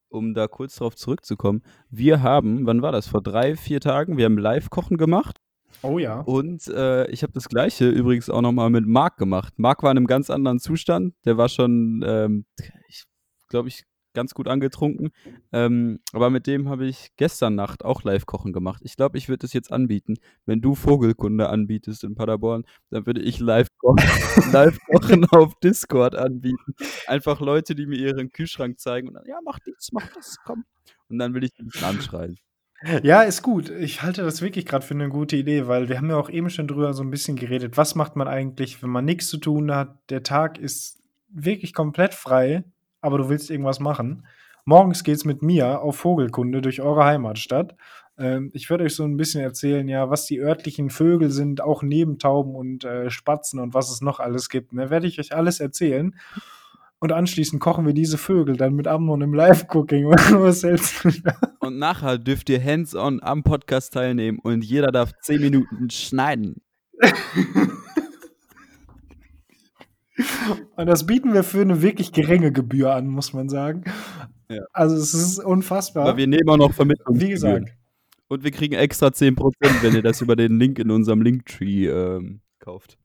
um 0.10 0.34
da 0.34 0.50
kurz 0.50 0.76
drauf 0.76 0.96
zurückzukommen. 0.98 1.62
Wir 1.90 2.22
haben, 2.22 2.66
wann 2.66 2.82
war 2.82 2.92
das? 2.92 3.08
Vor 3.08 3.22
drei, 3.22 3.56
vier 3.56 3.80
Tagen, 3.80 4.18
wir 4.18 4.26
haben 4.26 4.38
Live-Kochen 4.38 4.98
gemacht. 4.98 5.40
Oh 5.82 6.00
ja. 6.00 6.22
Und 6.22 6.68
äh, 6.68 7.08
ich 7.10 7.24
habe 7.24 7.34
das 7.34 7.48
gleiche 7.50 7.90
übrigens 7.90 8.30
auch 8.30 8.42
nochmal 8.42 8.70
mit 8.70 8.86
Marc 8.86 9.18
gemacht. 9.18 9.54
Marc 9.58 9.84
war 9.84 9.92
in 9.92 9.98
einem 9.98 10.08
ganz 10.08 10.30
anderen 10.30 10.60
Zustand. 10.60 11.14
Der 11.26 11.38
war 11.38 11.50
schon, 11.50 12.04
ähm, 12.06 12.46
ich 12.88 13.06
glaube 13.48 13.68
ich, 13.70 13.84
ganz 14.16 14.34
gut 14.34 14.48
angetrunken. 14.48 15.12
Ähm, 15.52 16.00
aber 16.12 16.32
mit 16.32 16.48
dem 16.48 16.70
habe 16.70 16.88
ich 16.88 17.12
gestern 17.18 17.54
Nacht 17.54 17.86
auch 17.86 18.04
Live-Kochen 18.04 18.54
gemacht. 18.54 18.82
Ich 18.84 18.96
glaube, 18.96 19.20
ich 19.20 19.30
würde 19.30 19.40
das 19.40 19.54
jetzt 19.54 19.72
anbieten. 19.72 20.16
Wenn 20.46 20.62
du 20.62 20.74
Vogelkunde 20.74 21.50
anbietest 21.50 22.04
in 22.04 22.16
Paderborn, 22.16 22.64
dann 22.90 23.06
würde 23.06 23.22
ich 23.22 23.40
Live-Kochen 23.40 23.98
Live 24.52 24.80
-Kochen 24.88 25.28
auf 25.38 25.54
Discord 25.60 26.16
anbieten. 26.16 26.74
Einfach 27.06 27.40
Leute, 27.40 27.76
die 27.76 27.86
mir 27.86 28.00
ihren 28.00 28.32
Kühlschrank 28.32 28.80
zeigen 28.80 29.10
und 29.10 29.14
dann, 29.16 29.26
ja, 29.28 29.38
mach 29.44 29.60
dies, 29.60 29.90
mach 29.92 30.08
das, 30.14 30.38
komm. 30.44 30.66
Und 31.10 31.20
dann 31.20 31.36
will 31.36 31.44
ich 31.44 31.52
die 31.54 31.84
anschreien. 31.84 32.40
Ja, 33.04 33.22
ist 33.22 33.42
gut. 33.42 33.70
Ich 33.70 34.04
halte 34.04 34.24
das 34.24 34.42
wirklich 34.42 34.66
gerade 34.66 34.86
für 34.86 34.94
eine 34.94 35.10
gute 35.10 35.38
Idee, 35.38 35.68
weil 35.68 35.90
wir 35.90 35.98
haben 35.98 36.10
ja 36.10 36.18
auch 36.18 36.30
eben 36.30 36.50
schon 36.50 36.68
drüber 36.68 36.94
so 36.94 37.04
ein 37.04 37.10
bisschen 37.10 37.36
geredet. 37.36 37.78
Was 37.78 37.96
macht 37.96 38.16
man 38.16 38.28
eigentlich, 38.28 38.84
wenn 38.84 38.90
man 38.90 39.06
nichts 39.06 39.28
zu 39.28 39.38
tun 39.38 39.74
hat? 39.74 39.98
Der 40.10 40.24
Tag 40.24 40.60
ist 40.60 41.02
wirklich 41.30 41.74
komplett 41.74 42.14
frei, 42.14 42.64
aber 43.02 43.18
du 43.18 43.30
willst 43.30 43.50
irgendwas 43.50 43.80
machen. 43.80 44.28
Morgens 44.66 45.04
geht's 45.04 45.26
mit 45.26 45.42
mir 45.42 45.82
auf 45.82 45.98
Vogelkunde 45.98 46.62
durch 46.62 46.82
eure 46.82 47.06
Heimatstadt. 47.06 47.76
Ähm, 48.18 48.52
ich 48.54 48.70
werde 48.70 48.84
euch 48.84 48.96
so 48.96 49.04
ein 49.04 49.18
bisschen 49.18 49.42
erzählen, 49.42 49.88
ja, 49.88 50.10
was 50.10 50.26
die 50.26 50.40
örtlichen 50.40 50.90
Vögel 50.90 51.32
sind, 51.32 51.62
auch 51.62 51.82
neben 51.82 52.20
Tauben 52.20 52.56
und 52.56 52.84
äh, 52.84 53.10
Spatzen 53.10 53.60
und 53.60 53.74
was 53.74 53.92
es 53.92 54.02
noch 54.02 54.20
alles 54.20 54.50
gibt. 54.50 54.74
Ne? 54.74 54.90
Werde 54.90 55.08
ich 55.08 55.20
euch 55.20 55.34
alles 55.34 55.60
erzählen. 55.60 56.16
Und 57.06 57.12
anschließend 57.12 57.62
kochen 57.62 57.86
wir 57.86 57.94
diese 57.94 58.18
Vögel 58.18 58.58
dann 58.58 58.74
mit 58.74 58.88
Amnon 58.88 59.22
im 59.22 59.36
Live-Cooking. 59.36 60.06
was 60.08 60.64
hältst 60.64 61.04
du 61.04 61.12
da? 61.12 61.38
Und 61.60 61.78
nachher 61.78 62.18
dürft 62.18 62.50
ihr 62.50 62.60
hands-on 62.60 63.22
am 63.22 63.44
Podcast 63.44 63.94
teilnehmen 63.94 64.40
und 64.42 64.66
jeder 64.66 64.92
darf 64.92 65.12
10 65.22 65.40
Minuten 65.40 65.92
schneiden. 65.92 66.64
Und 70.76 70.88
das 70.88 71.06
bieten 71.06 71.34
wir 71.34 71.44
für 71.44 71.62
eine 71.62 71.84
wirklich 71.84 72.12
geringe 72.12 72.52
Gebühr 72.52 72.92
an, 72.96 73.08
muss 73.08 73.34
man 73.34 73.50
sagen. 73.50 73.84
Ja. 74.50 74.64
Also 74.74 74.96
es 74.96 75.14
ist 75.14 75.38
unfassbar. 75.38 76.08
Aber 76.08 76.18
wir 76.18 76.26
nehmen 76.26 76.50
auch 76.50 76.58
noch 76.58 76.74
Vermittlung. 76.74 77.22
Wie 77.22 77.30
gesagt. 77.30 77.70
Und 78.30 78.44
wir 78.44 78.50
kriegen 78.50 78.74
extra 78.74 79.10
10%, 79.10 79.38
wenn 79.84 79.94
ihr 79.94 80.02
das 80.02 80.22
über 80.22 80.36
den 80.36 80.58
Link 80.58 80.80
in 80.80 80.90
unserem 80.90 81.22
Linktree 81.22 81.88
ähm, 81.88 82.42
kauft. 82.58 82.98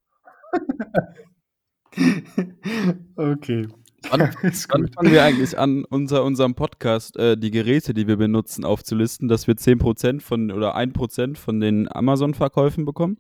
okay. 3.17 3.69
Wann, 4.09 4.21
wann 4.43 4.89
fangen 4.89 5.13
wir 5.13 5.23
eigentlich 5.23 5.59
an, 5.59 5.85
unter 5.85 6.25
unserem 6.25 6.55
Podcast 6.55 7.17
äh, 7.17 7.37
die 7.37 7.51
Geräte, 7.51 7.95
die 7.95 8.07
wir 8.07 8.17
benutzen, 8.17 8.65
aufzulisten, 8.65 9.29
dass 9.29 9.47
wir 9.47 9.55
10% 9.55 10.21
von 10.21 10.51
oder 10.51 10.77
1% 10.77 11.37
von 11.37 11.61
den 11.61 11.91
Amazon-Verkäufen 11.91 12.85
bekommen? 12.85 13.19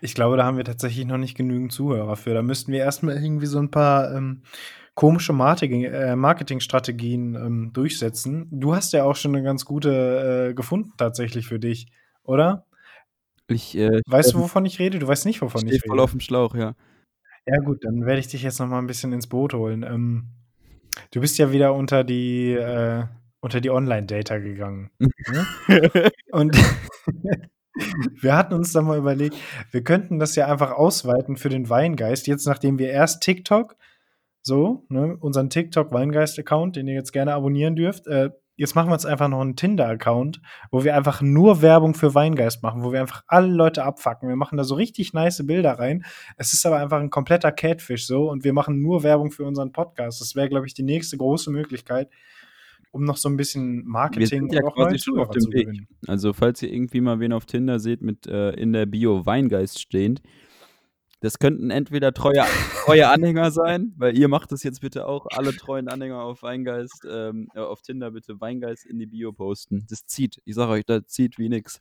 Ich 0.00 0.14
glaube, 0.14 0.36
da 0.36 0.44
haben 0.44 0.56
wir 0.56 0.64
tatsächlich 0.64 1.06
noch 1.06 1.18
nicht 1.18 1.36
genügend 1.36 1.72
Zuhörer 1.72 2.16
für. 2.16 2.34
Da 2.34 2.42
müssten 2.42 2.72
wir 2.72 2.80
erstmal 2.80 3.16
irgendwie 3.16 3.46
so 3.46 3.58
ein 3.58 3.70
paar 3.70 4.14
ähm, 4.14 4.42
komische 4.94 5.32
äh, 5.32 6.16
Marketingstrategien 6.16 7.34
ähm, 7.34 7.70
durchsetzen. 7.72 8.48
Du 8.50 8.74
hast 8.74 8.92
ja 8.92 9.04
auch 9.04 9.16
schon 9.16 9.34
eine 9.34 9.44
ganz 9.44 9.64
gute 9.64 10.50
äh, 10.50 10.54
gefunden 10.54 10.92
tatsächlich 10.98 11.46
für 11.46 11.58
dich, 11.58 11.86
oder? 12.22 12.66
Ich 13.48 13.76
äh, 13.76 14.00
Weißt 14.06 14.34
du, 14.34 14.38
wovon 14.38 14.66
ich 14.66 14.78
rede? 14.78 14.98
Du 14.98 15.06
weißt 15.06 15.26
nicht, 15.26 15.40
wovon 15.42 15.66
ich 15.66 15.80
voll 15.82 15.92
rede. 15.92 16.02
auf 16.02 16.10
dem 16.10 16.20
Schlauch, 16.20 16.54
ja. 16.54 16.74
Ja 17.46 17.58
gut, 17.58 17.84
dann 17.84 18.06
werde 18.06 18.20
ich 18.20 18.28
dich 18.28 18.42
jetzt 18.42 18.60
noch 18.60 18.68
mal 18.68 18.78
ein 18.78 18.86
bisschen 18.86 19.12
ins 19.12 19.26
Boot 19.26 19.54
holen. 19.54 19.82
Ähm, 19.82 20.28
du 21.10 21.20
bist 21.20 21.38
ja 21.38 21.50
wieder 21.52 21.74
unter 21.74 22.04
die 22.04 22.52
äh, 22.52 23.04
unter 23.40 23.60
die 23.60 23.70
Online-Data 23.70 24.38
gegangen. 24.38 24.90
ne? 24.98 25.46
Und 26.30 26.56
wir 28.20 28.36
hatten 28.36 28.54
uns 28.54 28.72
dann 28.72 28.84
mal 28.84 28.98
überlegt, 28.98 29.36
wir 29.70 29.82
könnten 29.82 30.18
das 30.18 30.36
ja 30.36 30.46
einfach 30.46 30.72
ausweiten 30.72 31.36
für 31.36 31.48
den 31.48 31.68
Weingeist. 31.68 32.26
Jetzt, 32.26 32.46
nachdem 32.46 32.78
wir 32.78 32.90
erst 32.90 33.22
TikTok, 33.22 33.76
so, 34.42 34.84
ne, 34.88 35.16
unseren 35.20 35.50
TikTok-Weingeist-Account, 35.50 36.76
den 36.76 36.88
ihr 36.88 36.94
jetzt 36.94 37.12
gerne 37.12 37.34
abonnieren 37.34 37.76
dürft, 37.76 38.06
äh, 38.06 38.30
jetzt 38.56 38.74
machen 38.74 38.88
wir 38.88 38.94
uns 38.94 39.06
einfach 39.06 39.28
noch 39.28 39.40
einen 39.40 39.56
Tinder-Account, 39.56 40.40
wo 40.70 40.84
wir 40.84 40.94
einfach 40.94 41.22
nur 41.22 41.62
Werbung 41.62 41.94
für 41.94 42.14
Weingeist 42.14 42.62
machen, 42.62 42.82
wo 42.82 42.92
wir 42.92 43.00
einfach 43.00 43.22
alle 43.26 43.48
Leute 43.48 43.84
abfacken. 43.84 44.28
Wir 44.28 44.36
machen 44.36 44.58
da 44.58 44.64
so 44.64 44.74
richtig 44.74 45.12
nice 45.12 45.44
Bilder 45.46 45.78
rein. 45.78 46.04
Es 46.36 46.52
ist 46.52 46.66
aber 46.66 46.78
einfach 46.78 47.00
ein 47.00 47.10
kompletter 47.10 47.52
Catfish 47.52 48.06
so 48.06 48.30
und 48.30 48.44
wir 48.44 48.52
machen 48.52 48.82
nur 48.82 49.02
Werbung 49.02 49.30
für 49.30 49.44
unseren 49.44 49.72
Podcast. 49.72 50.20
Das 50.20 50.36
wäre, 50.36 50.48
glaube 50.48 50.66
ich, 50.66 50.74
die 50.74 50.82
nächste 50.82 51.16
große 51.16 51.50
Möglichkeit, 51.50 52.10
um 52.90 53.04
noch 53.04 53.16
so 53.16 53.28
ein 53.28 53.36
bisschen 53.36 53.86
Marketing 53.86 54.26
sind 54.26 54.52
ja 54.52 54.60
und 54.60 54.68
auch 54.68 54.74
quasi 54.74 54.90
neue 54.90 54.98
schon 54.98 55.18
auf 55.18 55.30
Zuhörer 55.30 55.32
dem 55.32 55.40
zu 55.40 55.52
Weg. 55.52 55.66
gewinnen. 55.66 55.88
Also, 56.06 56.32
falls 56.32 56.62
ihr 56.62 56.72
irgendwie 56.72 57.00
mal 57.00 57.20
wen 57.20 57.32
auf 57.32 57.46
Tinder 57.46 57.78
seht 57.80 58.02
mit 58.02 58.26
äh, 58.26 58.50
in 58.50 58.72
der 58.72 58.86
Bio 58.86 59.24
Weingeist 59.24 59.80
stehend, 59.80 60.20
das 61.22 61.38
könnten 61.38 61.70
entweder 61.70 62.12
treue, 62.12 62.44
treue 62.84 63.08
Anhänger 63.08 63.50
sein, 63.52 63.94
weil 63.96 64.18
ihr 64.18 64.28
macht 64.28 64.52
das 64.52 64.62
jetzt 64.62 64.80
bitte 64.80 65.06
auch, 65.06 65.26
alle 65.30 65.56
treuen 65.56 65.88
Anhänger 65.88 66.20
auf 66.20 66.42
Weingeist, 66.42 67.06
ähm, 67.08 67.48
äh, 67.54 67.60
auf 67.60 67.80
Tinder 67.80 68.10
bitte 68.10 68.40
Weingeist 68.40 68.84
in 68.84 68.98
die 68.98 69.06
Bio 69.06 69.32
posten. 69.32 69.86
Das 69.88 70.04
zieht, 70.06 70.42
ich 70.44 70.54
sage 70.54 70.72
euch, 70.72 70.84
das 70.84 71.06
zieht 71.06 71.38
wie 71.38 71.48
nix. 71.48 71.80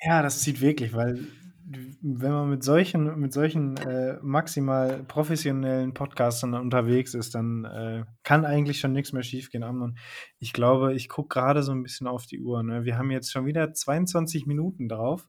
Ja, 0.00 0.22
das 0.22 0.40
zieht 0.40 0.60
wirklich, 0.60 0.94
weil 0.94 1.26
wenn 1.68 2.30
man 2.30 2.48
mit 2.48 2.62
solchen, 2.62 3.18
mit 3.18 3.32
solchen 3.32 3.76
äh, 3.78 4.18
maximal 4.22 5.02
professionellen 5.02 5.94
Podcastern 5.94 6.54
unterwegs 6.54 7.12
ist, 7.14 7.34
dann 7.34 7.64
äh, 7.64 8.04
kann 8.22 8.44
eigentlich 8.44 8.78
schon 8.78 8.92
nichts 8.92 9.12
mehr 9.12 9.24
schiefgehen. 9.24 9.64
Amnon. 9.64 9.98
Ich 10.38 10.52
glaube, 10.52 10.94
ich 10.94 11.08
gucke 11.08 11.34
gerade 11.34 11.64
so 11.64 11.72
ein 11.72 11.82
bisschen 11.82 12.06
auf 12.06 12.26
die 12.26 12.40
Uhr. 12.40 12.62
Ne? 12.62 12.84
Wir 12.84 12.98
haben 12.98 13.10
jetzt 13.10 13.32
schon 13.32 13.46
wieder 13.46 13.72
22 13.72 14.46
Minuten 14.46 14.88
drauf. 14.88 15.28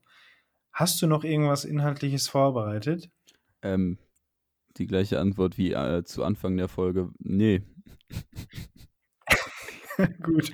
Hast 0.71 1.01
du 1.01 1.07
noch 1.07 1.23
irgendwas 1.23 1.65
Inhaltliches 1.65 2.27
vorbereitet? 2.27 3.09
Ähm, 3.61 3.97
die 4.77 4.87
gleiche 4.87 5.19
Antwort 5.19 5.57
wie 5.57 5.73
äh, 5.73 6.03
zu 6.03 6.23
Anfang 6.23 6.57
der 6.57 6.67
Folge. 6.67 7.09
Nee. 7.19 7.63
Gut. 10.21 10.53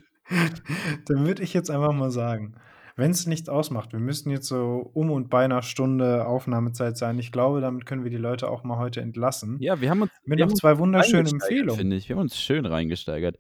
Dann 1.06 1.26
würde 1.26 1.44
ich 1.44 1.54
jetzt 1.54 1.70
einfach 1.70 1.94
mal 1.94 2.12
sagen, 2.12 2.56
wenn 2.96 3.12
es 3.12 3.26
nicht 3.26 3.50
ausmacht, 3.50 3.92
wir 3.92 4.00
müssen 4.00 4.30
jetzt 4.30 4.48
so 4.48 4.90
um 4.94 5.12
und 5.12 5.30
bei 5.30 5.44
einer 5.44 5.64
Stunde 5.64 6.26
Aufnahmezeit 6.26 6.98
sein. 6.98 7.18
Ich 7.18 7.32
glaube, 7.32 7.60
damit 7.60 7.86
können 7.86 8.04
wir 8.04 8.12
die 8.12 8.18
Leute 8.18 8.50
auch 8.50 8.64
mal 8.64 8.78
heute 8.78 9.02
entlassen. 9.02 9.58
Ja, 9.60 9.82
wir 9.82 9.90
haben 9.90 10.04
uns, 10.04 10.12
Mit 10.26 10.38
wir 10.38 10.46
noch 10.46 10.52
haben 10.52 10.58
zwei 10.58 10.78
wunderschönen 10.78 11.28
Empfehlungen. 11.28 11.76
Finde 11.76 11.96
ich. 11.96 12.08
Wir 12.08 12.16
haben 12.16 12.22
uns 12.22 12.40
schön 12.40 12.66
reingesteigert. 12.66 13.38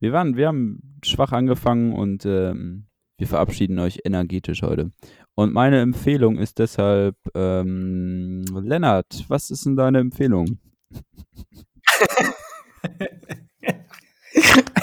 Wir 0.00 0.12
waren, 0.12 0.36
wir 0.36 0.48
haben 0.48 0.98
schwach 1.04 1.32
angefangen 1.32 1.92
und 1.92 2.26
ähm, 2.26 2.86
wir 3.20 3.26
verabschieden 3.26 3.78
euch 3.78 4.00
energetisch 4.04 4.62
heute. 4.62 4.90
Und 5.34 5.52
meine 5.52 5.80
Empfehlung 5.80 6.38
ist 6.38 6.58
deshalb, 6.58 7.16
ähm, 7.34 8.44
Lennart, 8.62 9.26
was 9.28 9.50
ist 9.50 9.66
denn 9.66 9.76
deine 9.76 9.98
Empfehlung? 9.98 10.58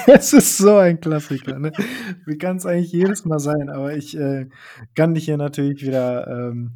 Es 0.10 0.32
ist 0.32 0.58
so 0.58 0.78
ein 0.78 1.02
Klassiker, 1.02 1.60
ne? 1.60 1.74
Wie 2.26 2.38
kann 2.38 2.58
es 2.58 2.66
eigentlich 2.66 2.94
jedes 2.94 3.26
Mal 3.26 3.40
sein? 3.40 3.70
Aber 3.70 3.96
ich 3.96 4.18
äh, 4.18 4.48
kann 4.96 5.14
dich 5.14 5.26
hier 5.26 5.36
natürlich 5.36 5.82
wieder. 5.82 6.28
Ähm, 6.28 6.72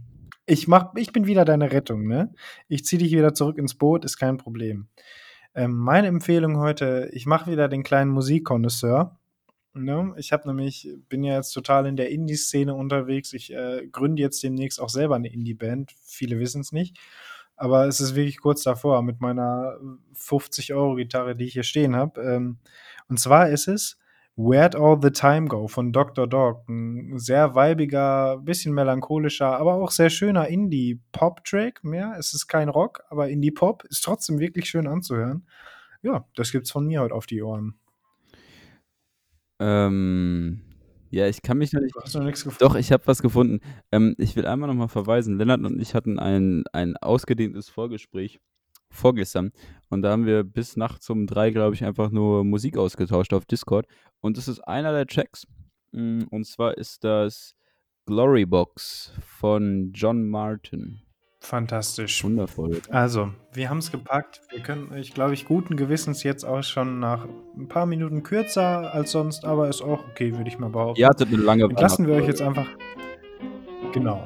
ich, 0.46 0.68
mach, 0.68 0.94
ich 0.96 1.14
bin 1.14 1.28
wieder 1.28 1.46
deine 1.46 1.72
Rettung, 1.72 2.08
ne? 2.08 2.34
Ich 2.68 2.84
ziehe 2.84 3.02
dich 3.02 3.14
wieder 3.14 3.34
zurück 3.34 3.58
ins 3.58 3.76
Boot, 3.76 4.04
ist 4.04 4.18
kein 4.18 4.38
Problem. 4.38 4.88
Ähm, 5.56 5.72
meine 5.74 6.08
Empfehlung 6.08 6.58
heute: 6.58 7.10
Ich 7.14 7.26
mache 7.26 7.50
wieder 7.50 7.70
den 7.70 7.84
kleinen 7.84 8.12
Musikkonnoisseur. 8.12 9.18
Ne? 9.74 10.14
Ich 10.18 10.32
habe 10.34 10.48
nämlich, 10.48 10.90
bin 11.08 11.24
ja 11.24 11.36
jetzt 11.36 11.52
total 11.52 11.86
in 11.86 11.96
der 11.96 12.10
Indie-Szene 12.10 12.74
unterwegs. 12.74 13.34
Ich 13.34 13.54
äh, 13.54 13.88
gründe 13.92 14.22
jetzt 14.22 14.44
demnächst 14.44 14.82
auch 14.82 14.90
selber 14.90 15.16
eine 15.16 15.32
Indie-Band. 15.32 15.92
Viele 16.04 16.40
wissen 16.40 16.62
es 16.62 16.72
nicht. 16.72 16.98
Aber 17.56 17.88
es 17.88 18.00
ist 18.02 18.16
wirklich 18.16 18.40
kurz 18.40 18.64
davor 18.64 19.02
mit 19.02 19.22
meiner 19.22 19.78
50-Euro-Gitarre, 20.16 21.36
die 21.36 21.46
ich 21.46 21.54
hier 21.54 21.64
stehen 21.64 21.96
habe. 21.96 22.22
Ähm, 22.22 22.58
und 23.08 23.20
zwar 23.20 23.50
ist 23.50 23.68
es 23.68 23.98
Where'd 24.36 24.76
All 24.76 24.98
the 25.02 25.12
Time 25.12 25.48
Go 25.48 25.68
von 25.68 25.94
Dr. 25.94 26.28
Dog. 26.28 26.68
Ein 26.68 27.20
sehr 27.20 27.56
weibiger, 27.56 28.38
bisschen 28.40 28.74
melancholischer, 28.74 29.58
aber 29.58 29.76
auch 29.76 29.92
sehr 29.92 30.10
schöner 30.10 30.48
Indie-Pop-Track. 30.48 31.84
Mehr, 31.84 32.16
es 32.18 32.34
ist 32.34 32.48
kein 32.48 32.70
Rock, 32.70 33.04
aber 33.10 33.30
Indie-Pop 33.30 33.84
ist 33.86 34.04
trotzdem 34.04 34.40
wirklich 34.40 34.70
schön 34.70 34.88
anzuhören. 34.88 35.46
Ja, 36.02 36.26
das 36.36 36.52
gibt's 36.52 36.72
von 36.72 36.88
mir 36.88 37.02
heute 37.02 37.14
auf 37.14 37.28
die 37.28 37.42
Ohren. 37.44 37.76
Ähm, 39.62 40.62
ja, 41.12 41.28
ich 41.28 41.42
kann 41.42 41.58
mich 41.58 41.72
noch 41.72 41.82
nicht. 41.82 41.96
Du 41.96 42.02
hast 42.02 42.16
noch 42.16 42.24
nichts 42.24 42.44
gefunden. 42.44 42.64
Doch, 42.64 42.76
ich 42.76 42.92
habe 42.92 43.06
was 43.06 43.22
gefunden. 43.22 43.60
Ähm, 43.92 44.16
ich 44.18 44.36
will 44.36 44.46
einmal 44.46 44.68
nochmal 44.68 44.88
verweisen. 44.88 45.38
Lennart 45.38 45.62
und 45.62 45.80
ich 45.80 45.94
hatten 45.94 46.20
ein, 46.20 46.64
ein 46.74 46.98
ausgedehntes 46.98 47.70
Vorgespräch 47.70 48.40
vorgestern. 48.90 49.52
Und 49.90 50.02
da 50.02 50.12
haben 50.12 50.26
wir 50.26 50.44
bis 50.44 50.78
nachts 50.78 51.10
um 51.10 51.28
drei, 51.28 51.52
glaube 51.52 51.76
ich, 51.76 51.84
einfach 51.86 52.12
nur 52.12 52.44
Musik 52.44 52.78
ausgetauscht 52.78 53.34
auf 53.34 53.46
Discord. 53.46 53.86
Und 54.20 54.38
das 54.38 54.48
ist 54.48 54.62
einer 54.62 54.94
der 54.94 55.06
Tracks. 55.06 55.46
Mm, 55.92 56.24
Und 56.30 56.46
zwar 56.46 56.78
ist 56.78 57.04
das 57.04 57.54
Glory 58.06 58.46
Box 58.46 59.14
von 59.22 59.92
John 59.94 60.28
Martin. 60.28 61.02
Fantastisch. 61.44 62.24
Wundervoll. 62.24 62.82
Also, 62.92 63.32
wir 63.52 63.70
haben 63.70 63.80
es 63.80 63.92
gepackt. 63.92 64.42
Wir 64.52 64.62
können 64.62 64.92
euch, 64.94 65.12
glaube 65.12 65.34
ich, 65.34 65.46
guten 65.46 65.76
Gewissens 65.76 66.22
jetzt 66.22 66.46
auch 66.46 66.62
schon 66.62 67.00
nach 67.00 67.26
ein 67.58 67.68
paar 67.68 67.88
Minuten 67.88 68.22
kürzer 68.22 68.94
als 68.94 69.12
sonst, 69.12 69.44
aber 69.44 69.68
ist 69.68 69.82
auch 69.82 70.06
okay, 70.12 70.38
würde 70.38 70.48
ich 70.48 70.60
mal 70.60 70.70
behaupten. 70.70 71.02
Ihr 71.02 71.08
hattet 71.08 71.30
eine 71.30 71.38
lange 71.38 71.64
Entlassen 71.64 72.08
wir 72.08 72.14
euch 72.14 72.28
jetzt 72.28 72.44
einfach. 72.44 72.68
Genau. 73.92 74.24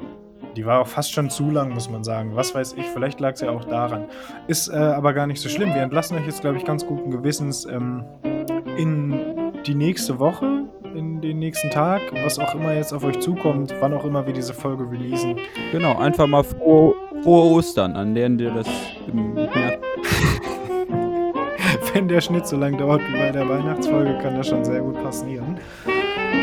Die 0.56 0.66
war 0.66 0.80
auch 0.80 0.86
fast 0.86 1.12
schon 1.12 1.30
zu 1.30 1.50
lang, 1.50 1.72
muss 1.72 1.88
man 1.90 2.04
sagen. 2.04 2.36
Was 2.36 2.54
weiß 2.54 2.74
ich, 2.74 2.86
vielleicht 2.86 3.18
lag 3.18 3.32
es 3.32 3.40
ja 3.40 3.50
auch 3.50 3.64
daran. 3.64 4.04
Ist 4.46 4.68
äh, 4.68 4.76
aber 4.76 5.14
gar 5.14 5.26
nicht 5.26 5.40
so 5.40 5.48
schlimm. 5.48 5.74
Wir 5.74 5.82
entlassen 5.82 6.18
euch 6.18 6.26
jetzt, 6.26 6.42
glaube 6.42 6.58
ich, 6.58 6.64
ganz 6.64 6.86
guten 6.86 7.10
Gewissens 7.10 7.64
ähm, 7.64 8.04
in 8.76 9.52
die 9.66 9.74
nächste 9.74 10.18
Woche, 10.18 10.64
in 10.94 11.20
den 11.20 11.38
nächsten 11.38 11.70
Tag, 11.70 12.00
was 12.24 12.38
auch 12.38 12.54
immer 12.54 12.74
jetzt 12.74 12.92
auf 12.92 13.04
euch 13.04 13.18
zukommt, 13.20 13.74
wann 13.80 13.92
auch 13.92 14.04
immer 14.04 14.26
wir 14.26 14.32
diese 14.32 14.54
Folge 14.54 14.90
releasen. 14.90 15.36
Genau, 15.72 15.98
einfach 15.98 16.26
mal 16.26 16.42
frohe, 16.42 16.94
frohe 17.22 17.50
Ostern, 17.52 17.96
an 17.96 18.14
deren 18.14 18.38
dir 18.38 18.50
das 18.52 18.66
im 19.06 19.34
März 19.34 19.80
Wenn 21.92 22.08
der 22.08 22.20
Schnitt 22.20 22.46
so 22.46 22.56
lang 22.56 22.76
dauert 22.76 23.00
wie 23.08 23.18
bei 23.18 23.30
der 23.30 23.48
Weihnachtsfolge, 23.48 24.18
kann 24.22 24.36
das 24.36 24.48
schon 24.48 24.64
sehr 24.64 24.80
gut 24.80 25.02
passieren. 25.02 25.58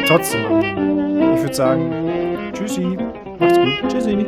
Trotzdem, 0.08 0.42
ich 1.36 1.42
würde 1.42 1.54
sagen, 1.54 1.92
tschüssi, 2.54 2.98
macht's 3.40 3.58
gut. 3.58 3.92
Tschüssi. 3.92 4.26